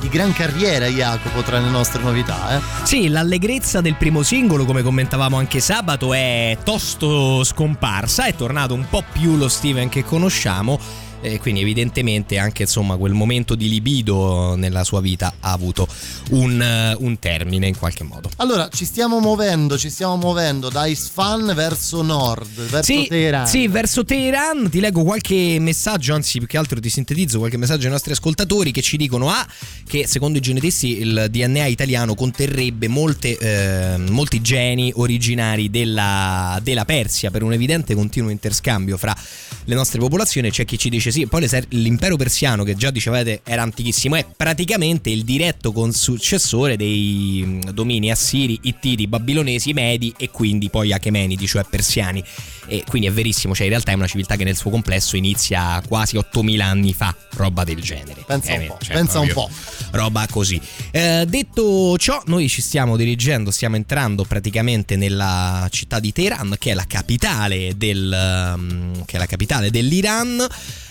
di 0.00 0.08
gran 0.08 0.32
carriera, 0.32 0.86
Jacopo, 0.86 1.42
tra 1.42 1.60
le 1.60 1.68
nostre 1.68 2.02
novità. 2.02 2.56
Eh? 2.56 2.60
Sì, 2.82 3.08
l'allegrezza 3.08 3.80
del 3.80 3.94
primo 3.94 4.22
singolo, 4.22 4.64
come 4.64 4.82
commentavamo 4.82 5.36
anche 5.36 5.60
sabato, 5.60 6.12
è 6.12 6.58
tosto 6.64 7.44
scomparsa, 7.44 8.24
è 8.24 8.34
tornato 8.34 8.74
un 8.74 8.86
po' 8.88 9.04
più 9.12 9.36
lo 9.36 9.48
Steven 9.48 9.88
che 9.88 10.02
conosciamo. 10.02 10.78
E 11.26 11.40
quindi 11.40 11.60
evidentemente 11.60 12.38
anche 12.38 12.62
insomma 12.62 12.96
quel 12.96 13.12
momento 13.12 13.56
di 13.56 13.68
libido 13.68 14.54
nella 14.54 14.84
sua 14.84 15.00
vita 15.00 15.34
ha 15.40 15.50
avuto 15.50 15.88
un, 16.30 16.94
un 16.98 17.18
termine 17.18 17.66
in 17.66 17.76
qualche 17.76 18.04
modo. 18.04 18.30
Allora, 18.36 18.68
ci 18.72 18.84
stiamo 18.84 19.18
muovendo, 19.18 19.76
ci 19.76 19.90
stiamo 19.90 20.16
muovendo 20.16 20.68
da 20.68 20.86
Isfahan 20.86 21.52
verso 21.54 22.02
nord, 22.02 22.66
verso 22.68 22.92
Sì, 22.92 23.06
Teheran. 23.08 23.46
sì, 23.46 23.66
verso 23.66 24.04
Teheran 24.04 24.70
ti 24.70 24.78
leggo 24.78 25.02
qualche 25.02 25.56
messaggio, 25.58 26.14
anzi 26.14 26.38
più 26.38 26.46
che 26.46 26.58
altro 26.58 26.78
ti 26.78 26.88
sintetizzo 26.88 27.38
qualche 27.38 27.56
messaggio 27.56 27.86
ai 27.86 27.92
nostri 27.92 28.12
ascoltatori 28.12 28.70
che 28.70 28.82
ci 28.82 28.96
dicono 28.96 29.28
ah, 29.28 29.44
che 29.88 30.06
secondo 30.06 30.38
i 30.38 30.40
genetisti 30.40 31.00
il 31.00 31.26
DNA 31.28 31.66
italiano 31.66 32.14
conterrebbe 32.14 32.86
molte, 32.86 33.36
eh, 33.36 33.96
molti 34.10 34.40
geni 34.40 34.92
originari 34.94 35.70
della, 35.70 36.60
della 36.62 36.84
Persia 36.84 37.32
per 37.32 37.42
un 37.42 37.52
evidente 37.52 37.94
continuo 37.96 38.30
interscambio 38.30 38.96
fra 38.96 39.16
le 39.64 39.74
nostre 39.74 39.98
popolazioni. 39.98 40.50
C'è 40.50 40.64
chi 40.64 40.78
ci 40.78 40.88
dice 40.88 41.10
sì, 41.16 41.26
poi 41.26 41.48
l'impero 41.70 42.16
persiano 42.16 42.62
che 42.62 42.74
già 42.74 42.90
dicevate 42.90 43.40
era 43.42 43.62
antichissimo, 43.62 44.16
è 44.16 44.26
praticamente 44.36 45.08
il 45.08 45.24
diretto 45.24 45.72
successore 45.92 46.76
dei 46.76 47.58
domini 47.72 48.10
assiri, 48.10 48.58
ittiti, 48.64 49.06
babilonesi, 49.06 49.72
medi 49.72 50.12
e 50.18 50.28
quindi 50.30 50.68
poi 50.68 50.92
achemenidi, 50.92 51.46
cioè 51.46 51.64
persiani. 51.64 52.22
E 52.68 52.82
quindi 52.86 53.08
è 53.08 53.12
verissimo, 53.12 53.54
cioè 53.54 53.64
in 53.64 53.70
realtà 53.70 53.92
è 53.92 53.94
una 53.94 54.08
civiltà 54.08 54.36
che 54.36 54.44
nel 54.44 54.56
suo 54.56 54.70
complesso 54.70 55.16
inizia 55.16 55.80
quasi 55.86 56.16
8000 56.16 56.64
anni 56.66 56.92
fa, 56.92 57.14
roba 57.34 57.64
del 57.64 57.80
genere. 57.80 58.24
Pensa 58.26 58.52
un 58.54 58.60
Eh, 58.60 58.66
po', 58.66 58.78
cioè, 58.82 58.94
pensa 58.94 59.20
un 59.20 59.28
po'. 59.32 59.48
Roba 59.92 60.26
così. 60.28 60.60
Eh, 60.90 61.24
detto 61.26 61.96
ciò, 61.96 62.20
noi 62.26 62.48
ci 62.48 62.60
stiamo 62.60 62.96
dirigendo, 62.96 63.50
stiamo 63.50 63.76
entrando 63.76 64.24
praticamente 64.24 64.96
nella 64.96 65.66
città 65.70 65.98
di 66.00 66.12
Teheran, 66.12 66.56
che 66.58 66.72
è 66.72 66.74
la 66.74 66.84
capitale, 66.86 67.74
del, 67.76 68.12
ehm, 68.12 69.04
che 69.06 69.16
è 69.16 69.18
la 69.18 69.26
capitale 69.26 69.70
dell'Iran. 69.70 70.46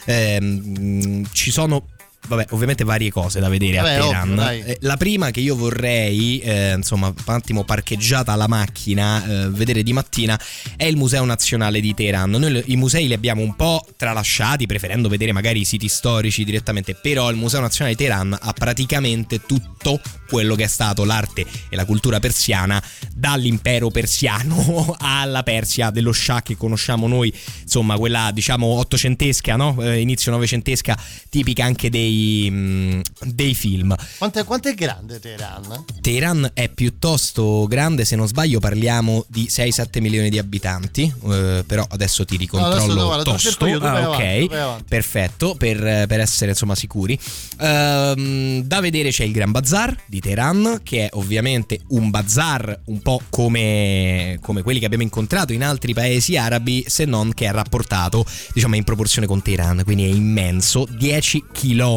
Ehm, 0.06 1.26
ci 1.32 1.52
sono 1.52 1.88
vabbè, 2.28 2.48
ovviamente 2.50 2.84
varie 2.84 3.12
cose 3.12 3.40
da 3.40 3.50
vedere 3.50 3.78
Vabbè, 3.78 3.96
a 3.96 4.02
Teheran. 4.02 4.40
ovvio. 4.40 4.66
Eh, 4.66 4.78
la 4.82 4.98
prima 4.98 5.32
che 5.32 5.40
io 5.40 5.56
vorrei, 5.56 6.40
eh, 6.40 6.74
insomma, 6.74 7.08
un 7.08 7.34
attimo 7.34 7.64
parcheggiata 7.64 8.36
la 8.36 8.48
macchina, 8.48 9.26
eh, 9.26 9.50
vedere 9.50 9.84
di 9.84 9.94
mattina 9.94 10.40
è 10.76 10.86
il 10.86 10.98
Museo 10.98 11.26
Nazionale 11.26 11.80
di 11.80 11.94
Teheran. 11.94 12.32
Noi 12.32 12.64
i 12.68 12.76
musei 12.76 13.08
li 13.08 13.14
abbiamo 13.14 13.42
un 13.42 13.56
po' 13.56 13.86
tralasciati, 13.98 14.66
preferendo 14.66 15.10
vedere 15.10 15.32
magari 15.32 15.62
i 15.62 15.66
siti 15.66 15.88
storici 15.88 16.44
direttamente, 16.44 16.96
però 16.96 17.30
il 17.30 17.38
Museo 17.38 17.62
Nazionale 17.62 17.96
di 17.96 18.04
Teheran 18.04 18.38
ha 18.40 18.54
praticamente 18.54 19.42
tutto 19.46 20.00
quello 20.28 20.56
che 20.56 20.64
è 20.64 20.68
stato 20.68 21.04
l'arte 21.04 21.46
e 21.70 21.76
la 21.76 21.86
cultura 21.86 22.20
persiana 22.20 22.82
dall'impero 23.14 23.90
persiano 23.90 24.96
alla 25.00 25.44
Persia 25.44 25.90
dello 25.92 26.12
Shah 26.12 26.42
che 26.42 26.58
conosciamo 26.58 27.08
noi, 27.08 27.34
insomma, 27.62 27.98
quella 27.98 28.32
diciamo 28.34 28.66
ottocentesca, 28.68 29.56
no? 29.56 29.76
Eh, 29.82 30.00
inizio 30.00 30.32
novecentesca, 30.32 30.98
tipica 31.30 31.64
anche 31.64 31.90
dei, 31.90 32.15
mm, 32.52 33.00
dei 33.34 33.54
film. 33.54 33.96
Quanto 34.18 34.40
è, 34.40 34.44
quanto 34.44 34.70
è 34.70 34.74
grande 34.74 35.20
Teheran? 35.20 35.86
Teheran 36.02 36.52
è 36.54 36.70
piuttosto 36.70 37.66
grande, 37.68 38.06
se 38.06 38.16
non 38.16 38.28
sbaglio 38.28 38.60
parliamo 38.60 39.26
di 39.28 39.48
6-7 39.50 40.02
milioni 40.02 40.30
di 40.30 40.38
abitanti, 40.38 41.12
eh, 41.30 41.64
però 41.66 41.86
adesso 41.90 42.26
ti 42.26 42.34
No, 42.36 42.66
adesso 42.66 42.86
ricontrollo 42.88 43.10
te 43.10 43.16
lo 43.16 43.24
tosto. 43.24 43.66
io, 43.68 43.80
Ah, 43.80 44.10
ok, 44.10 44.48
avanti, 44.52 44.84
perfetto, 44.88 45.56
per, 45.56 46.06
per 46.08 46.20
essere 46.20 46.52
insomma 46.52 46.76
sicuri. 46.76 47.18
Ehm, 47.60 48.62
da 48.64 48.80
vedere 48.80 49.10
c'è 49.10 49.24
il 49.24 49.32
Gran 49.32 49.52
Bazar 49.52 49.96
di 50.06 50.20
Teheran, 50.20 50.82
che 50.84 51.06
è 51.06 51.10
ovviamente 51.14 51.82
un 51.90 52.10
bazar 52.10 52.82
un 52.86 53.02
po' 53.02 53.22
come, 53.30 54.38
come 54.42 54.62
quelli 54.62 54.80
che 54.80 54.86
abbiamo 54.86 55.04
incontrato 55.04 55.54
in 55.54 55.64
altri 55.64 55.94
paesi 55.94 56.38
arabi, 56.38 56.84
se 56.88 57.06
non 57.06 57.34
che 57.34 57.46
è 57.46 57.52
rapportato 57.52 58.26
diciamo 58.54 58.76
in 58.76 58.84
proporzione 58.84 59.28
con 59.28 59.42
Teheran, 59.42 59.82
quindi 59.84 60.04
è 60.04 60.14
immenso, 60.14 60.88
10 60.90 61.46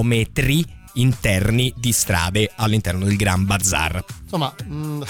chilometri 0.08 0.64
interni 0.94 1.72
di 1.76 1.92
strade 1.92 2.50
all'interno 2.56 3.04
del 3.04 3.16
Gran 3.16 3.44
Bazar. 3.44 4.02
Insomma, 4.22 4.52
mm, 4.64 5.02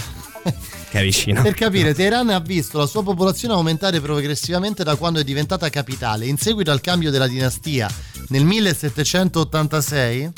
Capisci, 0.91 1.33
no? 1.33 1.43
per 1.43 1.55
capire, 1.55 1.95
Teheran 1.95 2.31
ha 2.31 2.41
visto 2.41 2.79
la 2.79 2.87
sua 2.87 3.03
popolazione 3.03 3.55
aumentare 3.55 4.01
progressivamente 4.01 4.83
da 4.83 4.97
quando 4.97 5.21
è 5.21 5.25
diventata 5.25 5.69
capitale. 5.71 6.27
In 6.27 6.37
seguito 6.37 6.71
al 6.71 6.81
cambio 6.81 7.11
della 7.11 7.29
dinastia 7.29 7.89
nel 8.29 8.45
1786 8.45 10.33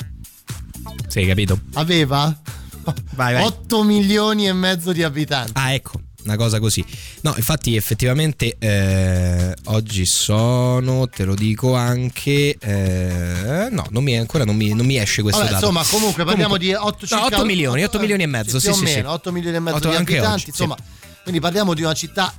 Sì, 1.07 1.25
capito. 1.25 1.59
aveva 1.73 2.37
Vai, 3.13 3.33
vai. 3.33 3.43
8 3.43 3.83
milioni 3.83 4.47
e 4.47 4.53
mezzo 4.53 4.91
di 4.91 5.03
abitanti. 5.03 5.51
Ah, 5.55 5.73
ecco, 5.73 5.99
una 6.23 6.35
cosa 6.35 6.59
così. 6.59 6.83
No, 7.21 7.33
infatti 7.35 7.75
effettivamente 7.75 8.55
eh, 8.59 9.53
oggi 9.65 10.05
sono, 10.05 11.07
te 11.07 11.23
lo 11.23 11.35
dico 11.35 11.75
anche, 11.75 12.55
eh, 12.59 13.67
no, 13.69 13.85
non 13.89 14.03
mi, 14.03 14.17
ancora 14.17 14.43
non 14.45 14.55
mi, 14.55 14.73
non 14.73 14.85
mi 14.85 14.97
esce 14.97 15.21
questo 15.21 15.41
Vabbè, 15.41 15.53
dato. 15.53 15.65
insomma, 15.67 15.85
comunque 15.85 16.23
parliamo 16.23 16.57
di 16.57 16.73
8, 16.73 17.05
No, 17.09 17.25
8 17.25 17.45
milioni, 17.45 17.83
8 17.83 17.99
milioni 17.99 18.23
e 18.23 18.27
mezzo, 18.27 18.59
sì, 18.59 18.71
sì, 18.71 18.77
sì. 18.79 18.83
meno, 18.83 19.11
8 19.11 19.31
milioni 19.31 19.57
e 19.57 19.59
mezzo 19.59 19.77
Otto 19.77 19.89
di 19.89 19.95
anche 19.95 20.17
abitanti, 20.17 20.41
oggi, 20.41 20.49
insomma. 20.49 20.77
Quindi 21.23 21.39
parliamo 21.39 21.75
di 21.75 21.83
una 21.83 21.93
città 21.93 22.33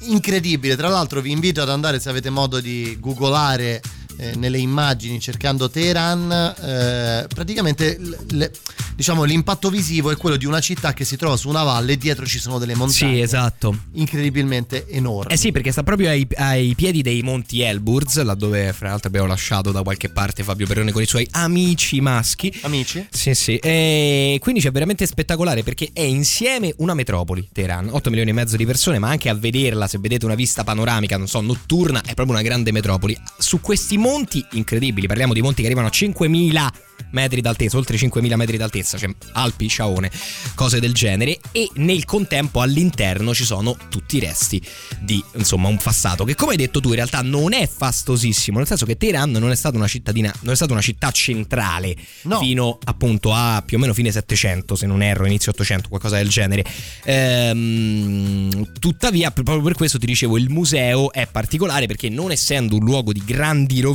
incredibile. 0.00 0.74
Tra 0.74 0.88
l'altro 0.88 1.20
vi 1.20 1.30
invito 1.30 1.62
ad 1.62 1.70
andare 1.70 2.00
se 2.00 2.08
avete 2.08 2.30
modo 2.30 2.60
di 2.60 2.96
googolare 2.98 3.80
eh, 4.16 4.34
nelle 4.36 4.58
immagini 4.58 5.20
cercando 5.20 5.68
Teheran. 5.70 6.30
eh, 6.60 7.26
praticamente 7.32 7.98
le- 8.30 8.50
diciamo 8.94 9.24
l'impatto 9.24 9.70
visivo 9.70 10.10
è 10.10 10.16
quello 10.16 10.36
di 10.36 10.46
una 10.46 10.60
città 10.60 10.92
che 10.94 11.04
si 11.04 11.16
trova 11.16 11.36
su 11.36 11.48
una 11.48 11.62
valle 11.64 11.92
e 11.92 11.96
dietro 11.96 12.24
ci 12.26 12.38
sono 12.38 12.58
delle 12.58 12.74
montagne 12.74 13.14
Sì, 13.16 13.20
esatto. 13.20 13.76
incredibilmente 13.92 14.86
enormi. 14.88 15.32
Eh 15.32 15.36
sì, 15.36 15.52
perché 15.52 15.72
sta 15.72 15.82
proprio 15.82 16.08
ai, 16.10 16.26
ai 16.36 16.74
piedi 16.74 17.02
dei 17.02 17.22
monti 17.22 17.60
Elburz, 17.60 18.22
laddove 18.22 18.72
fra 18.72 18.88
l'altro 18.90 19.08
abbiamo 19.08 19.26
lasciato 19.26 19.72
da 19.72 19.82
qualche 19.82 20.08
parte 20.08 20.42
Fabio 20.44 20.66
Perrone 20.66 20.92
con 20.92 21.02
i 21.02 21.06
suoi 21.06 21.26
amici 21.32 22.00
maschi. 22.00 22.56
Amici? 22.62 23.06
Sì, 23.10 23.34
sì. 23.34 23.56
E 23.56 24.38
quindi 24.40 24.60
c'è 24.60 24.70
veramente 24.70 25.06
spettacolare 25.06 25.62
perché 25.62 25.90
è 25.92 26.02
insieme 26.02 26.72
una 26.78 26.94
metropoli, 26.94 27.48
Teheran, 27.52 27.88
8 27.90 28.08
milioni 28.10 28.30
e 28.30 28.34
mezzo 28.34 28.56
di 28.56 28.64
persone, 28.64 28.98
ma 28.98 29.08
anche 29.08 29.28
a 29.28 29.34
vederla, 29.34 29.86
se 29.88 29.98
vedete 29.98 30.24
una 30.24 30.34
vista 30.36 30.62
panoramica, 30.64 31.16
non 31.16 31.26
so, 31.26 31.40
notturna, 31.40 32.00
è 32.02 32.14
proprio 32.14 32.36
una 32.36 32.42
grande 32.42 32.70
metropoli. 32.72 33.16
Su 33.38 33.60
questi 33.60 33.96
monti 33.96 34.03
incredibili, 34.52 35.06
parliamo 35.06 35.32
di 35.32 35.40
monti 35.40 35.60
che 35.60 35.66
arrivano 35.66 35.88
a 35.88 35.90
5.000 35.90 36.68
metri 37.10 37.40
d'altezza, 37.40 37.76
oltre 37.76 37.96
5.000 37.96 38.34
metri 38.34 38.56
d'altezza, 38.56 38.98
cioè 38.98 39.10
Alpi, 39.32 39.68
Sciaone, 39.68 40.10
cose 40.54 40.80
del 40.80 40.92
genere 40.92 41.38
e 41.52 41.70
nel 41.74 42.04
contempo 42.04 42.60
all'interno 42.60 43.32
ci 43.32 43.44
sono 43.44 43.76
tutti 43.88 44.16
i 44.16 44.20
resti 44.20 44.60
di 45.00 45.22
insomma 45.36 45.68
un 45.68 45.76
passato 45.76 46.24
che 46.24 46.34
come 46.34 46.52
hai 46.52 46.56
detto 46.56 46.80
tu 46.80 46.88
in 46.88 46.96
realtà 46.96 47.22
non 47.22 47.52
è 47.52 47.68
fastosissimo, 47.68 48.58
nel 48.58 48.66
senso 48.66 48.84
che 48.84 48.96
Teheran 48.96 49.30
non 49.30 49.50
è 49.50 49.54
stata 49.54 49.76
una 49.76 49.86
cittadina, 49.86 50.32
non 50.40 50.52
è 50.52 50.56
stata 50.56 50.72
una 50.72 50.82
città 50.82 51.10
centrale 51.10 51.96
No. 52.22 52.38
fino 52.38 52.78
appunto 52.84 53.32
a 53.32 53.62
più 53.64 53.76
o 53.76 53.80
meno 53.80 53.94
fine 53.94 54.10
700 54.10 54.74
se 54.74 54.86
non 54.86 55.02
erro, 55.02 55.26
inizio 55.26 55.52
800, 55.52 55.88
qualcosa 55.88 56.16
del 56.16 56.28
genere. 56.28 56.64
Ehm, 57.04 58.72
tuttavia 58.78 59.30
proprio 59.30 59.62
per 59.62 59.74
questo 59.74 59.98
ti 59.98 60.06
dicevo 60.06 60.36
il 60.36 60.50
museo 60.50 61.12
è 61.12 61.26
particolare 61.26 61.86
perché 61.86 62.08
non 62.08 62.32
essendo 62.32 62.76
un 62.76 62.84
luogo 62.84 63.12
di 63.12 63.22
grandi 63.24 63.80
rovine 63.80 63.93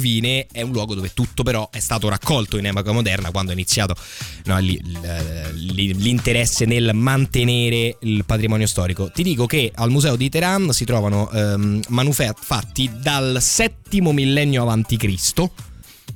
è 0.51 0.61
un 0.61 0.71
luogo 0.71 0.95
dove 0.95 1.11
tutto 1.13 1.43
però 1.43 1.69
è 1.71 1.79
stato 1.79 2.09
raccolto 2.09 2.57
in 2.57 2.65
epoca 2.65 2.91
moderna 2.91 3.31
quando 3.31 3.51
è 3.51 3.53
iniziato 3.53 3.95
no, 4.45 4.57
l'interesse 4.59 6.65
nel 6.65 6.91
mantenere 6.93 7.97
il 8.01 8.25
patrimonio 8.25 8.67
storico. 8.67 9.11
Ti 9.11 9.23
dico 9.23 9.45
che 9.45 9.71
al 9.73 9.89
museo 9.89 10.15
di 10.15 10.29
Teheran 10.29 10.71
si 10.71 10.85
trovano 10.85 11.29
ehm, 11.31 11.81
manufatti 11.89 12.89
dal 13.01 13.37
settimo 13.41 14.11
millennio 14.11 14.61
avanti 14.61 14.97
Cristo 14.97 15.51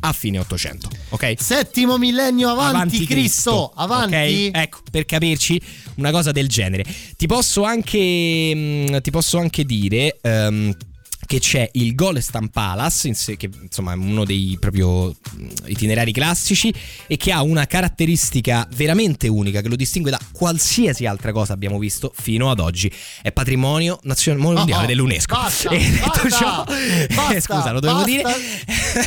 a 0.05 0.11
fine 0.11 0.39
800, 0.39 0.89
ok? 1.09 1.35
Settimo 1.37 1.97
millennio 1.97 2.49
avanti, 2.49 3.05
Cristo. 3.05 3.71
Avanti. 3.75 4.49
ok? 4.51 4.57
Ecco, 4.57 4.79
per 4.91 5.05
capirci, 5.05 5.61
una 5.95 6.11
cosa 6.11 6.31
del 6.31 6.49
genere. 6.49 6.83
Ti 7.15 7.25
posso 7.25 7.63
anche, 7.63 8.53
mh, 8.53 9.01
ti 9.01 9.11
posso 9.11 9.37
anche 9.37 9.63
dire. 9.63 10.17
ehm, 10.21 10.75
che 11.33 11.39
c'è 11.39 11.67
il 11.73 11.95
Golestan 11.95 12.49
Palace, 12.49 13.11
che 13.37 13.49
insomma 13.59 13.93
è 13.93 13.95
uno 13.95 14.23
dei 14.23 14.55
proprio 14.59 15.07
mh, 15.07 15.47
itinerari 15.65 16.11
classici 16.11 16.71
e 17.07 17.17
che 17.17 17.31
ha 17.31 17.41
una 17.41 17.65
caratteristica 17.65 18.67
veramente 18.75 19.27
unica 19.27 19.61
che 19.61 19.67
lo 19.67 19.75
distingue 19.75 20.11
da 20.11 20.19
qualsiasi 20.31 21.07
altra 21.07 21.31
cosa 21.31 21.53
abbiamo 21.53 21.79
visto 21.79 22.13
fino 22.15 22.51
ad 22.51 22.59
oggi. 22.59 22.91
È 23.23 23.31
patrimonio 23.31 23.99
nazionale 24.03 24.43
mondiale 24.43 24.81
Oh, 24.81 24.83
oh, 24.83 24.87
dell'UNESCO. 24.87 25.33
Basta, 25.35 25.69
e 25.73 25.79
detto 25.79 26.05
basta, 26.05 26.29
ciò, 26.29 26.63
basta, 26.65 27.33
eh, 27.33 27.41
scusa, 27.41 27.71
lo 27.71 27.79
basta. 27.79 28.05
dire. 28.05 28.23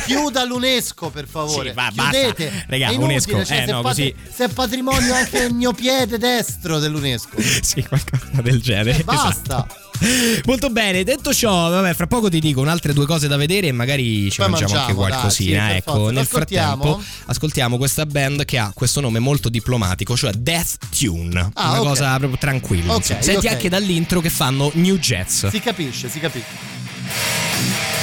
Chiuda 0.05 0.43
l'UNESCO 0.43 1.09
per 1.09 1.27
favore. 1.29 1.69
Sì, 1.69 1.75
va, 1.75 1.91
basta. 1.93 2.11
Chiudete. 2.11 2.65
È 2.67 2.75
inutile, 2.75 3.03
UNESCO, 3.05 3.45
cioè, 3.45 3.61
eh, 3.61 3.65
se, 3.65 3.71
no, 3.71 3.81
patri- 3.81 4.13
così- 4.13 4.33
se 4.35 4.45
è 4.45 4.49
patrimonio 4.49 5.13
anche 5.13 5.43
il 5.43 5.53
mio 5.53 5.71
piede 5.71 6.17
destro 6.17 6.79
dell'UNESCO. 6.79 7.39
sì, 7.63 7.85
qualcosa 7.85 8.41
del 8.41 8.61
genere. 8.61 9.01
Basta. 9.05 9.65
esatto. 9.65 9.86
Molto 10.45 10.69
bene, 10.69 11.03
detto 11.03 11.33
ciò, 11.33 11.69
vabbè, 11.69 11.93
fra 11.93 12.07
poco 12.07 12.29
ti 12.29 12.39
dico 12.39 12.63
altre 12.63 12.93
due 12.93 13.05
cose 13.05 13.27
da 13.27 13.37
vedere 13.37 13.67
e 13.67 13.71
magari 13.71 14.29
ci 14.29 14.37
Poi 14.37 14.49
mangiamo, 14.49 14.73
anche 14.73 14.93
mangiamo, 14.93 15.01
dai, 15.01 15.09
qualcosina. 15.09 15.67
sì, 15.69 15.75
ecco, 15.75 15.91
forza. 15.93 16.11
nel 16.11 16.23
Ascoltiamo? 16.23 16.81
frattempo 16.83 17.03
ascoltiamo 17.25 17.77
questa 17.77 18.05
band 18.05 18.45
che 18.45 18.57
ha 18.57 18.71
questo 18.73 19.01
nome 19.01 19.19
molto 19.19 19.49
diplomatico, 19.49 20.15
cioè 20.15 20.31
Death 20.33 20.77
Tune. 20.97 21.49
Ah, 21.53 21.71
una 21.71 21.81
ok. 21.81 21.87
cosa 21.87 22.17
proprio 22.17 22.37
tranquilla. 22.37 22.93
Ok, 22.93 22.99
insomma. 22.99 23.21
Senti 23.21 23.45
ok. 23.47 23.51
anche 23.53 23.69
dall'intro 23.69 24.21
che 24.21 24.29
fanno 24.29 24.71
New 24.75 24.97
Jazz. 24.97 25.45
Si 25.47 25.59
capisce, 25.59 26.09
si 26.09 26.19
capisce. 26.19 27.96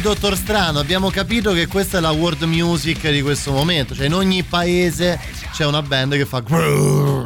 Dottor 0.00 0.36
Strano, 0.36 0.78
abbiamo 0.78 1.10
capito 1.10 1.52
che 1.52 1.66
questa 1.66 1.98
è 1.98 2.00
la 2.00 2.10
world 2.10 2.42
music 2.42 3.10
di 3.10 3.22
questo 3.22 3.52
momento, 3.52 3.94
cioè 3.94 4.06
in 4.06 4.14
ogni 4.14 4.42
paese 4.42 5.18
c'è 5.52 5.64
una 5.64 5.82
band 5.82 6.14
che 6.16 6.26
fa 6.26 6.42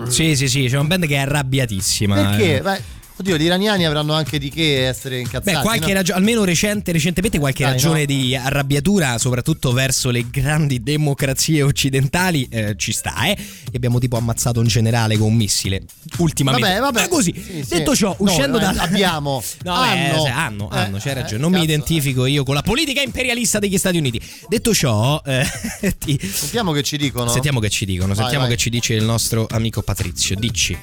Sì, 0.09 0.37
sì, 0.37 0.49
sì, 0.49 0.67
c'è 0.67 0.77
una 0.77 0.89
band 0.89 1.07
che 1.07 1.15
è 1.15 1.19
arrabbiatissima. 1.19 2.15
Perché? 2.15 2.57
Eh. 2.59 2.61
Beh, 2.61 2.83
oddio, 3.21 3.37
gli 3.37 3.45
iraniani 3.45 3.85
avranno 3.87 4.13
anche 4.15 4.39
di 4.39 4.51
che 4.51 4.87
essere 4.87 5.19
incazzati. 5.21 5.57
Beh, 5.57 5.63
qualche 5.63 5.89
no? 5.89 5.95
ragione, 5.95 6.19
almeno 6.19 6.45
recente, 6.45 6.93
recentemente 6.93 7.39
qualche 7.39 7.63
Dai, 7.63 7.73
ragione 7.73 8.01
no. 8.01 8.05
di 8.07 8.35
arrabbiatura, 8.37 9.19
soprattutto 9.19 9.73
verso 9.73 10.11
le 10.11 10.29
grandi 10.31 10.83
democrazie 10.83 11.63
occidentali, 11.63 12.49
eh, 12.51 12.75
ci 12.77 12.93
sta, 12.93 13.25
eh. 13.27 13.31
E 13.33 13.77
abbiamo 13.77 13.99
tipo 13.99 14.17
ammazzato 14.17 14.61
un 14.61 14.67
generale 14.67 15.17
con 15.17 15.29
un 15.29 15.37
missile. 15.37 15.83
Ultimamente. 16.19 16.67
Vabbè, 16.67 16.81
vabbè. 16.81 17.01
Ma 17.03 17.09
così. 17.09 17.33
Sì, 17.35 17.63
sì. 17.63 17.75
Detto 17.77 17.95
ciò, 17.95 18.09
No, 18.19 18.25
uscendo 18.25 18.59
eh, 18.59 18.61
da. 18.61 18.71
abbiamo. 18.79 19.43
No, 19.63 19.75
Hanno. 19.75 20.27
eh, 20.27 20.31
hanno, 20.31 20.71
Eh, 20.73 20.79
hanno, 20.79 20.99
c'hai 20.99 21.13
eh, 21.13 21.15
ragione. 21.15 21.41
Non 21.43 21.51
mi 21.51 21.59
cazzo. 21.59 21.71
identifico 21.71 22.25
io 22.27 22.43
con 22.45 22.55
la 22.55 22.63
politica 22.63 23.01
imperialista 23.03 23.59
degli 23.59 23.77
Stati 23.79 23.99
Uniti. 23.99 24.21
Detto 24.49 24.75
ciò, 24.75 25.21
eh, 25.25 25.45
ti- 25.99 26.19
Sentiamo 26.21 26.73
che 26.73 26.83
ci 26.83 26.97
dicono. 26.97 27.29
sentiamo 27.29 27.61
che 27.61 27.69
ci 27.69 27.85
dicono, 27.85 28.09
Vai, 28.09 28.17
sentiamo 28.17 28.45
vai. 28.47 28.55
che 28.55 28.61
ci 28.61 28.71
dice 28.71 28.95
il 28.95 29.05
nostro 29.05 29.47
amico 29.51 29.83
Patrizio. 29.83 30.35
Dici. 30.37 30.77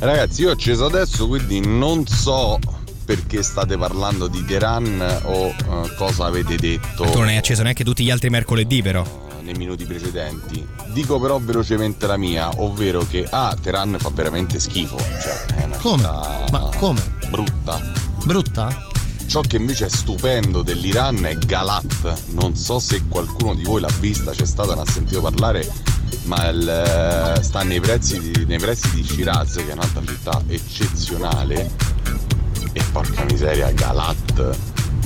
Ragazzi, 0.00 0.42
io 0.42 0.50
ho 0.50 0.52
acceso 0.52 0.86
adesso, 0.86 1.26
quindi 1.26 1.60
non 1.60 2.06
so 2.06 2.58
perché 3.04 3.42
state 3.42 3.76
parlando 3.76 4.28
di 4.28 4.44
Teheran 4.44 5.20
o 5.24 5.46
eh, 5.46 5.94
cosa 5.96 6.26
avete 6.26 6.56
detto 6.56 7.04
Tu 7.04 7.18
non 7.18 7.28
hai 7.28 7.36
acceso 7.36 7.62
neanche 7.62 7.82
tutti 7.82 8.04
gli 8.04 8.10
altri 8.10 8.30
mercoledì, 8.30 8.80
però. 8.82 9.02
eh, 9.02 9.42
nei 9.42 9.54
minuti 9.54 9.84
precedenti. 9.84 10.64
Dico 10.92 11.18
però 11.18 11.38
velocemente 11.38 12.06
la 12.06 12.16
mia, 12.16 12.48
ovvero 12.60 13.04
che 13.08 13.26
ah, 13.28 13.56
Teheran 13.60 13.96
fa 13.98 14.10
veramente 14.10 14.60
schifo, 14.60 14.98
cioè 14.98 15.56
è 15.56 15.64
una 15.64 15.76
Come? 15.78 16.02
Ma 16.50 16.70
come? 16.76 17.02
brutta. 17.30 17.80
Brutta? 18.24 18.86
Ciò 19.28 19.42
che 19.42 19.56
invece 19.56 19.86
è 19.86 19.88
stupendo 19.90 20.62
dell'Iran 20.62 21.22
è 21.26 21.36
Galat. 21.36 22.32
Non 22.32 22.56
so 22.56 22.78
se 22.78 23.02
qualcuno 23.08 23.54
di 23.54 23.62
voi 23.62 23.82
l'ha 23.82 23.92
vista, 24.00 24.30
c'è 24.30 24.46
stata, 24.46 24.74
ne 24.74 24.80
ha 24.80 24.90
sentito 24.90 25.20
parlare, 25.20 25.70
ma 26.24 26.48
il, 26.48 26.66
eh, 26.66 27.42
sta 27.42 27.62
nei 27.62 27.78
pressi, 27.78 28.18
di, 28.18 28.46
nei 28.46 28.58
pressi 28.58 28.90
di 28.94 29.04
Shiraz, 29.04 29.56
che 29.56 29.68
è 29.68 29.72
un'altra 29.72 30.02
città 30.06 30.42
eccezionale. 30.46 31.70
E 32.72 32.82
porca 32.90 33.24
miseria, 33.24 33.70
Galat 33.70 34.56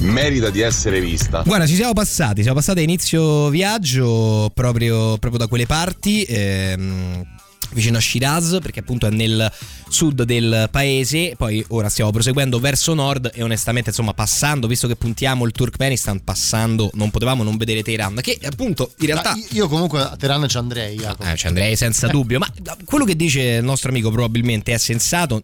merita 0.02 0.50
di 0.50 0.60
essere 0.60 1.00
vista. 1.00 1.42
Guarda, 1.42 1.66
ci 1.66 1.74
siamo 1.74 1.92
passati, 1.92 2.42
siamo 2.42 2.56
passati 2.56 2.78
a 2.78 2.82
inizio 2.82 3.48
viaggio 3.48 4.50
proprio, 4.54 5.18
proprio 5.18 5.38
da 5.38 5.48
quelle 5.48 5.66
parti. 5.66 6.22
ehm, 6.22 7.24
Vicino 7.72 7.98
a 7.98 8.00
Shiraz, 8.00 8.58
perché 8.60 8.80
appunto 8.80 9.06
è 9.06 9.10
nel 9.10 9.50
sud 9.88 10.22
del 10.22 10.68
paese. 10.70 11.34
Poi 11.36 11.64
ora 11.68 11.88
stiamo 11.88 12.10
proseguendo 12.10 12.58
verso 12.58 12.94
nord. 12.94 13.30
E 13.34 13.42
onestamente, 13.42 13.90
insomma, 13.90 14.14
passando, 14.14 14.66
visto 14.66 14.88
che 14.88 14.96
puntiamo 14.96 15.44
il 15.44 15.52
Turkmenistan, 15.52 16.22
passando, 16.24 16.90
non 16.94 17.10
potevamo 17.10 17.42
non 17.42 17.56
vedere 17.56 17.82
Teheran. 17.82 18.18
Che 18.20 18.38
appunto 18.44 18.92
in 18.98 19.06
realtà. 19.06 19.30
Ma 19.30 19.42
io- 19.50 19.68
comunque 19.68 20.00
a 20.00 20.16
Teheran 20.16 20.48
ci 20.48 20.56
andrei, 20.56 20.96
Jacopo. 20.96 21.30
Eh, 21.30 21.36
ci 21.36 21.46
andrei 21.46 21.76
senza 21.76 22.08
dubbio, 22.08 22.38
ma 22.38 22.52
quello 22.84 23.04
che 23.04 23.16
dice 23.16 23.40
il 23.40 23.64
nostro 23.64 23.90
amico 23.90 24.10
probabilmente 24.10 24.72
è 24.72 24.78
sensato. 24.78 25.40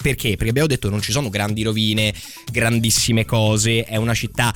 Perché? 0.00 0.30
Perché 0.30 0.48
abbiamo 0.48 0.68
detto 0.68 0.88
che 0.88 0.92
non 0.94 1.02
ci 1.02 1.12
sono 1.12 1.28
grandi 1.28 1.62
rovine, 1.62 2.14
grandissime 2.50 3.24
cose, 3.24 3.84
è 3.84 3.96
una 3.96 4.14
città 4.14 4.54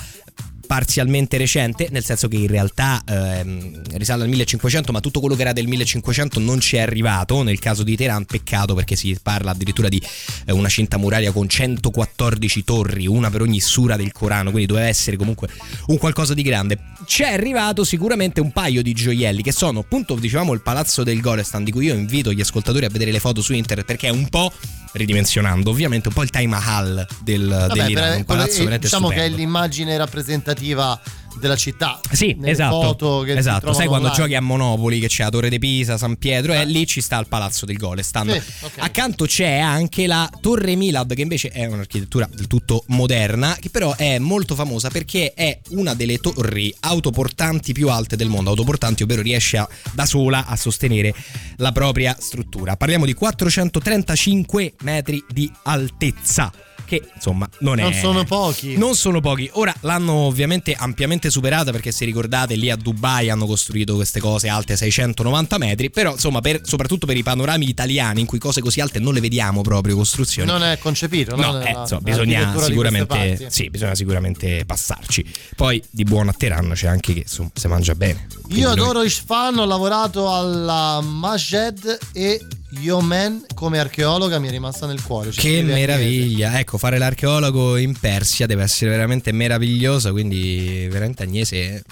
parzialmente 0.67 1.37
recente, 1.37 1.89
nel 1.91 2.05
senso 2.05 2.29
che 2.29 2.37
in 2.37 2.47
realtà 2.47 3.03
ehm, 3.07 3.83
risale 3.95 4.23
al 4.23 4.29
1500, 4.29 4.93
ma 4.93 5.01
tutto 5.01 5.21
quello 5.21 5.35
che 5.35 5.43
era 5.43 5.53
del 5.53 5.67
1500 5.67 6.41
non 6.41 6.61
ci 6.61 6.77
è 6.77 6.81
arrivato. 6.81 7.43
Nel 7.43 7.59
caso 7.59 7.83
di 7.83 7.97
Teheran, 7.97 8.25
peccato 8.25 8.75
perché 8.75 8.97
si 8.97 9.17
parla 9.23 9.51
addirittura 9.51 9.89
di 9.89 10.03
eh, 10.47 10.53
una 10.53 10.69
cinta 10.69 10.97
muraria 10.97 11.33
con 11.33 11.49
114 11.49 12.65
torri, 12.65 13.07
una 13.07 13.31
per 13.31 13.43
ogni 13.43 13.61
sura 13.61 13.97
del 13.97 14.13
Corano, 14.13 14.51
quindi 14.51 14.67
doveva 14.67 14.87
essere 14.87 15.17
comunque 15.17 15.49
un 15.87 15.99
qualcosa 15.99 16.35
di 16.35 16.43
grande. 16.43 16.79
Ci 17.13 17.25
è 17.25 17.31
arrivato 17.35 17.85
sicuramente 17.85 18.41
un 18.41 18.53
paio 18.53 18.81
di 18.81 18.95
gioielli 18.95 19.43
che 19.43 19.53
sono 19.53 19.81
appunto, 19.81 20.15
dicevamo, 20.15 20.55
il 20.55 20.63
palazzo 20.63 21.03
del 21.03 21.21
Golestan, 21.21 21.63
di 21.63 21.71
cui 21.71 21.85
io 21.85 21.95
invito 21.95 22.33
gli 22.33 22.41
ascoltatori 22.41 22.87
a 22.87 22.89
vedere 22.89 23.13
le 23.13 23.21
foto 23.21 23.43
su 23.43 23.53
internet 23.53 23.85
perché 23.85 24.07
è 24.07 24.11
un 24.11 24.31
po', 24.31 24.51
ridimensionando 24.93 25.69
ovviamente, 25.69 26.09
un 26.09 26.15
po' 26.15 26.23
il 26.23 26.31
Taj 26.31 26.47
Mahal 26.47 27.07
del, 27.23 27.49
Vabbè, 27.49 27.75
dell'Iran, 27.75 28.09
per- 28.09 28.17
un 28.17 28.25
palazzo 28.25 28.59
veramente 28.61 28.87
diciamo 28.87 29.09
che 29.09 29.15
è 29.17 29.19
stupendo. 29.19 29.37
l'immagine 29.37 29.97
rappresentativa 29.99 30.99
della 31.39 31.57
città. 31.57 32.01
Sì, 32.11 32.37
esatto. 32.43 33.25
esatto. 33.27 33.73
Sai 33.73 33.87
quando 33.87 34.09
online. 34.09 34.23
giochi 34.23 34.35
a 34.35 34.41
Monopoli 34.41 35.01
che 35.01 35.09
c'è 35.09 35.25
la 35.25 35.31
Torre 35.31 35.49
di 35.49 35.59
Pisa, 35.59 35.97
San 35.99 36.17
Pietro, 36.17 36.53
e 36.53 36.65
lì 36.65 36.87
ci 36.87 37.01
sta 37.01 37.19
il 37.19 37.27
palazzo 37.29 37.67
del 37.67 37.77
Golestan. 37.77 38.31
Sì, 38.31 38.65
ok. 38.65 38.73
Accanto 38.79 39.25
c'è 39.27 39.59
anche 39.59 40.07
la 40.07 40.31
Torre 40.41 40.75
Milad, 40.77 41.15
che 41.15 41.23
invece 41.23 41.49
è 41.49 41.67
un'architettura 41.67 42.29
del 42.33 42.47
tutto 42.47 42.85
moderna, 42.89 43.57
che 43.59 43.71
però 43.71 43.95
è 43.97 44.19
molto 44.19 44.55
famosa 44.55 44.91
perché 44.91 45.33
è 45.35 45.59
una 45.71 45.95
delle 45.95 46.19
torri 46.19 46.75
autoportanti 46.81 47.73
più 47.73 47.89
alte 47.89 48.17
del 48.17 48.29
mondo. 48.29 48.51
Autoportanti, 48.51 49.03
ovvero 49.03 49.23
riesce 49.23 49.57
a- 49.59 49.69
da 49.93 50.07
sola 50.07 50.47
a 50.47 50.57
sostenere 50.57 51.15
la 51.57 51.73
propria 51.73 52.17
struttura. 52.19 52.77
Parliamo 52.77 53.07
di 53.07 53.15
435 53.15 54.75
metri 54.83 55.25
di 55.29 55.51
altezza. 55.65 56.53
Che 56.93 57.03
insomma 57.15 57.49
non 57.61 57.79
è. 57.79 57.83
Non 57.85 57.95
sono 57.95 58.25
pochi. 58.25 58.77
Non 58.77 58.95
sono 58.95 59.21
pochi. 59.23 59.49
Ora 59.55 59.75
l'hanno 59.81 60.13
ovviamente 60.13 60.75
ampiamente 60.75 61.31
superata 61.31 61.71
perché 61.71 61.91
se 61.91 62.05
ricordate 62.05 62.55
lì 62.55 62.69
a 62.69 62.77
Dubai 62.77 63.31
hanno 63.31 63.47
costruito 63.47 63.95
queste 63.95 64.21
cose 64.21 64.51
alte 64.51 64.77
690 64.77 65.57
metri, 65.57 65.89
però 65.91 66.13
insomma 66.13 66.43
per- 66.43 66.61
soprattutto 66.65 67.07
per 67.07 67.17
i 67.17 67.23
panorami 67.23 67.67
italiani 67.67 68.21
in 68.21 68.27
cui 68.27 68.39
cose 68.39 68.61
così 68.61 68.81
alte 68.83 68.99
non 68.99 69.15
le 69.15 69.21
vediamo 69.21 69.63
proprio 69.63 69.97
costruzioni. 69.97 70.51
Non 70.51 70.63
è 70.63 70.77
concepito, 70.77 71.35
No, 71.35 71.53
no? 71.53 71.61
eh, 71.63 71.65
Nella- 71.65 71.81
insomma, 71.81 72.01
bisogna 72.03 72.55
sicuramente, 72.61 73.47
sì, 73.49 73.71
bisogna 73.71 73.95
sicuramente 73.95 74.65
passarci. 74.67 75.25
Poi 75.57 75.83
di 75.91 76.05
buono 76.05 76.29
a 76.29 76.35
Teheran 76.35 76.73
c'è 76.75 76.89
anche 76.89 77.15
che 77.15 77.21
insomma 77.21 77.51
si 77.55 77.69
mangia 77.69 77.95
bene. 77.95 78.27
Quindi 78.43 78.61
Io 78.61 78.69
noi- 78.75 78.79
adoro 78.81 79.03
Isfahan, 79.03 79.57
ho 79.59 79.65
lavorato 79.65 80.31
alla 80.31 81.01
Majed 81.01 81.99
e 82.13 82.39
Yomen 82.81 83.45
come 83.55 83.79
archeologa, 83.79 84.39
mi 84.39 84.49
è 84.49 84.51
rimasta 84.51 84.87
nel 84.87 85.03
cuore. 85.03 85.31
Ci 85.31 85.41
Che 85.41 85.43
scrive 85.49 85.61
Agnese. 85.73 85.79
meraviglia, 85.79 86.59
ecco, 86.59 86.79
fare 86.79 86.99
l'archeologo 86.99 87.77
in 87.77 87.97
Persia 87.99 88.47
deve 88.47 88.63
essere 88.63 88.91
veramente 88.91 89.31
meraviglioso, 89.33 90.11
quindi 90.13 90.89
veramente 90.91 91.23
Agnese, 91.25 91.83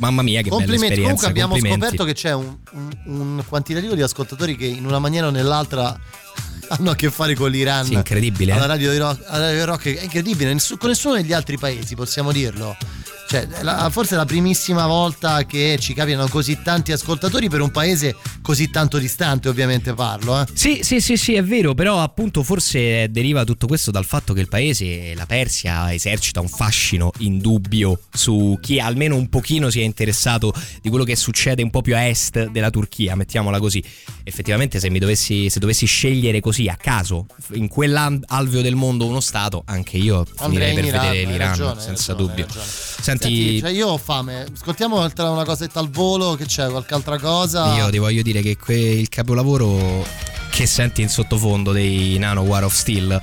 mamma 0.00 0.22
mia 0.22 0.38
che 0.42 0.48
bella 0.48 0.56
Complimenti, 0.56 0.86
esperienza. 0.94 1.26
comunque 1.28 1.42
abbiamo 1.56 1.74
scoperto 1.74 2.04
che 2.04 2.12
c'è 2.14 2.32
un, 2.34 2.56
un- 2.72 2.90
un 3.04 3.44
quantitativo 3.48 3.94
di 3.94 4.02
ascoltatori 4.02 4.56
che 4.56 4.66
in 4.66 4.84
una 4.84 4.98
maniera 4.98 5.28
o 5.28 5.30
nell'altra 5.30 5.96
hanno 6.68 6.90
a 6.90 6.96
che 6.96 7.08
fare 7.10 7.34
con 7.34 7.50
l'Iran. 7.50 7.84
Sì, 7.86 7.92
incredibile, 7.94 8.52
eh? 8.52 8.56
Alla 8.56 8.66
radio, 8.66 8.90
di 8.90 8.98
rock, 8.98 9.22
alla 9.26 9.46
radio 9.46 9.64
rock 9.64 9.94
è 9.96 10.02
incredibile, 10.02 10.56
con 10.78 10.88
nessuno 10.88 11.14
degli 11.14 11.32
altri 11.32 11.56
paesi 11.56 11.94
possiamo 11.94 12.32
dirlo. 12.32 12.76
Cioè, 13.28 13.48
la- 13.62 13.88
forse 13.90 14.14
è 14.14 14.16
la 14.16 14.24
primissima 14.24 14.86
volta 14.86 15.44
che 15.46 15.76
ci 15.80 15.94
capitano 15.94 16.28
così 16.28 16.62
tanti 16.62 16.92
ascoltatori 16.92 17.48
per 17.48 17.60
un 17.60 17.70
paese 17.70 18.14
così 18.40 18.70
tanto 18.70 18.98
distante, 18.98 19.48
ovviamente 19.48 19.94
parlo. 19.94 20.40
Eh. 20.40 20.46
Sì, 20.54 20.80
sì, 20.82 21.00
sì, 21.00 21.16
sì, 21.16 21.34
è 21.34 21.42
vero, 21.42 21.74
però 21.74 22.00
appunto 22.00 22.42
forse 22.44 23.10
deriva 23.10 23.44
tutto 23.44 23.66
questo 23.66 23.90
dal 23.90 24.04
fatto 24.04 24.32
che 24.32 24.40
il 24.40 24.48
paese, 24.48 25.14
la 25.14 25.26
Persia, 25.26 25.92
esercita 25.92 26.40
un 26.40 26.48
fascino 26.48 27.10
indubbio 27.18 27.98
su 28.12 28.58
chi 28.60 28.78
almeno 28.78 29.16
un 29.16 29.28
pochino 29.28 29.70
si 29.70 29.80
è 29.80 29.84
interessato 29.84 30.52
di 30.80 30.88
quello 30.88 31.04
che 31.04 31.16
succede 31.16 31.62
un 31.62 31.70
po' 31.70 31.82
più 31.82 31.96
a 31.96 32.06
est 32.06 32.50
della 32.50 32.70
Turchia, 32.70 33.16
mettiamola 33.16 33.58
così. 33.58 33.82
Effettivamente 34.22 34.78
se 34.78 34.88
mi 34.90 34.98
dovessi, 35.00 35.50
se 35.50 35.58
dovessi 35.58 35.86
scegliere 35.86 36.40
così 36.40 36.68
a 36.68 36.76
caso 36.76 37.26
in 37.54 37.66
quell'alveo 37.68 38.62
del 38.62 38.74
mondo 38.76 39.06
uno 39.06 39.20
stato, 39.20 39.62
anche 39.66 39.96
io 39.96 40.24
Andrei 40.36 40.70
finirei 40.70 40.74
per 40.74 40.84
Iran, 40.84 41.10
vedere 41.10 41.30
l'Iran, 41.30 41.48
ragione, 41.48 41.80
senza 41.80 42.12
ragione, 42.12 42.34
dubbio. 42.34 42.46
Senti, 43.24 43.60
cioè 43.60 43.70
io 43.70 43.88
ho 43.88 43.96
fame. 43.96 44.46
Ascoltiamo 44.52 44.96
una 44.98 45.44
cosetta 45.44 45.80
al 45.80 45.90
volo. 45.90 46.34
Che 46.34 46.44
c'è? 46.46 46.68
Qualche 46.68 46.94
altra 46.94 47.18
cosa? 47.18 47.74
Io 47.76 47.90
ti 47.90 47.98
voglio 47.98 48.22
dire 48.22 48.42
che 48.42 48.56
que- 48.56 48.74
il 48.76 49.08
capolavoro 49.08 50.04
che 50.50 50.66
senti 50.66 51.02
in 51.02 51.08
sottofondo 51.08 51.72
dei 51.72 52.18
Nano 52.18 52.42
War 52.42 52.64
of 52.64 52.74
Steel 52.74 53.20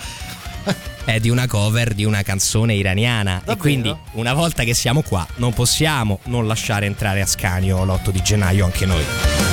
è 1.05 1.19
di 1.19 1.29
una 1.29 1.47
cover 1.47 1.93
di 1.93 2.05
una 2.05 2.21
canzone 2.21 2.75
iraniana. 2.75 3.35
Davvero? 3.37 3.53
E 3.53 3.57
quindi, 3.57 3.95
una 4.13 4.33
volta 4.33 4.63
che 4.63 4.73
siamo 4.73 5.01
qua, 5.01 5.25
non 5.35 5.53
possiamo 5.53 6.19
non 6.25 6.47
lasciare 6.47 6.85
entrare 6.85 7.21
a 7.21 7.25
Scanio 7.25 7.83
l'8 7.83 8.09
di 8.09 8.21
gennaio 8.21 8.65
anche 8.65 8.85
noi. 8.85 9.52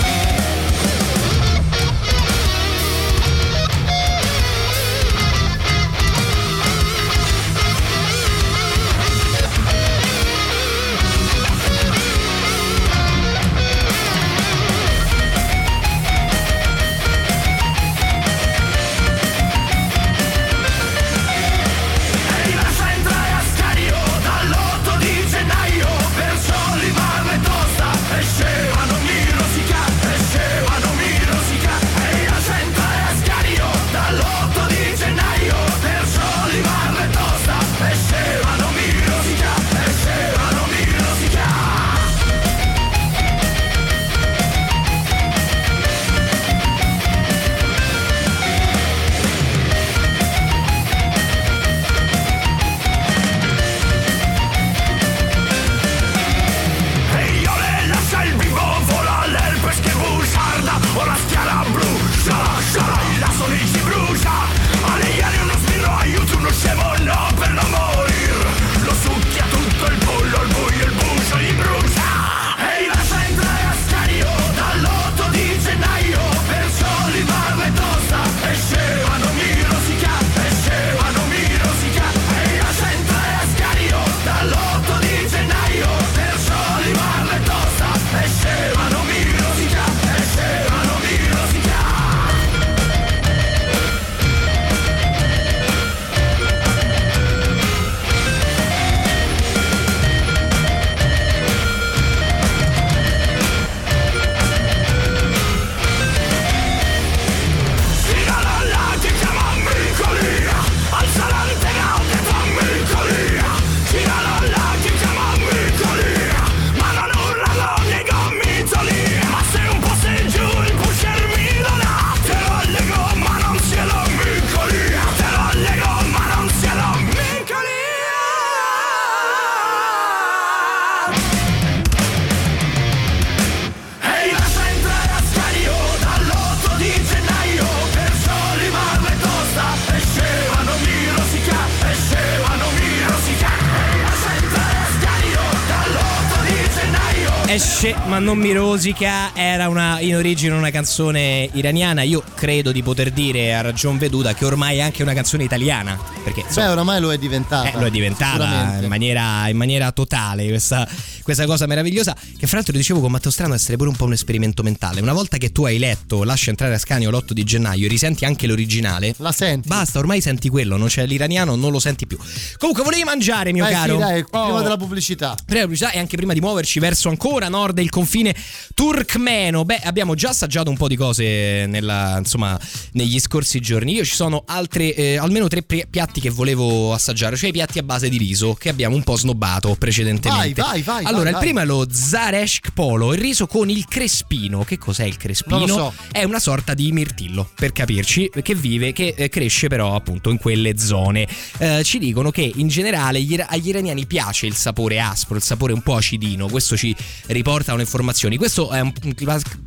Non 148.21 148.39
mi 148.39 148.53
rosica 148.53 149.35
era 149.35 149.69
una, 149.69 149.99
in 150.01 150.15
origine 150.15 150.55
una 150.55 150.71
canzone 150.71 151.49
iraniana. 151.53 152.03
Io 152.03 152.23
credo 152.35 152.71
di 152.73 152.83
poter 152.83 153.11
dire 153.11 153.55
a 153.55 153.61
ragion 153.63 153.99
veduta 153.99 154.35
che 154.35 154.45
ormai 154.45 154.79
è 154.79 154.81
anche 154.83 155.03
una 155.03 155.15
canzone 155.15 155.45
italiana. 155.45 155.99
Perché 156.23 156.41
insomma, 156.41 156.67
Beh, 156.67 156.73
oramai 156.73 157.01
lo 157.01 157.13
è 157.13 157.19
diventata. 157.19 157.71
eh, 157.73 157.79
lo 157.79 157.87
è 157.87 157.91
diventata 157.91 158.79
in 158.81 158.89
maniera, 158.89 159.49
in 159.49 159.57
maniera 159.57 159.91
totale 159.93 160.47
questa, 160.49 160.87
questa 161.35 161.47
cosa 161.47 161.67
meravigliosa. 161.67 162.15
Che 162.15 162.47
fra 162.47 162.57
l'altro 162.57 162.77
dicevo 162.77 163.01
con 163.01 163.11
Matteo 163.11 163.31
Strano 163.31 163.55
essere 163.55 163.77
pure 163.77 163.89
un 163.91 163.97
po' 163.97 164.05
un 164.05 164.13
esperimento 164.13 164.63
mentale. 164.63 165.01
Una 165.01 165.13
volta 165.13 165.37
che 165.37 165.53
tu 165.53 165.65
hai 165.65 165.79
letto 165.79 166.23
Lascia 166.25 166.51
entrare 166.51 166.75
a 166.75 166.79
Scanio 166.79 167.11
l'8 167.11 167.33
di 167.33 167.45
gennaio 167.45 167.87
e 167.87 167.89
risenti 167.89 168.25
anche 168.25 168.47
l'originale. 168.47 169.15
La 169.19 169.33
senti? 169.33 169.69
Basta, 169.69 169.99
ormai 169.99 170.21
senti 170.21 170.49
quello, 170.49 170.77
non 170.77 170.89
c'è 170.89 171.07
l'iraniano, 171.07 171.55
non 171.57 171.71
lo 171.73 171.79
senti 171.79 172.07
più. 172.07 172.19
Comunque, 172.59 172.83
volevi 172.85 173.05
mangiare, 173.05 173.53
mio 173.53 173.65
Dai, 173.65 173.73
caro. 173.73 173.93
sì, 173.95 173.99
dai, 173.99 174.25
prima 174.25 174.47
Oh. 174.55 174.61
della 174.63 174.77
pubblicità. 174.77 175.35
Prima 175.35 175.45
della 175.47 175.63
pubblicità 175.65 175.91
e 175.93 175.99
anche 175.99 176.17
prima 176.17 176.33
di 176.33 176.41
muoverci 176.41 176.79
verso 176.81 177.09
ancora 177.09 177.49
nord 177.49 177.75
del 177.75 177.91
confine 177.91 178.35
turkmeno. 178.75 179.65
Beh, 179.65 179.81
abbiamo 179.85 180.15
già 180.15 180.31
assaggiato 180.31 180.71
un 180.71 180.77
po' 180.77 180.89
di 180.89 180.97
cose 180.97 181.67
nella- 181.67 182.17
insomma, 182.19 182.59
negli 182.93 183.19
scorsi 183.21 183.61
giorni. 183.61 183.93
Io 183.95 184.05
ci 184.05 184.15
sono 184.15 184.43
altre, 184.47 184.95
eh, 184.95 185.17
almeno 185.19 185.49
tre 185.49 185.63
piatti 185.63 186.21
che 186.21 186.31
volevo 186.31 186.93
assaggiare, 186.95 187.37
cioè 187.37 187.51
i 187.51 187.53
piatti 187.53 187.79
a 187.79 187.83
base 187.83 188.09
di 188.09 188.17
riso 188.17 188.55
che 188.55 188.69
abbiamo 188.69 188.97
un 188.97 189.03
po' 189.03 189.17
snobbato 189.17 189.77
precedentemente. 189.79 190.61
Vai, 190.61 190.83
vai, 190.83 190.83
vai, 190.83 191.05
Allora, 191.05 191.20
vai, 191.25 191.33
il 191.33 191.39
primo 191.39 191.61
è 191.61 191.65
lo 191.65 191.87
Zareshk 191.91 192.73
Polo, 192.73 193.13
il 193.15 193.21
riso 193.21 193.47
con 193.47 193.69
il 193.71 193.85
crespino. 193.87 194.65
Che 194.65 194.79
cos'è 194.79 195.05
il 195.05 195.17
crespino? 195.17 195.59
Non 195.59 195.69
lo 195.69 195.75
so. 195.75 195.95
È 196.11 196.25
una 196.25 196.39
sorta 196.39 196.75
di 196.75 196.93
mirtillo, 196.93 197.49
per 197.55 197.73
capirci, 197.73 198.31
che 198.43 198.55
vive, 198.55 198.93
che 198.93 199.15
eh, 199.17 199.29
cresce 199.29 199.69
però 199.69 199.95
appunto 199.95 200.31
in 200.31 200.39
quelle 200.39 200.79
zone. 200.79 201.27
Eh, 201.59 201.83
ci 201.85 201.99
dicono 201.99 202.31
che 202.31 202.51
in 202.55 202.69
generale 202.69 203.23
gli 203.23 203.39
agli 203.41 203.69
iraniani 203.69 204.07
piace 204.07 204.47
il 204.47 204.55
sapore 204.55 205.01
aspro, 205.01 205.37
il 205.37 205.43
sapore 205.43 205.73
un 205.73 205.83
po' 205.83 205.97
acidino. 205.97 206.49
Questo 206.49 206.77
ci 206.77 206.95
riportano 207.27 207.81
informazioni. 207.81 208.37
Questo 208.37 208.71
è 208.71 208.81
un 208.81 208.93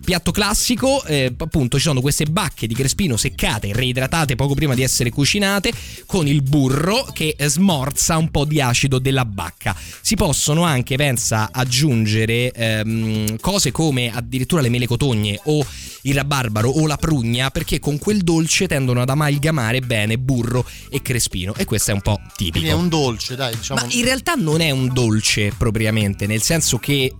piatto 0.03 0.31
classico, 0.31 1.03
eh, 1.05 1.33
appunto 1.37 1.77
ci 1.77 1.83
sono 1.83 2.01
queste 2.01 2.25
bacche 2.25 2.67
di 2.67 2.73
crespino 2.73 3.17
seccate, 3.17 3.71
reidratate 3.73 4.35
poco 4.35 4.53
prima 4.53 4.75
di 4.75 4.83
essere 4.83 5.09
cucinate, 5.09 5.71
con 6.05 6.27
il 6.27 6.41
burro 6.41 7.07
che 7.13 7.35
smorza 7.39 8.17
un 8.17 8.29
po' 8.29 8.45
di 8.45 8.61
acido 8.61 8.99
della 8.99 9.25
bacca. 9.25 9.75
Si 10.01 10.15
possono 10.15 10.63
anche, 10.63 10.95
pensa, 10.95 11.32
aggiungere 11.51 12.51
ehm, 12.51 13.39
cose 13.39 13.71
come 13.71 14.11
addirittura 14.13 14.61
le 14.61 14.69
mele 14.69 14.87
cotogne 14.87 15.39
o 15.45 15.65
il 16.03 16.15
rabarbaro 16.15 16.69
o 16.69 16.87
la 16.87 16.97
prugna, 16.97 17.49
perché 17.49 17.79
con 17.79 17.97
quel 17.97 18.21
dolce 18.21 18.67
tendono 18.67 19.01
ad 19.01 19.09
amalgamare 19.09 19.81
bene 19.81 20.17
burro 20.17 20.65
e 20.89 21.01
crespino. 21.01 21.53
E 21.55 21.65
questo 21.65 21.91
è 21.91 21.93
un 21.93 22.01
po' 22.01 22.19
tipico. 22.35 22.59
Quindi 22.59 22.69
è 22.69 22.73
un 22.73 22.89
dolce, 22.89 23.35
dai, 23.35 23.55
diciamo. 23.55 23.81
Ma 23.81 23.87
in 23.91 24.03
realtà 24.03 24.33
non 24.33 24.61
è 24.61 24.71
un 24.71 24.91
dolce 24.91 25.51
propriamente, 25.57 26.27
nel 26.27 26.41
senso 26.41 26.77
che 26.77 27.13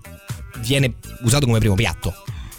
viene 0.59 0.95
usato 1.21 1.45
come 1.45 1.59
primo 1.59 1.75
piatto. 1.75 2.13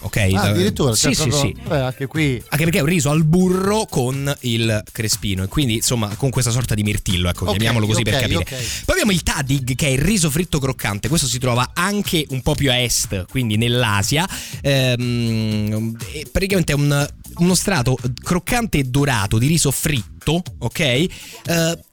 Ok? 0.04 0.16
Ah, 0.34 0.42
addirittura, 0.42 0.94
sì, 0.94 1.00
cioè, 1.02 1.14
sì, 1.14 1.28
proprio- 1.28 1.40
sì. 1.40 1.68
beh, 1.68 1.80
anche 1.80 2.06
qui 2.06 2.42
Anche 2.48 2.64
perché 2.64 2.78
è 2.78 2.82
un 2.82 2.86
riso 2.88 3.08
al 3.10 3.24
burro 3.24 3.86
con 3.86 4.34
il 4.40 4.82
crespino 4.92 5.42
e 5.44 5.48
quindi 5.48 5.76
insomma 5.76 6.14
con 6.16 6.28
questa 6.30 6.50
sorta 6.50 6.74
di 6.74 6.82
mirtillo, 6.82 7.28
ecco, 7.30 7.44
Ok, 7.44 7.50
chiamiamolo 7.52 7.86
così 7.86 8.02
per 8.02 8.14
ok, 8.14 8.20
capire. 8.20 8.38
ok. 8.40 8.48
Poi 8.84 8.94
abbiamo 8.94 9.12
il 9.12 9.22
tadig 9.22 9.74
che 9.74 9.86
è 9.86 9.90
il 9.90 10.00
riso 10.00 10.28
fritto 10.30 10.58
croccante, 10.58 11.08
questo 11.08 11.26
si 11.26 11.38
trova 11.38 11.70
anche 11.74 12.26
un 12.30 12.42
po' 12.42 12.54
più 12.54 12.70
a 12.70 12.78
est, 12.78 13.24
quindi 13.30 13.56
nell'Asia. 13.56 14.28
Ehm, 14.60 15.96
praticamente 16.30 16.72
è 16.72 16.74
un- 16.74 17.08
uno 17.36 17.54
strato 17.54 17.96
croccante 18.22 18.78
e 18.78 18.84
dorato 18.84 19.38
di 19.38 19.46
riso 19.46 19.70
fritto, 19.70 20.42
ok? 20.58 20.78
Eh, 20.80 21.08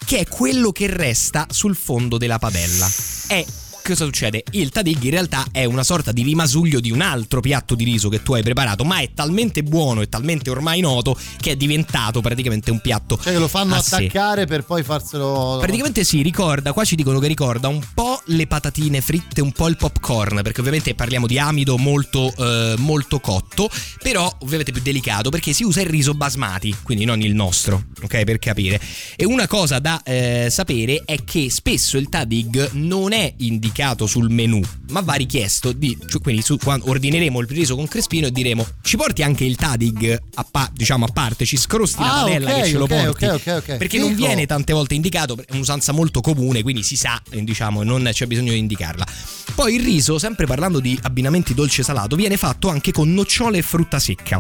che 0.05 0.19
è 0.19 0.27
quello 0.27 0.71
che 0.71 0.87
resta 0.87 1.47
sul 1.49 1.75
fondo 1.75 2.17
della 2.17 2.37
padella. 2.39 2.89
È 3.27 3.43
Cosa 3.83 4.05
succede? 4.05 4.43
Il 4.51 4.69
tadig 4.69 5.01
in 5.03 5.09
realtà 5.09 5.47
è 5.51 5.65
una 5.65 5.83
sorta 5.83 6.11
di 6.11 6.21
rimasuglio 6.21 6.79
di 6.79 6.91
un 6.91 7.01
altro 7.01 7.41
piatto 7.41 7.73
di 7.73 7.83
riso 7.83 8.09
che 8.09 8.21
tu 8.21 8.33
hai 8.33 8.43
preparato, 8.43 8.83
ma 8.83 8.99
è 8.99 9.09
talmente 9.13 9.63
buono 9.63 10.01
e 10.01 10.07
talmente 10.07 10.51
ormai 10.51 10.81
noto 10.81 11.17
che 11.39 11.51
è 11.51 11.55
diventato 11.55 12.21
praticamente 12.21 12.69
un 12.69 12.79
piatto. 12.79 13.17
cioè 13.21 13.39
lo 13.39 13.47
fanno 13.47 13.73
a 13.73 13.81
sé. 13.81 13.95
attaccare 13.95 14.45
per 14.45 14.65
poi 14.65 14.83
farselo. 14.83 15.57
Praticamente 15.59 16.03
sì, 16.03 16.21
ricorda, 16.21 16.73
qua 16.73 16.85
ci 16.85 16.95
dicono 16.95 17.17
che 17.17 17.27
ricorda 17.27 17.69
un 17.69 17.81
po' 17.93 18.21
le 18.25 18.45
patatine 18.45 19.01
fritte, 19.01 19.41
un 19.41 19.51
po' 19.51 19.67
il 19.67 19.77
popcorn, 19.77 20.41
perché 20.43 20.59
ovviamente 20.59 20.93
parliamo 20.93 21.25
di 21.25 21.39
amido 21.39 21.77
molto, 21.77 22.31
eh, 22.37 22.75
molto 22.77 23.19
cotto, 23.19 23.67
però 24.01 24.31
ovviamente 24.41 24.71
più 24.71 24.81
delicato 24.83 25.31
perché 25.31 25.53
si 25.53 25.63
usa 25.63 25.81
il 25.81 25.87
riso 25.87 26.13
basmati, 26.13 26.75
quindi 26.83 27.03
non 27.03 27.19
il 27.21 27.33
nostro, 27.33 27.85
ok? 28.03 28.23
Per 28.23 28.37
capire. 28.37 28.79
E 29.15 29.25
una 29.25 29.47
cosa 29.47 29.79
da 29.79 30.03
eh, 30.03 30.49
sapere 30.51 31.01
è 31.03 31.23
che 31.23 31.49
spesso 31.49 31.97
il 31.97 32.09
tadig 32.09 32.69
non 32.73 33.11
è 33.11 33.33
indicato 33.37 33.69
sul 34.05 34.29
menù, 34.29 34.59
ma 34.89 35.01
va 35.01 35.13
richiesto 35.13 35.71
di, 35.71 35.97
cioè, 36.07 36.21
quindi 36.21 36.41
su, 36.41 36.57
quando 36.57 36.89
ordineremo 36.89 37.39
il 37.39 37.47
riso 37.47 37.75
con 37.75 37.87
crespino 37.87 38.27
e 38.27 38.31
diremo 38.31 38.65
ci 38.81 38.97
porti 38.97 39.23
anche 39.23 39.43
il 39.45 39.55
tadig 39.55 40.19
a, 40.35 40.45
pa- 40.49 40.69
diciamo 40.73 41.05
a 41.05 41.09
parte, 41.11 41.45
ci 41.45 41.57
scrosti 41.57 42.01
la 42.01 42.13
Ah, 42.13 42.23
padella 42.23 42.49
ok, 42.55 42.61
che 42.61 42.67
ce 42.69 42.77
lo 42.77 42.83
ok, 42.83 43.03
porti. 43.05 43.25
ok, 43.25 43.33
ok, 43.33 43.53
ok. 43.69 43.77
Perché 43.77 43.97
non 43.97 44.09
Figo. 44.09 44.25
viene 44.25 44.45
tante 44.45 44.73
volte 44.73 44.93
indicato, 44.95 45.37
è 45.37 45.53
un'usanza 45.53 45.91
molto 45.93 46.21
comune, 46.21 46.61
quindi 46.61 46.83
si 46.83 46.95
sa, 46.95 47.21
eh, 47.31 47.43
diciamo, 47.43 47.83
non 47.83 48.07
c'è 48.11 48.25
bisogno 48.27 48.51
di 48.51 48.57
indicarla. 48.59 49.05
Poi 49.55 49.75
il 49.75 49.83
riso, 49.83 50.19
sempre 50.19 50.45
parlando 50.45 50.79
di 50.79 50.97
abbinamenti 51.01 51.53
dolce 51.53 51.83
salato, 51.83 52.15
viene 52.15 52.37
fatto 52.37 52.69
anche 52.69 52.91
con 52.91 53.13
nocciole 53.13 53.57
e 53.57 53.61
frutta 53.61 53.99
secca. 53.99 54.39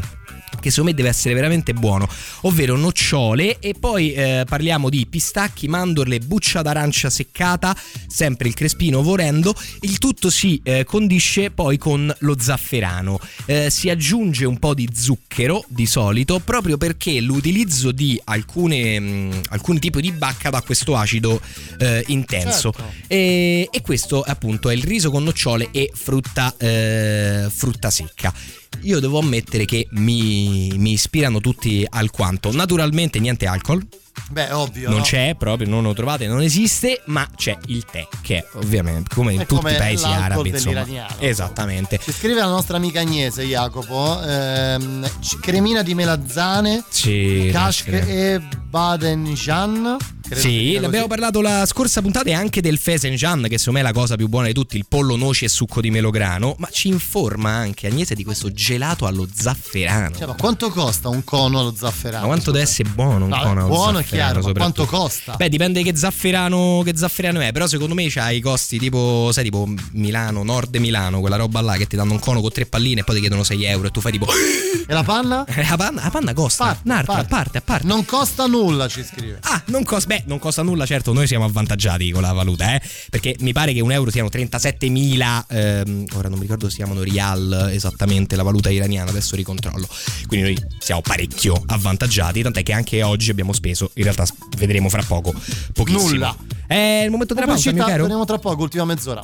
Che 0.61 0.69
secondo 0.69 0.91
me 0.91 0.95
deve 0.95 1.09
essere 1.09 1.33
veramente 1.33 1.73
buono, 1.73 2.07
ovvero 2.41 2.77
nocciole 2.77 3.59
e 3.59 3.73
poi 3.77 4.13
eh, 4.13 4.45
parliamo 4.47 4.89
di 4.89 5.05
pistacchi, 5.07 5.67
mandorle, 5.67 6.19
buccia 6.19 6.61
d'arancia 6.61 7.09
seccata, 7.09 7.75
sempre 8.07 8.47
il 8.47 8.53
crespino 8.53 9.01
vorendo. 9.01 9.53
Il 9.81 9.97
tutto 9.97 10.29
si 10.29 10.61
eh, 10.63 10.83
condisce 10.85 11.51
poi 11.51 11.77
con 11.77 12.13
lo 12.19 12.35
zafferano. 12.39 13.19
Eh, 13.45 13.69
si 13.69 13.89
aggiunge 13.89 14.45
un 14.45 14.59
po' 14.59 14.73
di 14.73 14.87
zucchero 14.93 15.63
di 15.67 15.85
solito 15.85 16.39
proprio 16.39 16.77
perché 16.77 17.19
l'utilizzo 17.19 17.91
di 17.91 18.19
alcune, 18.23 18.99
mh, 18.99 19.41
alcuni 19.49 19.79
tipi 19.79 20.01
di 20.01 20.11
bacca 20.11 20.49
dà 20.49 20.61
questo 20.61 20.95
acido 20.95 21.41
eh, 21.79 22.03
intenso. 22.07 22.71
Certo. 22.71 22.93
E, 23.07 23.67
e 23.71 23.81
questo 23.81 24.21
appunto 24.21 24.69
è 24.69 24.73
il 24.73 24.83
riso 24.83 25.09
con 25.09 25.23
nocciole 25.23 25.69
e 25.71 25.91
frutta, 25.93 26.53
eh, 26.57 27.47
frutta 27.49 27.89
secca. 27.89 28.33
Io 28.81 28.99
devo 28.99 29.19
ammettere 29.19 29.65
che 29.65 29.87
mi, 29.91 30.71
mi 30.77 30.93
ispirano 30.93 31.39
tutti 31.39 31.85
alquanto. 31.87 32.51
Naturalmente 32.51 33.19
niente 33.19 33.45
alcol, 33.45 33.85
Beh, 34.31 34.51
ovvio. 34.51 34.89
non 34.89 34.99
no? 34.99 35.03
c'è 35.03 35.35
proprio, 35.37 35.67
non 35.67 35.83
lo 35.83 35.93
trovate, 35.93 36.25
non 36.25 36.41
esiste, 36.41 37.01
ma 37.05 37.27
c'è 37.35 37.57
il 37.67 37.85
tè, 37.85 38.07
che 38.21 38.37
è 38.37 38.45
ovviamente 38.53 39.13
come 39.13 39.33
in 39.33 39.45
tutti 39.45 39.71
i 39.71 39.75
paesi 39.75 40.05
arabi. 40.05 40.49
Insomma. 40.49 40.85
Esattamente. 41.19 41.99
Ci 42.01 42.11
scrive 42.11 42.39
la 42.39 42.47
nostra 42.47 42.77
amica 42.77 43.01
Agnese, 43.01 43.43
Jacopo. 43.43 44.19
ehm, 44.23 45.07
cremina 45.41 45.83
di 45.83 45.93
melazzane, 45.93 46.83
Sì, 46.89 47.49
Kashk 47.51 47.87
e 47.87 48.41
Badenjan. 48.67 49.97
Credo 50.31 50.47
Sì, 50.47 50.79
abbiamo 50.81 51.07
parlato 51.07 51.41
la 51.41 51.65
scorsa 51.65 52.01
puntata 52.01 52.29
e 52.29 52.33
anche 52.33 52.61
del 52.61 52.77
Fesenjan, 52.77 53.47
che 53.49 53.57
secondo 53.57 53.79
me 53.81 53.85
è 53.85 53.91
la 53.91 53.91
cosa 53.91 54.15
più 54.15 54.29
buona 54.29 54.47
di 54.47 54.53
tutti, 54.53 54.77
il 54.77 54.85
pollo, 54.87 55.17
noci 55.17 55.43
e 55.43 55.49
succo 55.49 55.81
di 55.81 55.91
melograno, 55.91 56.55
ma 56.57 56.69
ci 56.71 56.87
informa 56.87 57.49
anche 57.49 57.87
Agnese 57.87 58.15
di 58.15 58.23
questo 58.23 58.49
gelato 58.49 59.07
allo 59.07 59.27
zafferano. 59.29 60.15
Cioè, 60.15 60.27
ma 60.27 60.35
quanto 60.35 60.69
costa 60.69 61.09
un 61.09 61.25
cono 61.25 61.59
allo 61.59 61.73
zafferano? 61.75 62.21
ma 62.21 62.27
quanto 62.27 62.51
deve 62.51 62.63
essere 62.63 62.87
buono 62.87 63.25
un 63.25 63.31
No, 63.31 63.39
cono 63.41 63.59
allo 63.59 63.67
buono 63.67 63.97
è 63.97 64.03
zafferano, 64.03 64.31
chiaro, 64.39 64.47
ma 64.47 64.59
quanto 64.59 64.85
costa? 64.85 65.35
Beh, 65.35 65.49
dipende 65.49 65.83
che 65.83 65.97
zafferano, 65.97 66.81
che 66.85 66.95
zafferano 66.95 67.41
è, 67.41 67.51
però 67.51 67.67
secondo 67.67 67.93
me 67.93 68.05
c'ha 68.07 68.29
i 68.31 68.39
costi 68.39 68.79
tipo, 68.79 69.31
sai, 69.33 69.43
tipo 69.43 69.67
Milano, 69.91 70.43
nord 70.43 70.73
Milano, 70.77 71.19
quella 71.19 71.35
roba 71.35 71.59
là 71.59 71.75
che 71.75 71.87
ti 71.87 71.97
danno 71.97 72.13
un 72.13 72.19
cono 72.19 72.39
con 72.39 72.51
tre 72.51 72.65
palline 72.65 73.01
e 73.01 73.03
poi 73.03 73.15
ti 73.15 73.19
chiedono 73.21 73.43
6 73.43 73.63
euro 73.65 73.87
e 73.87 73.91
tu 73.91 73.99
fai 73.99 74.13
tipo... 74.13 74.27
E 74.87 74.93
la 74.93 75.03
panna? 75.03 75.45
La 75.71 75.77
panna, 75.77 76.03
la 76.03 76.09
panna 76.09 76.33
costa, 76.33 76.65
Parte, 76.65 76.81
un'altra, 76.85 77.13
parte. 77.13 77.25
a 77.25 77.37
parte, 77.37 77.57
a 77.59 77.61
parte. 77.61 77.87
Non 77.87 78.03
costa 78.03 78.45
nulla, 78.45 78.87
ci 78.89 79.05
scrive. 79.05 79.39
Ah, 79.43 79.61
non 79.67 79.83
costa, 79.83 80.07
beh, 80.07 80.20
non 80.25 80.39
costa 80.39 80.61
nulla, 80.61 80.85
certo, 80.85 81.13
noi 81.13 81.27
siamo 81.27 81.45
avvantaggiati 81.45 82.11
con 82.11 82.21
la 82.21 82.31
valuta, 82.31 82.75
eh, 82.75 82.81
perché 83.09 83.35
mi 83.39 83.53
pare 83.53 83.73
che 83.73 83.81
un 83.81 83.91
euro 83.91 84.11
siano 84.11 84.29
37.000, 84.29 85.45
ehm, 85.49 86.05
ora 86.13 86.29
non 86.29 86.37
mi 86.37 86.43
ricordo 86.43 86.65
se 86.65 86.71
si 86.71 86.77
chiamano 86.77 87.01
rial 87.01 87.69
esattamente 87.71 88.35
la 88.35 88.43
valuta 88.43 88.69
iraniana, 88.69 89.09
adesso 89.09 89.35
ricontrollo. 89.35 89.87
Quindi 90.27 90.53
noi 90.53 90.65
siamo 90.79 91.01
parecchio 91.01 91.61
avvantaggiati, 91.65 92.41
tant'è 92.41 92.63
che 92.63 92.73
anche 92.73 93.03
oggi 93.03 93.29
abbiamo 93.29 93.53
speso, 93.53 93.91
in 93.95 94.03
realtà 94.03 94.25
vedremo 94.57 94.89
fra 94.89 95.03
poco, 95.03 95.33
pochissimo. 95.73 96.09
Nulla. 96.09 96.35
È 96.67 97.01
il 97.03 97.11
momento 97.11 97.33
della 97.33 97.47
pausa, 97.47 97.71
mio 97.71 97.83
caro. 97.83 97.99
torniamo 97.99 98.25
tra 98.25 98.37
poco, 98.37 98.61
ultima 98.63 98.85
mezz'ora. 98.85 99.21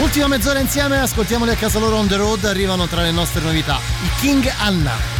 Ultima 0.00 0.28
mezz'ora 0.28 0.58
insieme, 0.58 0.98
ascoltiamoli 0.98 1.50
a 1.50 1.56
casa 1.56 1.78
loro 1.78 1.96
on 1.96 2.08
the 2.08 2.16
road, 2.16 2.44
arrivano 2.44 2.86
tra 2.86 3.02
le 3.02 3.10
nostre 3.10 3.42
novità. 3.42 3.76
I 3.76 4.20
King 4.20 4.50
Anna. 4.58 5.19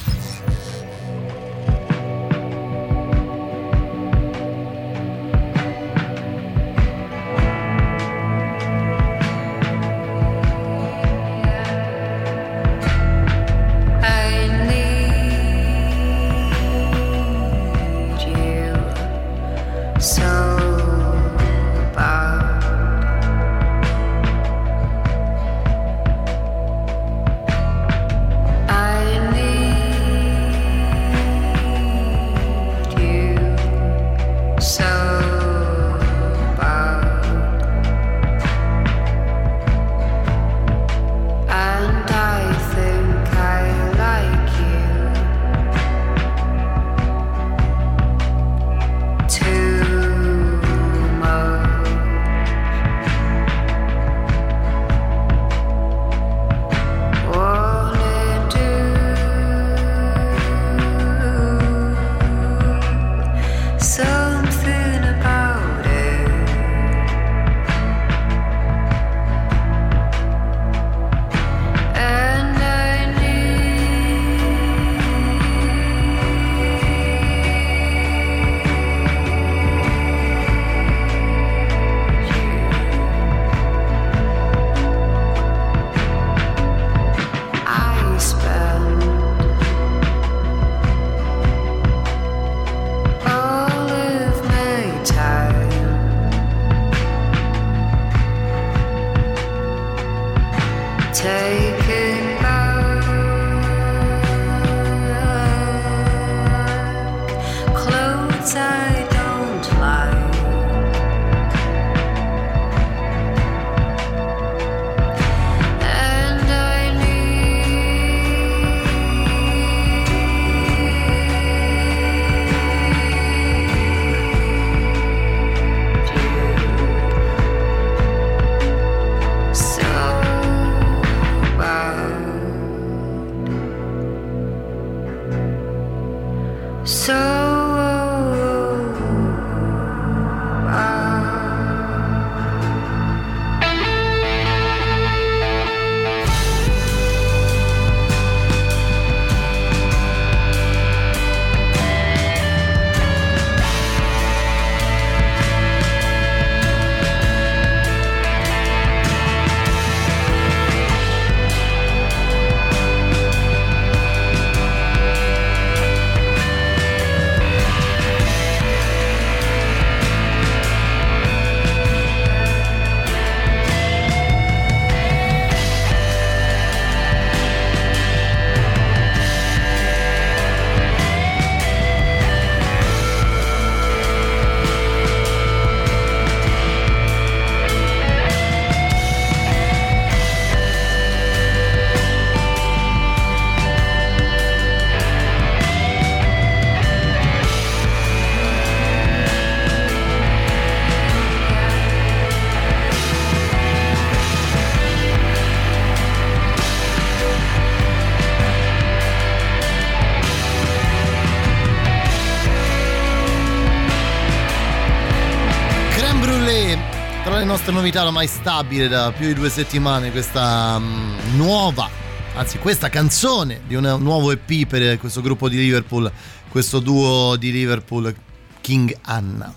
Tra 217.51 217.59
le 217.59 217.65
nostre 217.65 217.81
novità 217.81 218.05
ormai 218.05 218.27
stabile 218.27 218.87
da 218.87 219.11
più 219.11 219.27
di 219.27 219.33
due 219.33 219.49
settimane 219.49 220.09
questa 220.11 220.79
mm, 220.79 221.35
nuova, 221.35 221.89
anzi 222.35 222.59
questa 222.59 222.87
canzone 222.87 223.63
di 223.67 223.75
un 223.75 223.97
nuovo 223.99 224.31
EP 224.31 224.65
per 224.65 224.97
questo 224.97 225.19
gruppo 225.19 225.49
di 225.49 225.57
Liverpool, 225.57 226.09
questo 226.47 226.79
duo 226.79 227.35
di 227.35 227.51
Liverpool 227.51 228.15
King 228.61 228.95
Anna. 229.01 229.53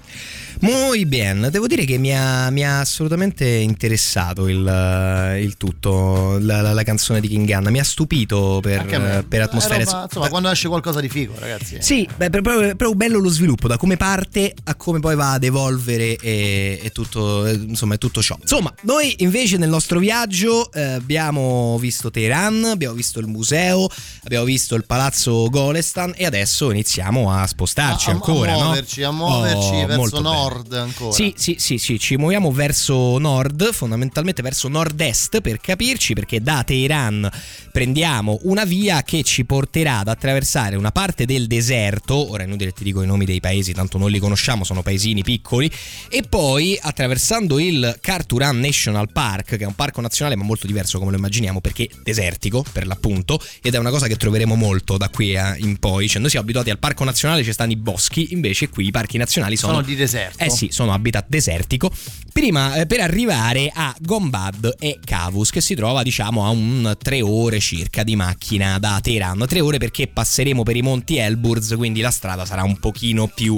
Muy 0.64 1.04
bien, 1.04 1.48
devo 1.50 1.66
dire 1.66 1.84
che 1.84 1.98
mi 1.98 2.16
ha, 2.16 2.48
mi 2.48 2.64
ha 2.64 2.80
assolutamente 2.80 3.46
interessato 3.46 4.48
il, 4.48 5.36
il 5.42 5.56
tutto, 5.58 6.38
la, 6.40 6.62
la- 6.62 6.72
la 6.72 6.82
canzone 6.82 7.20
di 7.20 7.28
King 7.28 7.50
Anna, 7.50 7.68
mi 7.68 7.80
ha 7.80 7.84
stupito 7.84 8.60
per, 8.62 9.24
per 9.28 9.42
atmosfere. 9.42 9.82
Eh, 9.82 9.84
roba- 9.84 10.04
insomma, 10.04 10.28
quando 10.30 10.48
esce 10.48 10.68
qualcosa 10.68 11.00
di 11.00 11.10
figo, 11.10 11.34
ragazzi. 11.38 11.76
Sì, 11.80 12.08
beh, 12.16 12.30
proprio, 12.30 12.58
proprio 12.76 12.94
bello 12.94 13.18
lo 13.18 13.28
sviluppo, 13.28 13.68
da 13.68 13.76
come 13.76 13.98
parte 13.98 14.54
a 14.64 14.74
come 14.74 15.00
poi 15.00 15.14
va 15.16 15.32
ad 15.32 15.44
evolvere 15.44 16.16
e, 16.16 16.80
e 16.82 16.90
tutto, 16.92 17.46
insomma, 17.46 17.98
tutto 17.98 18.22
ciò. 18.22 18.36
Insomma, 18.40 18.72
noi 18.82 19.14
invece 19.18 19.58
nel 19.58 19.68
nostro 19.68 19.98
viaggio 19.98 20.72
eh, 20.72 20.80
abbiamo 20.82 21.76
visto 21.78 22.10
Teheran, 22.10 22.64
abbiamo 22.64 22.94
visto 22.94 23.20
il 23.20 23.26
museo, 23.26 23.86
abbiamo 24.24 24.46
visto 24.46 24.74
il 24.76 24.86
palazzo 24.86 25.48
Golestan 25.50 26.14
e 26.16 26.24
adesso 26.24 26.70
iniziamo 26.70 27.30
a 27.30 27.46
spostarci 27.46 28.08
A- 28.08 28.12
a- 28.12 28.14
ancora, 28.14 28.52
a 28.52 28.56
no? 28.56 28.62
muoverci, 28.64 29.02
a 29.02 29.10
muoverci 29.10 29.58
Oh, 29.74 29.86
verso 29.86 29.96
molto 29.96 30.16
bene. 30.22 30.52
Nord 30.55 30.72
ancora. 30.72 31.12
Sì, 31.12 31.32
sì, 31.36 31.56
sì, 31.59 31.78
sì, 31.78 31.98
ci 31.98 32.16
muoviamo 32.16 32.51
verso 32.52 33.18
nord, 33.18 33.72
fondamentalmente 33.72 34.43
verso 34.43 34.68
nord-est 34.68 35.40
per 35.40 35.59
capirci, 35.59 36.14
perché 36.14 36.40
da 36.40 36.62
Teheran 36.64 37.28
prendiamo 37.72 38.39
una 38.43 38.64
via 38.64 39.02
che 39.02 39.22
ci 39.22 39.44
porterà 39.44 39.98
ad 39.98 40.09
attraversare 40.09 40.76
una 40.76 40.93
parte 40.93 41.24
del 41.24 41.47
deserto, 41.47 42.31
ora 42.31 42.43
è 42.44 42.47
inutile 42.47 42.72
ti 42.72 42.85
dico 42.85 43.02
i 43.02 43.06
nomi 43.06 43.24
dei 43.24 43.40
paesi, 43.40 43.72
tanto 43.72 43.98
non 43.98 44.10
li 44.10 44.18
conosciamo, 44.18 44.64
sono 44.64 44.82
paesini 44.82 45.22
piccoli, 45.22 45.70
e 46.09 46.22
poi 46.22 46.78
attraversando 46.81 47.59
il 47.59 47.98
Karturan 48.01 48.59
National 48.59 49.10
Park, 49.12 49.56
che 49.56 49.64
è 49.64 49.66
un 49.66 49.74
parco 49.74 50.01
nazionale 50.01 50.36
ma 50.36 50.44
molto 50.44 50.66
diverso 50.66 50.98
come 50.98 51.10
lo 51.10 51.16
immaginiamo, 51.16 51.60
perché 51.60 51.89
desertico 52.02 52.64
per 52.72 52.86
l'appunto, 52.86 53.40
ed 53.62 53.74
è 53.74 53.78
una 53.78 53.90
cosa 53.90 54.06
che 54.06 54.16
troveremo 54.16 54.55
molto 54.55 54.97
da 54.97 55.09
qui 55.09 55.36
a- 55.36 55.56
in 55.56 55.78
poi, 55.78 56.09
cioè 56.09 56.20
noi 56.20 56.31
siamo 56.31 56.44
abituati 56.44 56.70
al 56.70 56.78
parco 56.78 57.05
nazionale, 57.05 57.43
ci 57.43 57.52
stanno 57.52 57.72
i 57.72 57.76
boschi, 57.76 58.32
invece 58.32 58.68
qui 58.68 58.86
i 58.86 58.90
parchi 58.90 59.18
nazionali 59.18 59.56
sono... 59.56 59.74
Sono 59.74 59.85
di 59.85 59.97
deserto. 59.97 60.43
Eh 60.44 60.50
sì, 60.50 60.68
sono 60.70 60.92
habitat 60.92 61.26
desertico. 61.28 61.90
Prima 62.32 62.74
eh, 62.74 62.86
per 62.86 62.98
arrivare 62.98 63.70
a 63.72 63.94
Gombad 64.00 64.74
e 64.78 64.98
Kavus, 65.04 65.50
che 65.50 65.60
si 65.60 65.76
trova 65.76 66.02
diciamo 66.02 66.44
a 66.44 66.48
un 66.48 66.96
tre 67.00 67.22
ore 67.22 67.60
circa 67.60 68.02
di 68.02 68.16
macchina 68.16 68.78
da 68.80 68.98
Teheran. 69.00 69.44
Tre 69.46 69.60
ore 69.60 69.78
perché 69.78 70.08
passeremo 70.08 70.64
per 70.64 70.74
i 70.74 70.82
monti 70.82 71.16
Elburz, 71.16 71.74
quindi 71.76 72.00
la 72.00 72.10
strada 72.10 72.44
sarà 72.44 72.64
un 72.64 72.78
pochino 72.78 73.28
più, 73.28 73.56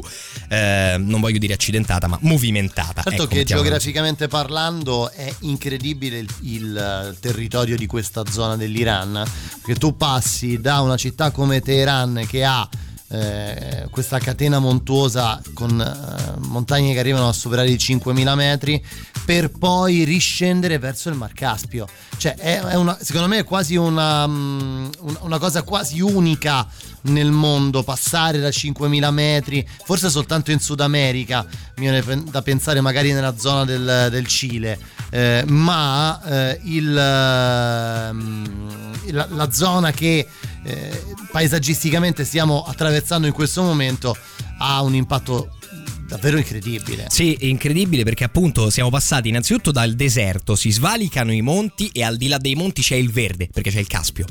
eh, 0.51 0.97
non 0.99 1.21
voglio 1.21 1.39
dire 1.39 1.55
accidentata, 1.55 2.07
ma 2.07 2.19
movimentata. 2.21 3.03
Certo 3.03 3.23
ecco, 3.23 3.35
che 3.35 3.45
geograficamente 3.45 4.29
parlando 4.29 5.11
è 5.11 5.33
incredibile 5.41 6.19
il, 6.19 6.29
il, 6.43 6.77
eh, 6.77 7.19
territorio 7.19 7.77
di 7.77 7.87
questa 7.87 8.25
zona 8.31 8.57
dell'Iran, 8.57 9.25
perché 9.63 9.81
tu 9.81 9.97
passi 9.97 10.61
da 10.61 10.81
una 10.81 10.97
città 10.97 11.31
come 11.31 11.61
Teheran 11.61 12.27
che 12.29 12.45
ha 12.45 12.69
eh, 13.09 13.87
questa 13.91 14.19
catena 14.19 14.59
montuosa 14.59 15.41
con 15.55 15.81
eh, 15.81 16.41
montagne 16.47 16.93
che 16.93 16.99
arrivano 16.99 17.29
a 17.29 17.33
superare 17.33 17.69
i 17.71 17.77
5.000 17.77 18.35
metri 18.35 18.85
per 19.25 19.51
poi 19.51 20.05
riscendere 20.05 20.79
verso 20.79 21.09
il 21.09 21.15
Mar 21.17 21.33
Caspio. 21.33 21.87
Cioè, 22.17 22.35
è, 22.35 22.61
è 22.61 22.75
una, 22.75 22.97
secondo 23.01 23.29
me 23.29 23.39
è 23.39 23.45
quasi 23.45 23.77
una, 23.77 24.27
mm, 24.27 24.89
un- 25.01 25.19
una 25.21 25.39
cosa 25.39 25.63
quasi 25.63 26.01
unica 26.01 26.67
nel 27.03 27.31
mondo 27.31 27.83
passare 27.83 28.39
da 28.39 28.49
5.000 28.49 29.11
metri, 29.11 29.69
forse 29.85 30.11
soltanto 30.11 30.51
in 30.51 30.59
Sud 30.61 30.81
America, 30.81 31.47
mi 31.77 31.89
viene 31.89 32.25
da 32.25 32.43
pensare 32.43 32.81
magari 32.81 33.13
nella 33.13 33.37
zona 33.39 33.65
del, 33.65 34.09
del 34.11 34.27
Cile, 34.27 34.79
eh, 35.11 35.45
ma 35.47 36.21
eh, 36.25 36.61
il, 36.65 36.97
ehm, 36.97 38.93
la, 39.13 39.27
la 39.31 39.51
zona 39.53 39.93
che 39.93 40.27
eh, 40.65 41.03
paesaggisticamente 41.31 42.25
stiamo 42.25 42.65
attraversando 42.65 43.27
in 43.27 43.33
questo 43.33 43.63
momento 43.63 44.17
ha 44.59 44.83
un 44.83 44.95
impatto 44.95 45.57
davvero 46.07 46.39
incredibile. 46.39 47.07
Sì, 47.09 47.35
è 47.35 47.47
incredibile 47.47 48.05
perché 48.05 48.25
appunto 48.25 48.71
siamo 48.71 48.91
passati 48.91 49.29
innanzitutto 49.29 49.73
dal 49.73 49.95
deserto, 49.95 50.55
si 50.55 50.71
svalicano 50.71 51.33
i 51.33 51.43
monti 51.43 51.91
e 51.93 52.03
al 52.03 52.17
di 52.17 52.29
là 52.29 52.39
dei 52.39 52.55
monti 52.55 52.83
c'è 52.83 52.97
il 52.97 53.11
verde, 53.11 53.49
perché 53.53 53.71
c'è 53.71 53.81
il 53.81 53.87
Caspio. 53.87 54.27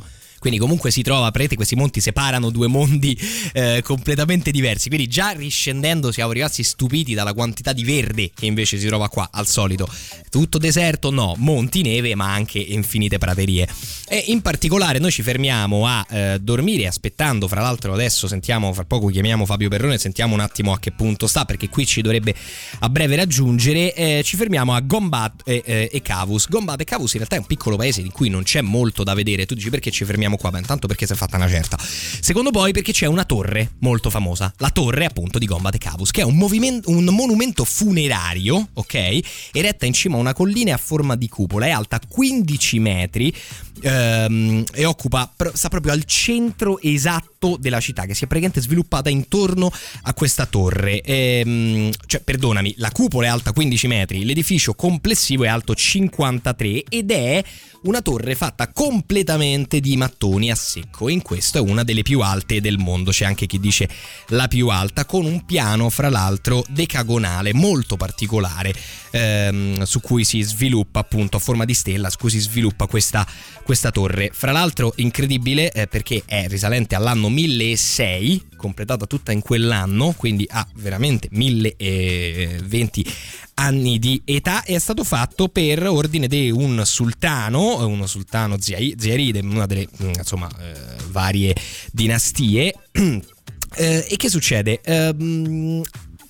Quindi 0.46 0.62
comunque 0.62 0.92
si 0.92 1.02
trova, 1.02 1.32
prete, 1.32 1.56
questi 1.56 1.76
monti 1.76 2.00
separano 2.00 2.52
due 2.52 2.68
mondi 2.68 3.20
eh, 3.52 3.82
completamente 3.84 4.52
diversi. 4.52 4.90
Quindi 4.90 5.08
già 5.08 5.32
riscendendo 5.32 6.12
siamo 6.12 6.34
rimasti 6.34 6.62
stupiti 6.62 7.16
dalla 7.16 7.34
quantità 7.34 7.74
di 7.74 7.84
verde 7.84 8.30
che 8.32 8.46
invece 8.46 8.78
si 8.78 8.86
trova 8.86 9.10
qua, 9.10 9.30
al 9.32 9.48
solito. 9.48 9.90
Tutto 10.30 10.60
deserto, 10.60 11.10
no, 11.10 11.34
monti, 11.40 11.82
neve, 11.82 12.14
ma 12.14 12.32
anche 12.32 12.60
infinite 12.60 13.18
praterie. 13.18 13.68
E 14.08 14.26
in 14.28 14.44
particolare 14.44 15.00
noi 15.00 15.10
ci 15.10 15.24
fermiamo 15.24 15.88
a 15.88 16.06
eh, 16.08 16.38
dormire 16.40 16.86
aspettando, 16.86 17.48
fra 17.48 17.62
l'altro 17.62 17.94
adesso 17.94 18.28
sentiamo, 18.28 18.72
fra 18.72 18.84
poco 18.84 19.08
chiamiamo 19.08 19.48
Fabio 19.48 19.70
Perrone, 19.70 19.98
sentiamo 19.98 20.36
un 20.36 20.42
attimo 20.42 20.74
a 20.74 20.80
che 20.80 20.92
punto 20.92 21.26
sta, 21.26 21.46
perché 21.46 21.70
qui 21.70 21.88
ci 21.88 22.04
dovrebbe 22.04 22.36
a 22.82 22.90
breve 22.90 23.16
raggiungere. 23.16 23.96
Eh, 23.96 24.22
ci 24.24 24.36
fermiamo 24.36 24.76
a 24.76 24.80
Gombat 24.82 25.42
e, 25.44 25.64
eh, 25.66 25.90
e 25.92 26.02
Cavus. 26.04 26.48
Gombat 26.48 26.82
e 26.82 26.84
Cavus 26.84 27.14
in 27.14 27.18
realtà 27.18 27.38
è 27.38 27.40
un 27.40 27.48
piccolo 27.48 27.78
paese 27.78 28.04
di 28.04 28.10
cui 28.10 28.30
non 28.30 28.44
c'è 28.44 28.62
molto 28.62 29.04
da 29.04 29.16
vedere. 29.16 29.48
Tu 29.48 29.56
dici 29.56 29.72
perché 29.72 29.90
ci 29.90 30.06
fermiamo 30.06 30.34
qua? 30.38 30.52
Beh, 30.52 30.60
intanto 30.60 30.88
perché 30.88 31.06
si 31.06 31.14
è 31.14 31.16
fatta 31.16 31.38
una 31.38 31.50
certa. 31.50 31.78
Secondo 31.80 32.52
poi 32.52 32.72
perché 32.72 32.92
c'è 32.92 33.06
una 33.06 33.26
torre 33.26 33.72
molto 33.80 34.10
famosa, 34.10 34.54
la 34.58 34.70
torre 34.70 35.06
appunto 35.06 35.40
di 35.40 35.46
Gombat 35.46 35.76
e 35.76 35.78
Cavus, 35.78 36.12
che 36.12 36.22
è 36.22 36.24
un, 36.24 36.36
movimento- 36.36 36.90
un 36.90 37.06
monumento 37.06 37.66
funerario, 37.66 38.70
ok? 38.74 39.20
Eretta 39.52 39.86
in 39.86 39.94
cima 39.94 40.18
a 40.18 40.20
una 40.20 40.34
collina 40.34 40.74
a 40.74 40.78
forma 40.78 41.16
di 41.16 41.28
cupola, 41.28 41.66
è 41.66 41.72
alta 41.72 42.00
15 42.08 42.80
metri 42.80 43.34
ehm, 43.82 44.64
e 44.74 44.86
occupa, 44.86 45.34
sta 45.54 45.70
proprio 45.70 45.94
al 45.94 46.04
centro 46.06 46.80
esatto 46.82 47.35
della 47.60 47.80
città, 47.80 48.06
che 48.06 48.14
si 48.14 48.26
è 48.26 48.28
praticamente 48.28 48.62
sviluppata 48.62 49.10
intorno 49.10 49.72
a 50.04 50.14
questa 50.14 50.46
torre. 50.46 51.02
Ehm, 51.02 51.92
cioè, 52.06 52.22
perdonami, 52.22 52.76
la 52.78 52.92
cupola 52.92 53.28
è 53.28 53.30
alta 53.30 53.52
15 53.52 53.88
metri, 53.88 54.26
l'edificio 54.26 54.74
complessivo 54.74 55.44
è 55.44 55.48
alto 55.48 55.76
53 55.76 56.84
ed 56.90 57.12
è 57.12 57.44
una 57.86 58.02
torre 58.02 58.36
fatta 58.36 58.72
completamente 58.72 59.80
di 59.80 59.96
mattoni 59.96 60.52
a 60.52 60.56
secco. 60.56 61.10
In 61.10 61.22
questo 61.22 61.60
è 61.60 61.62
una 61.62 61.84
delle 61.84 62.02
più 62.02 62.22
alte 62.22 62.62
del 62.62 62.78
mondo. 62.78 63.12
C'è 63.12 63.26
anche 63.26 63.46
chi 63.46 63.60
dice 63.60 63.88
la 64.30 64.48
più 64.48 64.70
alta, 64.70 65.06
con 65.06 65.26
un 65.26 65.46
piano, 65.46 65.90
fra 65.90 66.10
l'altro, 66.10 66.64
decagonale 66.68 67.54
molto 67.54 67.96
particolare, 67.96 68.74
ehm, 69.12 69.84
su 69.84 70.02
cui 70.02 70.24
si 70.24 70.42
sviluppa 70.42 71.00
appunto 71.00 71.38
a 71.38 71.40
forma 71.40 71.66
di 71.66 71.74
stella, 71.74 72.10
su 72.10 72.18
cui 72.18 72.32
si 72.32 72.40
sviluppa 72.40 72.88
questa, 72.88 73.26
questa 73.64 73.92
torre. 73.92 74.32
Fra 74.34 74.52
l'altro, 74.52 74.94
incredibile 74.98 75.72
eh, 75.72 75.88
perché 75.88 76.24
è 76.26 76.48
risalente 76.48 76.96
all'anno 76.96 77.30
1006, 77.36 78.48
completata 78.56 79.06
tutta 79.06 79.32
in 79.32 79.42
quell'anno, 79.42 80.14
quindi 80.16 80.48
ha 80.50 80.66
veramente 80.76 81.28
1020 81.32 83.06
anni 83.56 84.00
di 84.00 84.22
età 84.26 84.64
e 84.64 84.76
è 84.76 84.80
stato 84.80 85.04
fatto 85.04 85.50
per 85.50 85.86
ordine 85.86 86.28
di 86.28 86.50
un 86.50 86.82
sultano, 86.86 87.86
uno 87.86 88.08
sultano 88.08 88.60
Zia- 88.60 88.94
Ziaride, 88.98 89.40
una 89.40 89.66
delle 89.66 89.88
mm, 90.02 90.12
insomma 90.18 90.50
eh, 90.60 90.74
varie 91.10 91.56
dinastie. 91.92 92.74
Eh, 93.78 94.08
e 94.10 94.16
che 94.16 94.30
succede? 94.30 94.80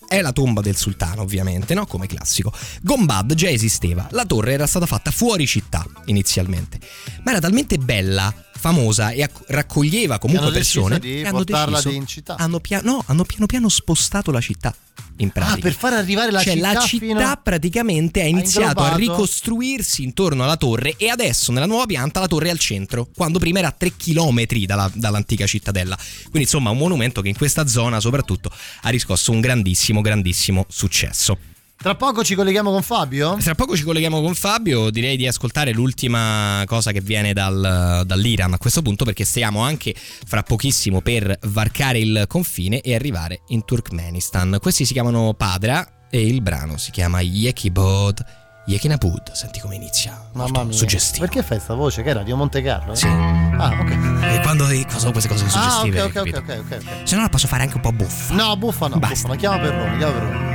È 0.08 0.22
la 0.22 0.32
tomba 0.32 0.62
del 0.62 0.76
sultano, 0.76 1.22
ovviamente, 1.22 1.74
no? 1.74 1.86
Come 1.86 2.08
classico. 2.08 2.52
Gombad 2.82 3.34
già 3.34 3.50
esisteva, 3.50 4.08
la 4.12 4.26
torre 4.26 4.54
era 4.54 4.68
stata 4.68 4.86
fatta 4.86 5.12
fuori 5.12 5.46
città 5.48 5.86
inizialmente, 6.06 6.80
ma 7.24 7.32
era 7.32 7.40
talmente 7.40 7.78
bella, 7.78 8.34
famosa 8.58 9.12
e 9.12 9.22
acc- 9.24 9.44
raccoglieva 9.48 10.18
comunque 10.18 10.48
hanno 10.48 10.56
deciso 10.56 10.82
persone 10.82 11.00
di 11.00 11.22
che 11.22 11.28
hanno 11.28 11.44
deciso- 11.44 11.90
in 11.90 12.08
città. 12.08 12.36
Hanno, 12.38 12.60
pia- 12.60 12.82
no, 12.82 13.04
hanno 13.08 13.24
piano 13.24 13.46
piano 13.46 13.70
spostato 13.70 14.32
la 14.32 14.42
città. 14.42 14.76
In 15.18 15.30
pratica. 15.32 15.56
Ah, 15.56 15.60
per 15.62 15.74
far 15.74 15.94
arrivare 15.94 16.32
la 16.32 16.42
cioè, 16.42 16.54
città 16.54 16.74
la 16.74 16.80
città 16.82 17.38
praticamente 17.38 18.22
ha 18.22 18.26
iniziato 18.26 18.82
a 18.82 18.96
ricostruirsi 18.96 20.04
intorno 20.04 20.44
alla 20.44 20.58
torre 20.58 20.96
e 20.98 21.10
adesso 21.10 21.52
nella 21.54 21.66
nuova 21.66 21.86
pianta 21.86 22.20
la 22.20 22.28
torre 22.28 22.48
è 22.48 22.52
al 22.52 22.60
centro, 22.60 23.08
quando 23.16 23.40
prima 23.40 23.60
era 23.60 23.70
a 23.70 23.76
3 23.78 23.94
km 23.96 24.46
dalla- 24.66 24.92
dall'antica 24.94 25.46
cittadella. 25.46 25.98
Quindi 26.24 26.42
insomma 26.42 26.70
un 26.70 26.78
monumento 26.78 27.22
che 27.22 27.30
in 27.30 27.38
questa 27.38 27.66
zona 27.66 28.00
soprattutto 28.00 28.52
ha 28.82 28.90
riscosso 28.90 29.32
un 29.32 29.40
grandissimo, 29.40 30.02
grandissimo 30.02 30.66
successo. 30.68 31.55
Tra 31.86 31.94
poco 31.94 32.24
ci 32.24 32.34
colleghiamo 32.34 32.72
con 32.72 32.82
Fabio? 32.82 33.38
Tra 33.40 33.54
poco 33.54 33.76
ci 33.78 33.84
colleghiamo 33.84 34.20
con 34.20 34.34
Fabio, 34.34 34.90
direi 34.90 35.18
di 35.18 35.28
ascoltare 35.28 35.72
l'ultima 35.72 36.64
cosa 36.66 36.92
che 36.92 37.00
viene 37.00 37.32
dal- 37.32 38.02
dall'Iran 38.08 38.54
a 38.54 38.58
questo 38.58 38.82
punto 38.82 39.06
perché 39.06 39.24
stiamo 39.24 39.62
anche 39.62 39.94
fra 40.26 40.42
pochissimo 40.42 41.02
per 41.02 41.38
varcare 41.44 42.00
il 42.00 42.26
confine 42.28 42.82
e 42.82 42.96
arrivare 42.96 43.42
in 43.50 43.66
Turkmenistan. 43.66 44.58
Questi 44.60 44.84
si 44.84 44.94
chiamano 44.94 45.36
Padra 45.36 46.08
e 46.10 46.26
il 46.26 46.42
brano 46.42 46.78
si 46.78 46.90
chiama 46.90 47.22
Yekibod 47.22 48.26
Yekinabud. 48.66 49.34
Senti 49.34 49.60
come 49.60 49.76
inizia. 49.76 50.28
Mamma 50.34 50.64
mia. 50.64 50.74
Suggestivo. 50.76 51.24
Perché 51.24 51.44
fai 51.44 51.60
sta 51.60 51.76
voce? 51.76 52.02
Che 52.02 52.10
era 52.10 52.22
Radio 52.22 52.36
Monte 52.36 52.64
Carlo? 52.64 52.96
Sì. 52.96 53.06
Ah, 53.06 53.78
ok. 53.80 53.92
E 54.24 54.40
quando 54.42 54.66
sono 54.98 55.12
queste 55.12 55.30
cose 55.30 55.46
Ah, 55.54 55.82
suggestive, 55.84 56.02
ok, 56.02 56.16
ok, 56.16 56.34
ok, 56.34 56.64
ok, 56.66 56.78
ok. 56.82 57.08
Se 57.08 57.16
no 57.16 57.22
la 57.22 57.30
posso 57.30 57.46
fare 57.46 57.62
anche 57.62 57.76
un 57.76 57.82
po' 57.82 57.92
buffa. 57.92 58.34
No, 58.34 58.58
buffa 58.58 58.88
no, 58.88 58.98
buffa 58.98 59.28
no. 59.28 59.36
Chiama 59.36 59.60
Perrone, 59.60 59.98
chiama 59.98 60.14
Perrone. 60.14 60.55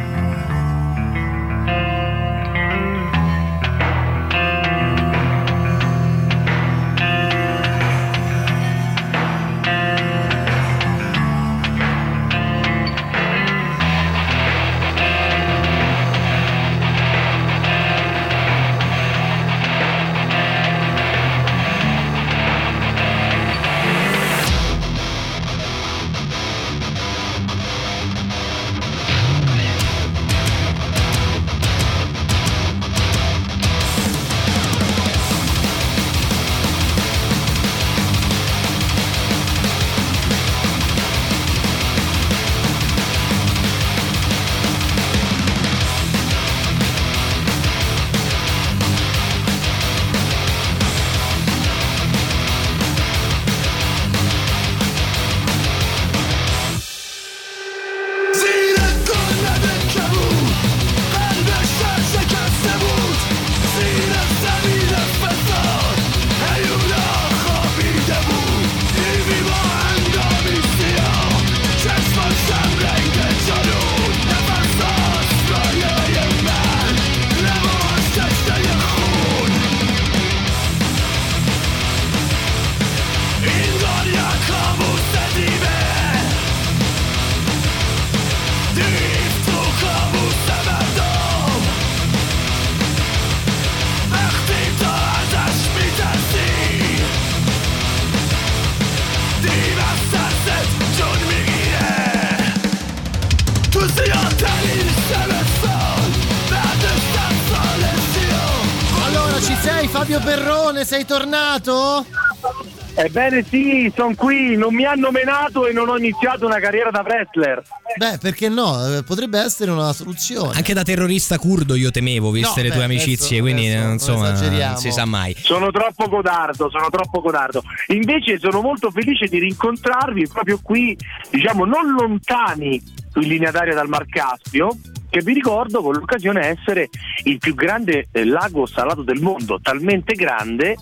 Ebbene 113.10 113.42
sì, 113.42 113.92
sono 113.92 114.14
qui, 114.14 114.56
non 114.56 114.72
mi 114.72 114.84
hanno 114.84 115.10
menato 115.10 115.66
e 115.66 115.72
non 115.72 115.88
ho 115.88 115.98
iniziato 115.98 116.46
una 116.46 116.60
carriera 116.60 116.90
da 116.90 117.00
wrestler. 117.00 117.60
Beh, 117.96 118.18
perché 118.20 118.48
no? 118.48 118.98
Eh, 118.98 119.02
Potrebbe 119.02 119.40
essere 119.40 119.72
una 119.72 119.92
soluzione. 119.92 120.54
Anche 120.54 120.74
da 120.74 120.84
terrorista 120.84 121.36
curdo 121.36 121.74
io 121.74 121.90
temevo, 121.90 122.30
viste 122.30 122.62
No, 122.62 122.68
le 122.68 122.70
tue 122.72 122.78
beh, 122.78 122.84
amicizie, 122.84 123.40
adesso- 123.40 123.42
quindi 123.42 123.66
adesso 123.66 123.80
eh, 123.80 123.82
non 123.82 123.92
insomma 123.94 124.68
non 124.68 124.76
si 124.76 124.92
sa 124.92 125.04
mai. 125.06 125.34
Sono 125.36 125.72
troppo 125.72 126.08
codardo, 126.08 126.70
sono 126.70 126.88
troppo 126.88 127.20
codardo. 127.20 127.64
Invece 127.88 128.38
sono 128.38 128.60
molto 128.60 128.92
felice 128.92 129.26
di 129.26 129.40
rincontrarvi 129.40 130.28
proprio 130.28 130.60
qui, 130.62 130.96
diciamo, 131.30 131.64
non 131.64 131.90
lontani 131.90 132.80
in 133.16 133.22
linea 133.22 133.50
d'aria 133.50 133.74
dal 133.74 133.88
Mar 133.88 134.06
Caspio, 134.06 134.68
che 135.08 135.20
vi 135.22 135.32
ricordo 135.32 135.82
con 135.82 135.94
l'occasione 135.94 136.46
essere 136.46 136.88
il 137.24 137.38
più 137.38 137.56
grande 137.56 138.06
eh, 138.12 138.24
lago 138.24 138.66
salato 138.66 139.02
del 139.02 139.20
mondo, 139.20 139.58
talmente 139.60 140.14
grande 140.14 140.76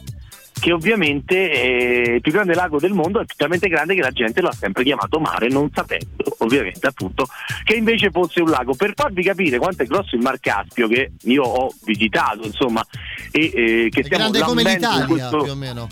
che 0.61 0.73
ovviamente 0.73 1.51
è 1.51 2.11
il 2.15 2.21
più 2.21 2.33
grande 2.33 2.55
lago 2.55 2.79
del 2.79 2.93
mondo 2.93 3.21
è 3.21 3.25
talmente 3.37 3.69
grande 3.69 3.95
che 3.95 4.01
la 4.03 4.11
gente 4.11 4.41
lo 4.41 4.49
ha 4.49 4.53
sempre 4.53 4.83
chiamato 4.85 5.19
mare 5.21 5.49
non 5.49 5.71
sapendo 5.73 6.07
ovviamente 6.39 6.87
appunto 6.87 7.27
che 7.65 7.75
invece 7.75 8.11
fosse 8.11 8.41
un 8.41 8.51
lago 8.51 8.75
per 8.75 8.93
farvi 8.95 9.23
capire 9.23 9.59
quanto 9.59 9.83
è 9.83 9.87
grosso 9.87 10.17
il 10.17 10.23
Mar 10.23 10.39
Caspio 10.41 10.89
che 10.89 11.13
io 11.23 11.43
ho 11.43 11.73
visitato 11.85 12.45
insomma 12.47 12.85
e 13.31 13.45
eh, 13.55 13.89
che 13.91 14.01
È 14.01 14.05
stiamo 14.05 14.31
grande 14.31 14.41
come 14.41 14.63
l'Italia, 14.63 15.07
questo- 15.07 15.43
più 15.43 15.51
o 15.53 15.57
meno. 15.57 15.87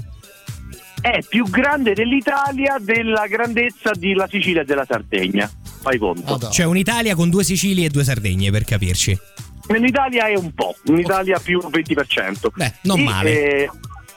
è 1.01 1.20
più 1.28 1.44
grande 1.48 1.93
dell'Italia 1.94 2.76
della 2.80 3.26
grandezza 3.26 3.90
della 3.94 4.26
Sicilia 4.28 4.62
e 4.62 4.64
della 4.64 4.84
Sardegna. 4.88 5.48
Fai 5.80 5.98
conto. 5.98 6.51
Cioè 6.51 6.66
un'Italia 6.66 7.14
con 7.14 7.30
due 7.30 7.44
Sicilie 7.44 7.86
e 7.86 7.88
due 7.90 8.02
Sardegne, 8.02 8.51
per 8.51 8.64
capirci. 8.64 9.16
In 9.76 9.84
Italia 9.84 10.26
è 10.26 10.34
un 10.36 10.52
po', 10.52 10.74
in 10.86 10.98
Italia 10.98 11.38
più 11.38 11.59
20%. 11.60 12.51
Beh, 12.55 12.72
non 12.82 12.98
E, 12.98 13.02
male. 13.05 13.30
eh, 13.64 13.70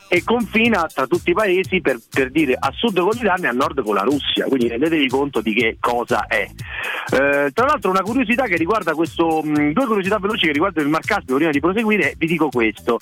e 0.09 0.23
confina 0.23 0.87
tra 0.91 1.05
tutti 1.05 1.29
i 1.29 1.33
paesi 1.33 1.79
per, 1.81 1.99
per 2.09 2.31
dire 2.31 2.57
a 2.59 2.71
sud 2.75 2.99
con 2.99 3.11
l'Italia 3.11 3.45
e 3.45 3.51
a 3.51 3.53
nord 3.53 3.83
con 3.83 3.93
la 3.93 4.01
Russia, 4.01 4.45
quindi 4.45 4.67
rendetevi 4.67 5.07
conto 5.07 5.39
di 5.39 5.53
che 5.53 5.77
cosa 5.79 6.25
è. 6.25 6.49
Eh, 7.11 7.51
tra 7.53 7.65
l'altro 7.65 7.91
una 7.91 8.01
curiosità 8.01 8.45
che 8.45 8.57
riguarda 8.57 8.93
questo, 8.93 9.41
mh, 9.43 9.71
due 9.71 9.85
curiosità 9.85 10.17
veloci 10.17 10.47
che 10.47 10.51
riguardano 10.51 10.87
il 10.87 10.91
Mar 10.91 11.05
Caspio 11.05 11.35
prima 11.35 11.51
di 11.51 11.59
proseguire, 11.59 12.15
vi 12.17 12.27
dico 12.27 12.49
questo. 12.49 12.97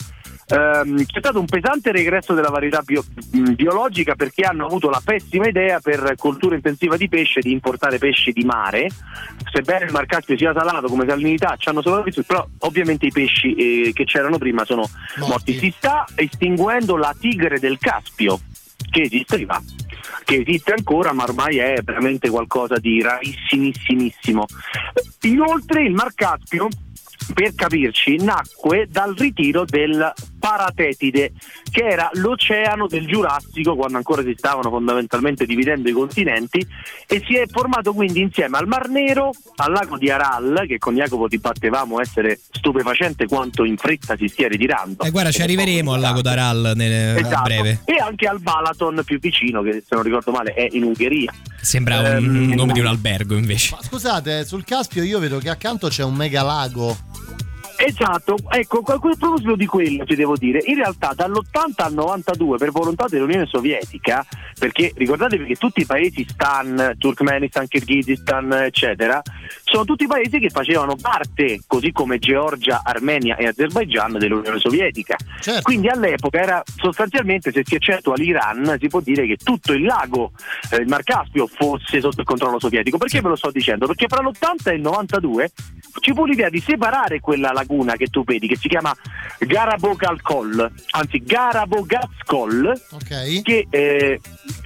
Ehm, 0.50 1.04
c'è 1.06 1.20
stato 1.20 1.40
un 1.40 1.46
pesante 1.46 1.92
regresso 1.92 2.34
della 2.34 2.50
varietà 2.50 2.82
bio- 2.82 3.04
mh, 3.32 3.54
biologica 3.54 4.16
perché 4.16 4.46
hanno 4.46 4.66
avuto 4.66 4.90
la 4.90 5.02
pessima 5.04 5.48
idea 5.48 5.82
per 5.82 6.14
cultura 6.16 6.56
intensiva 6.56 6.96
di 6.96 7.10
pesce 7.10 7.42
di 7.42 7.52
importare 7.52 7.98
pesci 7.98 8.32
di 8.32 8.46
mare. 8.46 8.88
Sebbene 9.52 9.86
il 9.86 9.92
Mar 9.92 10.06
Caspio 10.06 10.38
sia 10.38 10.54
salato 10.54 10.88
come 10.88 11.06
salinità, 11.06 11.56
ci 11.58 11.68
hanno 11.68 11.82
sopravvissuto, 11.82 12.26
però 12.26 12.48
ovviamente 12.60 13.08
i 13.08 13.12
pesci 13.12 13.56
eh, 13.56 13.94
che 13.94 14.06
c'erano 14.06 14.38
prima 14.38 14.64
sono 14.64 14.90
morti. 15.18 15.58
Si 15.58 15.74
sta 15.76 16.06
estinguendo 16.16 16.96
la 16.96 17.14
tigre 17.20 17.60
del 17.60 17.78
Caspio, 17.78 18.40
che 18.90 19.02
esisteva, 19.02 19.62
che 20.24 20.44
esiste 20.46 20.72
ancora, 20.72 21.12
ma 21.12 21.24
ormai 21.24 21.58
è 21.58 21.82
veramente 21.84 22.30
qualcosa 22.30 22.78
di 22.78 23.02
rarissimissimo. 23.02 24.46
Inoltre 25.24 25.84
il 25.84 25.92
Mar 25.92 26.14
Caspio 26.14 26.70
per 27.34 27.54
capirci, 27.56 28.18
nacque 28.18 28.88
dal 28.90 29.14
ritiro 29.16 29.66
del 29.66 30.14
Paratetide, 30.48 31.34
che 31.70 31.84
era 31.86 32.10
l'oceano 32.14 32.88
del 32.88 33.06
Giurassico, 33.06 33.76
quando 33.76 33.98
ancora 33.98 34.22
si 34.24 34.34
stavano 34.38 34.70
fondamentalmente 34.70 35.46
dividendo 35.46 35.90
i 35.90 35.92
continenti, 35.92 36.66
e 37.06 37.22
si 37.28 37.36
è 37.36 37.44
formato 37.48 37.92
quindi 37.94 38.22
insieme 38.22 38.58
al 38.58 38.66
Mar 38.66 38.88
Nero, 38.88 39.32
al 39.58 39.72
lago 39.74 39.98
di 39.98 40.10
Aral, 40.10 40.64
che 40.66 40.78
con 40.78 40.96
Jacopo 40.96 41.28
dibattevamo 41.28 42.00
essere 42.00 42.40
stupefacente 42.52 43.26
quanto 43.28 43.66
in 43.66 43.76
fretta 43.76 44.16
si 44.16 44.28
stia 44.30 44.48
ritirando. 44.48 45.04
E 45.04 45.08
Eh, 45.08 45.12
guarda, 45.12 45.32
ci 45.32 45.42
arriveremo 45.42 45.92
al 45.92 46.00
lago 46.00 46.22
d'Aral 46.22 46.72
nel- 46.76 47.18
a 47.18 47.20
Esatto. 47.20 47.44
breve. 47.44 47.82
E 47.84 47.96
anche 48.02 48.26
al 48.28 48.40
Balaton 48.40 49.02
più 49.04 49.20
vicino, 49.20 49.62
che 49.62 49.84
se 49.86 49.96
non 49.96 50.04
ricordo 50.04 50.32
male 50.32 50.54
è 50.54 50.66
in 50.72 50.84
Ungheria. 50.84 51.34
Sembra 51.60 52.00
un 52.00 52.06
Ehm, 52.06 52.54
nome 52.54 52.72
di 52.72 52.80
un 52.80 52.86
albergo 52.88 53.36
invece. 53.36 53.76
Scusate, 53.82 54.46
sul 54.46 54.64
Caspio 54.64 55.04
io 55.04 55.20
vedo 55.20 55.40
che 55.40 55.50
accanto 55.50 55.90
c'è 55.90 56.04
un 56.04 56.14
mega 56.16 56.42
lago. 56.42 56.96
Esatto, 57.80 58.36
ecco, 58.50 58.80
a 58.80 58.98
proposito 59.00 59.56
di 59.56 59.68
quello 59.68 60.04
ti 60.04 60.16
devo 60.16 60.36
dire, 60.36 60.62
in 60.66 60.76
realtà 60.76 61.14
dall'80 61.16 61.84
al 61.84 61.94
92 61.94 62.58
per 62.58 62.72
volontà 62.72 63.06
dell'Unione 63.08 63.46
Sovietica, 63.46 64.26
perché 64.58 64.92
ricordatevi 64.96 65.46
che 65.46 65.56
tutti 65.56 65.82
i 65.82 65.86
paesi 65.86 66.26
Stan, 66.28 66.96
Turkmenistan, 66.98 67.68
Kirghizistan, 67.68 68.52
eccetera, 68.52 69.22
sono 69.64 69.86
tutti 69.86 70.08
paesi 70.08 70.40
che 70.40 70.50
facevano 70.50 70.96
parte, 70.96 71.62
così 71.68 71.92
come 71.92 72.18
Georgia, 72.18 72.82
Armenia 72.84 73.36
e 73.36 73.48
Azerbaigian, 73.48 74.18
dell'Unione 74.18 74.58
Sovietica. 74.58 75.16
Quindi 75.62 75.88
all'epoca 75.88 76.40
era 76.40 76.64
sostanzialmente, 76.78 77.52
se 77.52 77.62
si 77.64 77.76
eccettua 77.76 78.16
l'Iran, 78.16 78.78
si 78.80 78.88
può 78.88 79.02
dire 79.02 79.28
che 79.28 79.38
tutto 79.38 79.74
il 79.74 79.84
lago, 79.84 80.32
eh, 80.72 80.78
il 80.78 80.88
Mar 80.88 81.04
Caspio, 81.04 81.46
fosse 81.46 82.02
sotto 82.02 82.22
il 82.22 82.26
controllo 82.26 82.60
sovietico. 82.60 82.98
Perché 82.98 83.22
ve 83.22 83.30
lo 83.30 83.36
sto 83.36 83.52
dicendo? 83.52 83.86
Perché 83.86 84.08
fra 84.08 84.22
l'80 84.22 84.72
e 84.72 84.74
il 84.74 84.82
92 84.82 85.52
ci 86.00 86.14
fu 86.14 86.26
l'idea 86.26 86.50
di 86.50 86.60
separare 86.60 87.20
quella 87.20 87.52
laguna 87.52 87.96
che 87.96 88.08
tu 88.08 88.24
vedi, 88.24 88.48
che 88.48 88.56
si 88.56 88.68
chiama 88.68 88.96
Garabogalkol, 89.40 90.72
anzi 90.92 91.24
Garabogazkol, 91.24 92.82
che, 93.42 93.68
eh, 93.70 94.20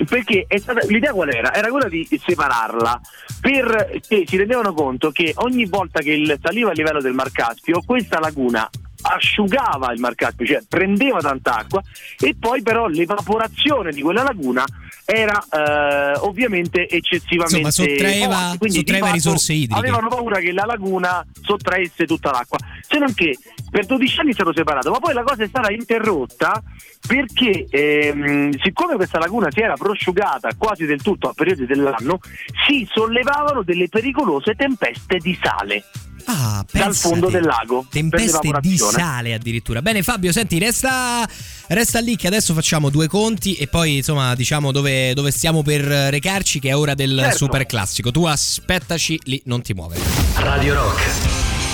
perché 0.07 0.45
è 0.47 0.57
stata- 0.57 0.85
l'idea 0.87 1.13
qual 1.13 1.33
era? 1.33 1.53
Era 1.53 1.69
quella 1.69 1.87
di 1.87 2.07
separarla, 2.09 2.99
perché 3.39 4.23
si 4.25 4.37
rendevano 4.37 4.73
conto 4.73 5.11
che 5.11 5.33
ogni 5.37 5.65
volta 5.65 6.01
che 6.01 6.11
il 6.11 6.37
saliva 6.41 6.71
a 6.71 6.73
livello 6.73 7.01
del 7.01 7.13
Mar 7.13 7.31
Caspio, 7.31 7.81
questa 7.85 8.19
laguna 8.19 8.69
asciugava 9.01 9.91
il 9.91 9.99
Mar 9.99 10.15
Caspio, 10.15 10.45
cioè 10.45 10.61
prendeva 10.67 11.19
tanta 11.19 11.57
acqua 11.57 11.81
e 12.19 12.35
poi 12.39 12.61
però 12.61 12.87
l'evaporazione 12.87 13.91
di 13.91 14.01
quella 14.01 14.23
laguna 14.23 14.65
era 15.05 15.43
eh, 15.51 16.19
ovviamente 16.19 16.87
eccessivamente 16.87 17.67
Insomma, 17.67 17.89
sottraeva- 17.89 18.35
forte, 18.35 18.57
quindi 18.57 18.77
di 18.77 18.79
sottraeva 18.79 19.05
fatto 19.07 19.17
risorse 19.17 19.53
idriche. 19.53 19.79
Avevano 19.79 20.07
paura 20.07 20.39
che 20.39 20.51
la 20.51 20.65
laguna 20.65 21.25
sottraesse 21.41 22.05
tutta 22.05 22.31
l'acqua, 22.31 22.57
se 22.87 22.97
non 22.97 23.13
che 23.13 23.37
per 23.69 23.85
12 23.85 24.19
anni 24.19 24.29
è 24.31 24.33
stato 24.33 24.53
separato, 24.53 24.91
ma 24.91 24.99
poi 24.99 25.13
la 25.13 25.23
cosa 25.23 25.43
è 25.43 25.47
stata 25.47 25.71
interrotta 25.71 26.61
perché 27.07 27.65
ehm, 27.69 28.57
siccome 28.61 28.95
questa 28.95 29.17
laguna 29.17 29.49
si 29.51 29.59
era 29.59 29.73
prosciugata 29.73 30.49
quasi 30.57 30.85
del 30.85 31.01
tutto 31.01 31.29
a 31.29 31.33
periodi 31.33 31.65
dell'anno, 31.65 32.19
si 32.67 32.87
sollevavano 32.89 33.63
delle 33.63 33.89
pericolose 33.89 34.55
tempeste 34.55 35.17
di 35.17 35.37
sale 35.41 35.83
Ah, 36.25 36.65
dal 36.71 36.95
fondo 36.95 37.29
del 37.29 37.43
lago. 37.43 37.81
per 37.89 37.89
Tempeste 37.91 38.49
di 38.61 38.77
sale 38.77 39.33
addirittura. 39.33 39.81
Bene 39.81 40.03
Fabio, 40.03 40.31
senti, 40.31 40.57
resta, 40.59 41.27
resta 41.67 41.99
lì 41.99 42.15
che 42.15 42.27
adesso 42.27 42.53
facciamo 42.53 42.89
due 42.89 43.07
conti 43.07 43.55
e 43.55 43.67
poi 43.67 43.97
insomma 43.97 44.35
diciamo 44.35 44.71
dove, 44.71 45.13
dove 45.13 45.31
stiamo 45.31 45.63
per 45.63 45.81
recarci 45.81 46.59
che 46.59 46.69
è 46.69 46.75
ora 46.75 46.93
del 46.93 47.17
Certo. 47.19 47.37
super 47.37 47.65
classico. 47.65 48.11
Tu 48.11 48.25
aspettaci 48.25 49.19
lì, 49.25 49.41
non 49.45 49.61
ti 49.61 49.73
muovere. 49.73 50.01
Radio 50.35 50.73
Rock, 50.75 51.01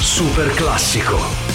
super 0.01 0.53
classico. 0.53 1.46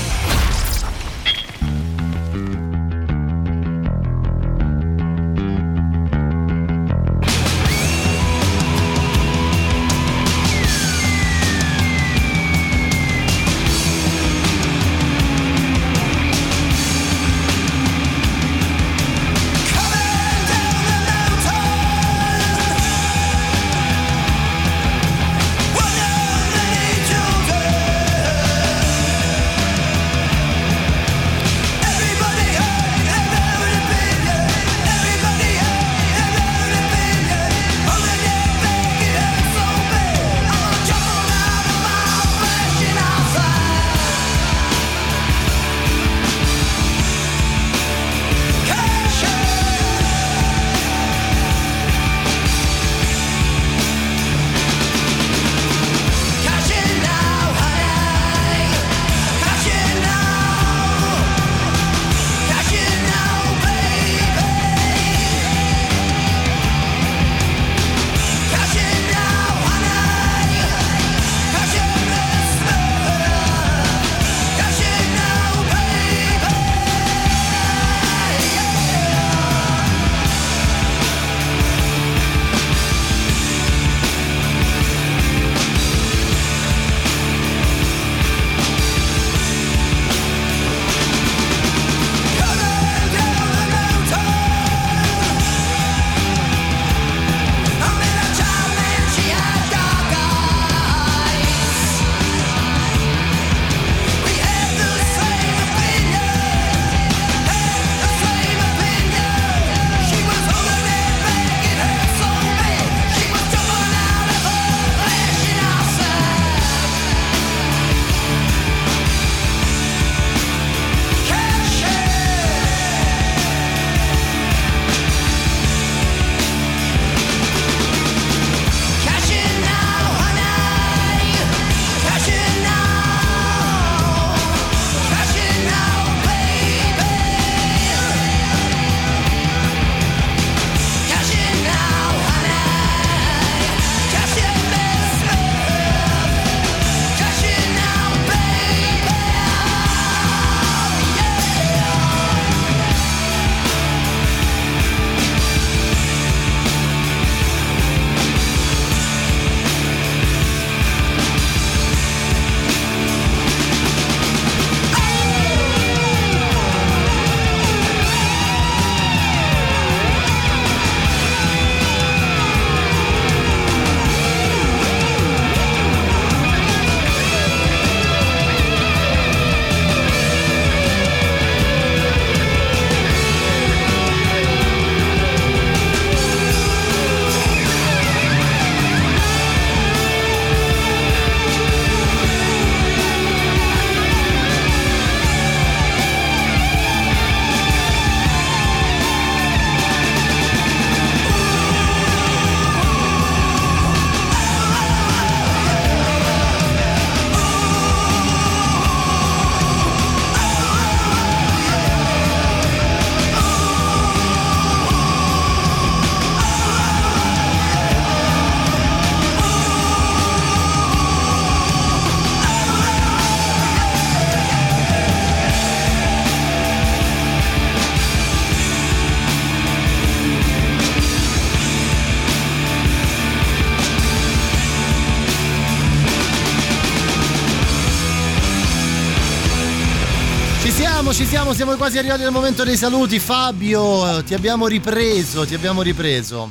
Ci 241.22 241.28
siamo, 241.28 241.52
siamo 241.52 241.76
quasi 241.76 241.98
arrivati 241.98 242.24
al 242.24 242.32
momento 242.32 242.64
dei 242.64 242.76
saluti. 242.76 243.20
Fabio, 243.20 244.24
ti 244.24 244.34
abbiamo 244.34 244.66
ripreso, 244.66 245.46
ti 245.46 245.54
abbiamo 245.54 245.80
ripreso. 245.80 246.50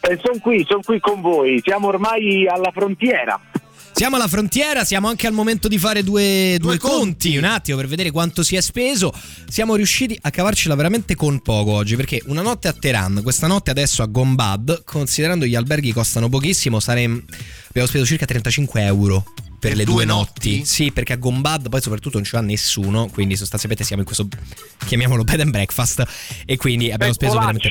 E 0.00 0.18
sono 0.22 0.38
qui, 0.40 0.64
sono 0.66 0.80
qui 0.82 0.98
con 1.00 1.20
voi, 1.20 1.60
siamo 1.62 1.88
ormai 1.88 2.46
alla 2.48 2.70
frontiera. 2.72 3.38
Siamo 3.92 4.16
alla 4.16 4.26
frontiera, 4.26 4.84
siamo 4.84 5.08
anche 5.08 5.26
al 5.26 5.34
momento 5.34 5.68
di 5.68 5.76
fare 5.76 6.02
due, 6.02 6.56
due 6.58 6.78
conti, 6.78 7.36
un 7.36 7.44
attimo 7.44 7.76
per 7.76 7.88
vedere 7.88 8.10
quanto 8.10 8.42
si 8.42 8.56
è 8.56 8.62
speso. 8.62 9.12
Siamo 9.46 9.74
riusciti 9.74 10.18
a 10.22 10.30
cavarcela 10.30 10.74
veramente 10.74 11.14
con 11.14 11.40
poco 11.42 11.72
oggi 11.72 11.94
perché 11.96 12.22
una 12.26 12.40
notte 12.40 12.68
a 12.68 12.72
Teheran, 12.72 13.20
questa 13.22 13.48
notte 13.48 13.70
adesso 13.70 14.02
a 14.02 14.06
Gombad, 14.06 14.82
considerando 14.84 15.44
gli 15.44 15.54
alberghi 15.54 15.92
costano 15.92 16.30
pochissimo, 16.30 16.80
saremo, 16.80 17.20
abbiamo 17.68 17.86
speso 17.86 18.06
circa 18.06 18.24
35 18.24 18.82
euro. 18.82 19.24
Per, 19.60 19.68
Per 19.68 19.76
le 19.76 19.84
due 19.84 19.94
due 19.94 20.04
notti? 20.06 20.56
notti? 20.56 20.64
Sì, 20.64 20.90
perché 20.90 21.12
a 21.12 21.16
Gombad 21.16 21.68
poi 21.68 21.82
soprattutto 21.82 22.16
non 22.16 22.24
ci 22.24 22.32
va 22.32 22.40
nessuno, 22.40 23.08
quindi 23.08 23.36
sostanzialmente 23.36 23.84
siamo 23.84 24.00
in 24.00 24.06
questo, 24.06 24.26
chiamiamolo 24.86 25.22
bed 25.22 25.40
and 25.40 25.50
breakfast, 25.50 26.02
e 26.46 26.56
quindi 26.56 26.90
abbiamo 26.90 27.12
speso 27.12 27.34
veramente. 27.34 27.68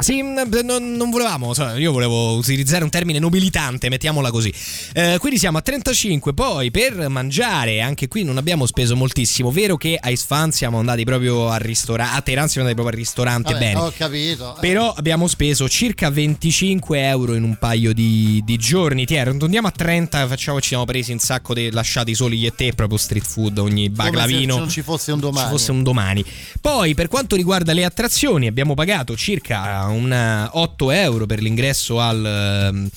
Sì, 0.00 0.22
mh, 0.22 0.60
non, 0.62 0.92
non 0.92 1.10
volevamo, 1.10 1.52
io 1.76 1.92
volevo 1.92 2.36
utilizzare 2.36 2.84
un 2.84 2.90
termine 2.90 3.18
nobilitante, 3.18 3.88
mettiamola 3.88 4.30
così. 4.30 4.52
Eh, 4.94 5.16
quindi 5.18 5.38
siamo 5.38 5.58
a 5.58 5.60
35, 5.60 6.34
poi 6.34 6.70
per 6.70 7.08
mangiare, 7.08 7.80
anche 7.80 8.06
qui 8.08 8.22
non 8.22 8.36
abbiamo 8.38 8.64
speso 8.66 8.94
moltissimo. 8.96 9.50
Vero 9.50 9.76
che 9.76 9.98
a 10.00 10.08
Isfahan 10.10 10.52
siamo 10.52 10.78
andati 10.78 11.04
proprio 11.04 11.48
al 11.48 11.60
ristorante, 11.60 12.16
a 12.16 12.22
Teheran 12.22 12.48
siamo 12.48 12.68
andati 12.68 12.80
proprio 12.80 12.96
al 12.96 13.06
ristorante 13.06 13.52
Vabbè, 13.52 13.64
bene. 13.64 13.80
Ho 13.80 13.92
capito. 13.96 14.56
Però 14.60 14.92
abbiamo 14.92 15.26
speso 15.26 15.68
circa 15.68 16.10
25 16.10 17.06
euro 17.06 17.34
in 17.34 17.42
un 17.42 17.56
paio 17.58 17.92
di, 17.92 18.40
di 18.44 18.56
giorni. 18.56 19.04
Ti 19.04 19.16
arrondiamo 19.16 19.66
a 19.66 19.72
30, 19.72 20.28
facciamo, 20.28 20.60
ci 20.60 20.68
siamo 20.68 20.84
presi 20.84 21.10
un 21.18 21.24
sacco 21.24 21.52
di 21.52 21.70
lasciati 21.72 22.14
soli 22.14 22.38
io 22.38 22.48
e 22.48 22.54
te, 22.54 22.72
proprio 22.72 22.96
street 22.96 23.26
food, 23.26 23.58
ogni 23.58 23.90
Come 23.90 24.04
se 24.04 24.10
baglavino. 24.10 24.56
non 24.56 24.68
ci 24.68 24.82
fosse 24.82 25.10
un 25.10 25.18
domani. 25.18 25.46
Ci 25.46 25.52
fosse 25.52 25.70
un 25.72 25.82
domani. 25.82 26.24
Poi, 26.60 26.94
per 26.94 27.08
quanto 27.08 27.34
riguarda 27.34 27.72
le 27.72 27.84
attrazioni, 27.84 28.46
abbiamo 28.46 28.74
pagato 28.74 29.16
circa 29.16 29.86
un 29.88 30.12
eh, 30.12 30.48
8 30.52 30.90
euro 30.92 31.26
per 31.26 31.42
l'ingresso 31.42 32.00
al, 32.00 32.24
ehm, 32.24 32.88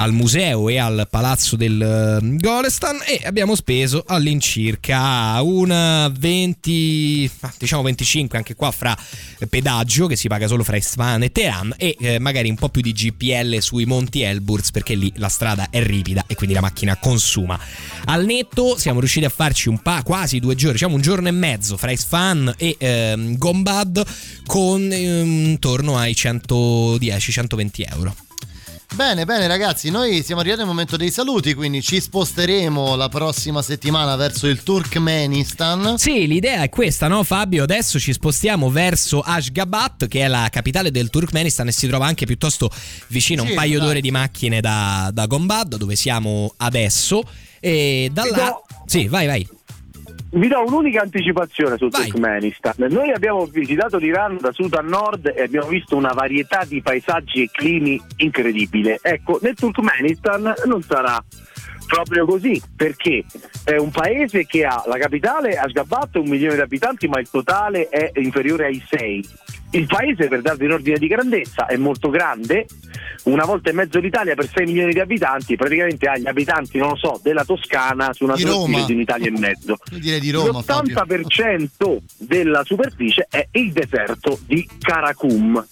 al 0.00 0.12
museo 0.12 0.70
e 0.70 0.78
al 0.78 1.06
palazzo 1.10 1.56
del 1.56 1.80
eh, 1.80 2.36
Golestan 2.38 3.00
e 3.06 3.20
abbiamo 3.24 3.54
speso 3.54 4.02
all'incirca 4.06 5.40
un 5.42 6.10
20, 6.18 7.30
ah, 7.40 7.52
diciamo 7.58 7.82
25 7.82 8.38
anche 8.38 8.54
qua 8.54 8.70
fra 8.70 8.96
pedaggio 9.48 10.06
che 10.06 10.16
si 10.16 10.28
paga 10.28 10.46
solo 10.46 10.64
fra 10.64 10.76
Isfahan 10.76 11.22
e 11.24 11.32
Teheran 11.32 11.74
e 11.76 11.96
eh, 12.00 12.18
magari 12.18 12.48
un 12.48 12.56
po' 12.56 12.70
più 12.70 12.80
di 12.80 12.92
GPL 12.92 13.58
sui 13.58 13.84
monti 13.84 14.22
Elburz 14.22 14.70
perché 14.70 14.94
lì 14.94 15.12
la 15.16 15.28
strada 15.28 15.68
è 15.68 15.82
ripida 15.82 16.24
e 16.26 16.34
quindi 16.34 16.54
la 16.54 16.62
macchina 16.62 16.96
consuma. 16.96 17.58
Al 18.06 18.24
netto 18.24 18.78
siamo 18.78 19.00
riusciti 19.00 19.26
a 19.26 19.30
farci 19.30 19.68
un 19.68 19.82
pa- 19.82 20.02
quasi 20.02 20.40
due 20.40 20.54
giorni, 20.54 20.74
diciamo 20.74 20.94
un 20.94 21.02
giorno 21.02 21.28
e 21.28 21.32
mezzo 21.32 21.76
fra 21.76 21.90
Isfahan 21.90 22.54
e 22.56 22.76
ehm, 22.78 23.36
Gombad 23.36 24.02
con 24.46 24.90
ehm, 24.90 25.44
intorno 25.50 25.98
ai 25.98 26.12
110-120 26.12 27.92
euro. 27.92 28.14
Bene, 29.00 29.24
bene 29.24 29.46
ragazzi, 29.46 29.88
noi 29.88 30.22
siamo 30.22 30.42
arrivati 30.42 30.60
al 30.60 30.66
momento 30.66 30.98
dei 30.98 31.10
saluti, 31.10 31.54
quindi 31.54 31.80
ci 31.80 32.02
sposteremo 32.02 32.96
la 32.96 33.08
prossima 33.08 33.62
settimana 33.62 34.14
verso 34.14 34.46
il 34.46 34.62
Turkmenistan. 34.62 35.96
Sì, 35.96 36.26
l'idea 36.26 36.64
è 36.64 36.68
questa, 36.68 37.08
no 37.08 37.22
Fabio? 37.22 37.62
Adesso 37.62 37.98
ci 37.98 38.12
spostiamo 38.12 38.68
verso 38.68 39.20
Ashgabat, 39.20 40.06
che 40.06 40.20
è 40.20 40.28
la 40.28 40.48
capitale 40.50 40.90
del 40.90 41.08
Turkmenistan 41.08 41.68
e 41.68 41.72
si 41.72 41.86
trova 41.86 42.04
anche 42.04 42.26
piuttosto 42.26 42.70
vicino, 43.06 43.42
Sì, 43.42 43.48
un 43.48 43.54
paio 43.54 43.78
dai. 43.78 43.86
d'ore 43.86 44.00
di 44.02 44.10
macchine 44.10 44.60
da, 44.60 45.08
da 45.10 45.24
Gombad, 45.24 45.76
dove 45.76 45.96
siamo 45.96 46.52
adesso. 46.58 47.22
E 47.58 48.10
da 48.12 48.24
là... 48.30 48.44
No. 48.44 48.62
Sì, 48.84 49.08
vai, 49.08 49.26
vai. 49.26 49.48
Vi 50.32 50.46
do 50.46 50.62
un'unica 50.64 51.02
anticipazione 51.02 51.76
sul 51.76 51.90
Vai. 51.90 52.08
Turkmenistan. 52.08 52.74
Noi 52.88 53.10
abbiamo 53.10 53.46
visitato 53.46 53.96
l'Iran 53.96 54.38
da 54.40 54.52
sud 54.52 54.72
a 54.74 54.80
nord 54.80 55.32
e 55.34 55.42
abbiamo 55.42 55.66
visto 55.66 55.96
una 55.96 56.12
varietà 56.12 56.64
di 56.64 56.80
paesaggi 56.80 57.42
e 57.42 57.50
climi 57.50 58.00
incredibile. 58.18 59.00
Ecco, 59.02 59.40
nel 59.42 59.54
Turkmenistan 59.54 60.54
non 60.66 60.82
sarà 60.82 61.20
proprio 61.84 62.24
così, 62.24 62.62
perché 62.76 63.24
è 63.64 63.76
un 63.76 63.90
paese 63.90 64.46
che 64.46 64.64
ha 64.64 64.84
la 64.86 64.98
capitale 64.98 65.58
Ashgabat, 65.58 66.14
un 66.16 66.28
milione 66.28 66.54
di 66.54 66.60
abitanti, 66.60 67.08
ma 67.08 67.18
il 67.18 67.28
totale 67.28 67.88
è 67.88 68.12
inferiore 68.14 68.66
ai 68.66 68.80
sei. 68.88 69.26
Il 69.72 69.86
paese, 69.86 70.26
per 70.26 70.42
darvi 70.42 70.64
un 70.64 70.72
ordine 70.72 70.98
di 70.98 71.06
grandezza, 71.06 71.66
è 71.66 71.76
molto 71.76 72.10
grande, 72.10 72.66
una 73.24 73.44
volta 73.44 73.70
e 73.70 73.72
mezzo 73.72 74.00
l'Italia 74.00 74.34
per 74.34 74.48
6 74.52 74.66
milioni 74.66 74.92
di 74.92 74.98
abitanti, 74.98 75.54
praticamente 75.54 76.08
ha 76.08 76.18
gli 76.18 76.26
abitanti, 76.26 76.78
non 76.78 76.90
lo 76.90 76.96
so, 76.96 77.20
della 77.22 77.44
Toscana 77.44 78.12
su 78.12 78.24
una 78.24 78.34
Di 78.34 78.42
superficie 78.42 78.86
di 78.86 78.92
un'Italia 78.94 79.28
e 79.28 79.30
mezzo. 79.30 79.78
Io 79.92 79.98
direi 79.98 80.18
di 80.18 80.30
Roma, 80.30 80.62
Fabio. 80.62 80.94
L'80% 80.94 81.98
della 82.18 82.64
superficie 82.64 83.28
è 83.30 83.46
il 83.52 83.70
deserto 83.70 84.40
di 84.44 84.68
Karakum. 84.80 85.64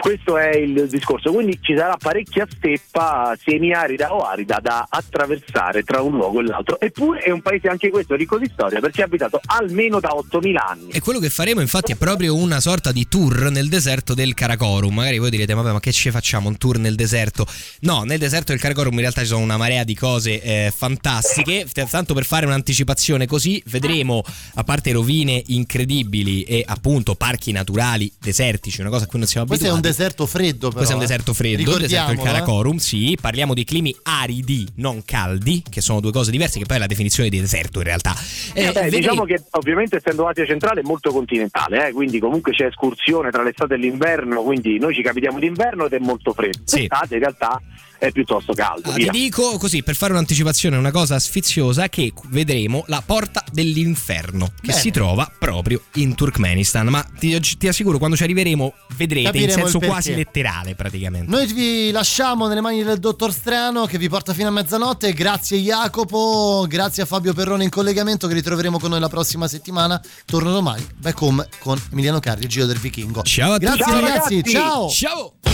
Questo 0.00 0.38
è 0.38 0.56
il 0.56 0.86
discorso, 0.88 1.30
quindi 1.30 1.58
ci 1.60 1.76
sarà 1.76 1.96
parecchia 1.96 2.46
steppa 2.50 3.36
semiarida 3.42 4.14
o 4.14 4.20
arida 4.20 4.58
da 4.62 4.86
attraversare 4.88 5.82
tra 5.82 6.00
un 6.00 6.12
luogo 6.12 6.40
e 6.40 6.44
l'altro. 6.44 6.80
Eppure 6.80 7.20
è 7.20 7.30
un 7.30 7.42
paese 7.42 7.68
anche 7.68 7.90
questo 7.90 8.14
ricco 8.14 8.38
di 8.38 8.48
storia 8.52 8.80
perché 8.80 9.02
è 9.02 9.04
abitato 9.04 9.40
almeno 9.44 10.00
da 10.00 10.10
8.000 10.10 10.56
anni. 10.56 10.88
E 10.90 11.00
quello 11.00 11.18
che 11.18 11.28
faremo 11.28 11.60
infatti 11.60 11.92
è 11.92 11.96
proprio 11.96 12.34
una 12.34 12.60
sorta 12.60 12.92
di 12.92 13.06
tour 13.08 13.33
nel 13.42 13.68
deserto 13.68 14.14
del 14.14 14.34
Karakorum. 14.34 14.94
Magari 14.94 15.18
voi 15.18 15.30
direte, 15.30 15.54
vabbè, 15.54 15.72
ma 15.72 15.80
che 15.80 15.92
ci 15.92 16.10
facciamo 16.10 16.48
un 16.48 16.56
tour 16.56 16.78
nel 16.78 16.94
deserto? 16.94 17.46
No, 17.80 18.02
nel 18.02 18.18
deserto 18.18 18.52
del 18.52 18.60
Karakorum 18.60 18.92
in 18.94 19.00
realtà 19.00 19.20
ci 19.20 19.28
sono 19.28 19.42
una 19.42 19.56
marea 19.56 19.84
di 19.84 19.94
cose 19.94 20.40
eh, 20.40 20.72
fantastiche. 20.74 21.66
Tanto 21.88 22.14
per 22.14 22.24
fare 22.24 22.46
un'anticipazione 22.46 23.26
così, 23.26 23.62
vedremo, 23.66 24.22
a 24.54 24.64
parte 24.64 24.92
rovine 24.92 25.42
incredibili 25.46 26.42
e 26.42 26.62
appunto 26.66 27.14
parchi 27.14 27.52
naturali 27.52 28.10
desertici, 28.20 28.80
una 28.80 28.90
cosa 28.90 29.04
a 29.04 29.06
cui 29.06 29.18
non 29.18 29.28
siamo 29.28 29.46
Questo 29.46 29.66
è 29.66 29.68
abituati. 29.68 29.96
un 29.96 30.04
deserto 30.04 30.26
freddo, 30.26 30.68
però. 30.68 30.76
Questo 30.76 30.92
è 30.92 30.96
un 30.96 31.02
eh. 31.02 31.06
deserto 31.06 31.34
freddo, 31.34 31.74
il 31.74 31.80
deserto 31.80 32.12
del 32.12 32.20
eh. 32.20 32.22
Karakorum, 32.22 32.76
sì, 32.76 33.16
parliamo 33.20 33.54
di 33.54 33.64
climi 33.64 33.94
aridi, 34.02 34.66
non 34.76 35.02
caldi, 35.04 35.62
che 35.68 35.80
sono 35.80 36.00
due 36.00 36.12
cose 36.12 36.30
diverse, 36.30 36.58
che 36.58 36.64
poi 36.66 36.76
è 36.76 36.80
la 36.80 36.86
definizione 36.86 37.28
di 37.28 37.40
deserto 37.40 37.78
in 37.78 37.84
realtà. 37.84 38.14
Eh, 38.52 38.66
Beh, 38.66 38.72
vedremo- 38.72 38.96
diciamo 38.96 39.24
che 39.24 39.42
ovviamente 39.50 39.96
essendo 39.96 40.26
Asia 40.26 40.46
centrale 40.46 40.80
è 40.80 40.84
molto 40.84 41.10
continentale, 41.10 41.88
eh, 41.88 41.92
quindi 41.92 42.18
comunque 42.18 42.52
c'è 42.52 42.66
escursione 42.66 43.23
tra 43.30 43.42
l'estate 43.42 43.74
e 43.74 43.76
l'inverno, 43.76 44.42
quindi 44.42 44.78
noi 44.78 44.94
ci 44.94 45.02
capitiamo 45.02 45.38
d'inverno 45.38 45.86
ed 45.86 45.92
è 45.92 45.98
molto 45.98 46.32
freddo. 46.32 46.62
Sì. 46.64 46.80
L'estate 46.80 47.14
in 47.14 47.20
realtà 47.20 47.60
è 48.06 48.12
piuttosto 48.12 48.52
caldo. 48.52 48.90
Ah, 48.90 48.94
ti 48.94 49.08
dico 49.10 49.58
così 49.58 49.82
per 49.82 49.96
fare 49.96 50.12
un'anticipazione, 50.12 50.76
una 50.76 50.90
cosa 50.90 51.18
sfiziosa: 51.18 51.88
che 51.88 52.12
vedremo 52.28 52.84
la 52.88 53.02
porta 53.04 53.44
dell'inferno 53.52 54.46
che 54.60 54.68
Bene. 54.68 54.78
si 54.78 54.90
trova 54.90 55.30
proprio 55.38 55.82
in 55.94 56.14
Turkmenistan. 56.14 56.86
Ma 56.88 57.04
ti, 57.18 57.38
ti 57.58 57.68
assicuro, 57.68 57.98
quando 57.98 58.16
ci 58.16 58.22
arriveremo, 58.22 58.74
vedrete 58.96 59.26
Capiremo 59.26 59.52
in 59.52 59.58
senso 59.58 59.78
quasi 59.78 60.14
letterale, 60.14 60.74
praticamente. 60.74 61.30
Noi 61.30 61.46
vi 61.52 61.90
lasciamo 61.90 62.46
nelle 62.46 62.60
mani 62.60 62.82
del 62.82 62.98
dottor 62.98 63.32
Strano 63.32 63.86
che 63.86 63.98
vi 63.98 64.08
porta 64.08 64.32
fino 64.34 64.48
a 64.48 64.52
mezzanotte. 64.52 65.12
Grazie 65.12 65.58
Jacopo, 65.58 66.66
grazie 66.68 67.02
a 67.02 67.06
Fabio 67.06 67.32
Perrone 67.32 67.64
in 67.64 67.70
collegamento 67.70 68.26
che 68.26 68.34
ritroveremo 68.34 68.78
con 68.78 68.90
noi 68.90 69.00
la 69.00 69.08
prossima 69.08 69.48
settimana. 69.48 70.00
Torno 70.26 70.52
domani, 70.52 70.86
back 70.96 71.20
home 71.20 71.48
con 71.58 71.80
Emiliano 71.92 72.20
Carri, 72.20 72.46
Giro 72.46 72.66
del 72.66 72.78
Vichingo. 72.78 73.22
Ciao 73.22 73.52
a 73.52 73.58
Grazie 73.58 73.84
tutti. 73.84 73.90
Ciao, 73.90 74.00
ragazzi, 74.00 74.34
ragazzi. 74.34 74.52
ciao. 74.52 74.88
Ciao. 74.90 75.53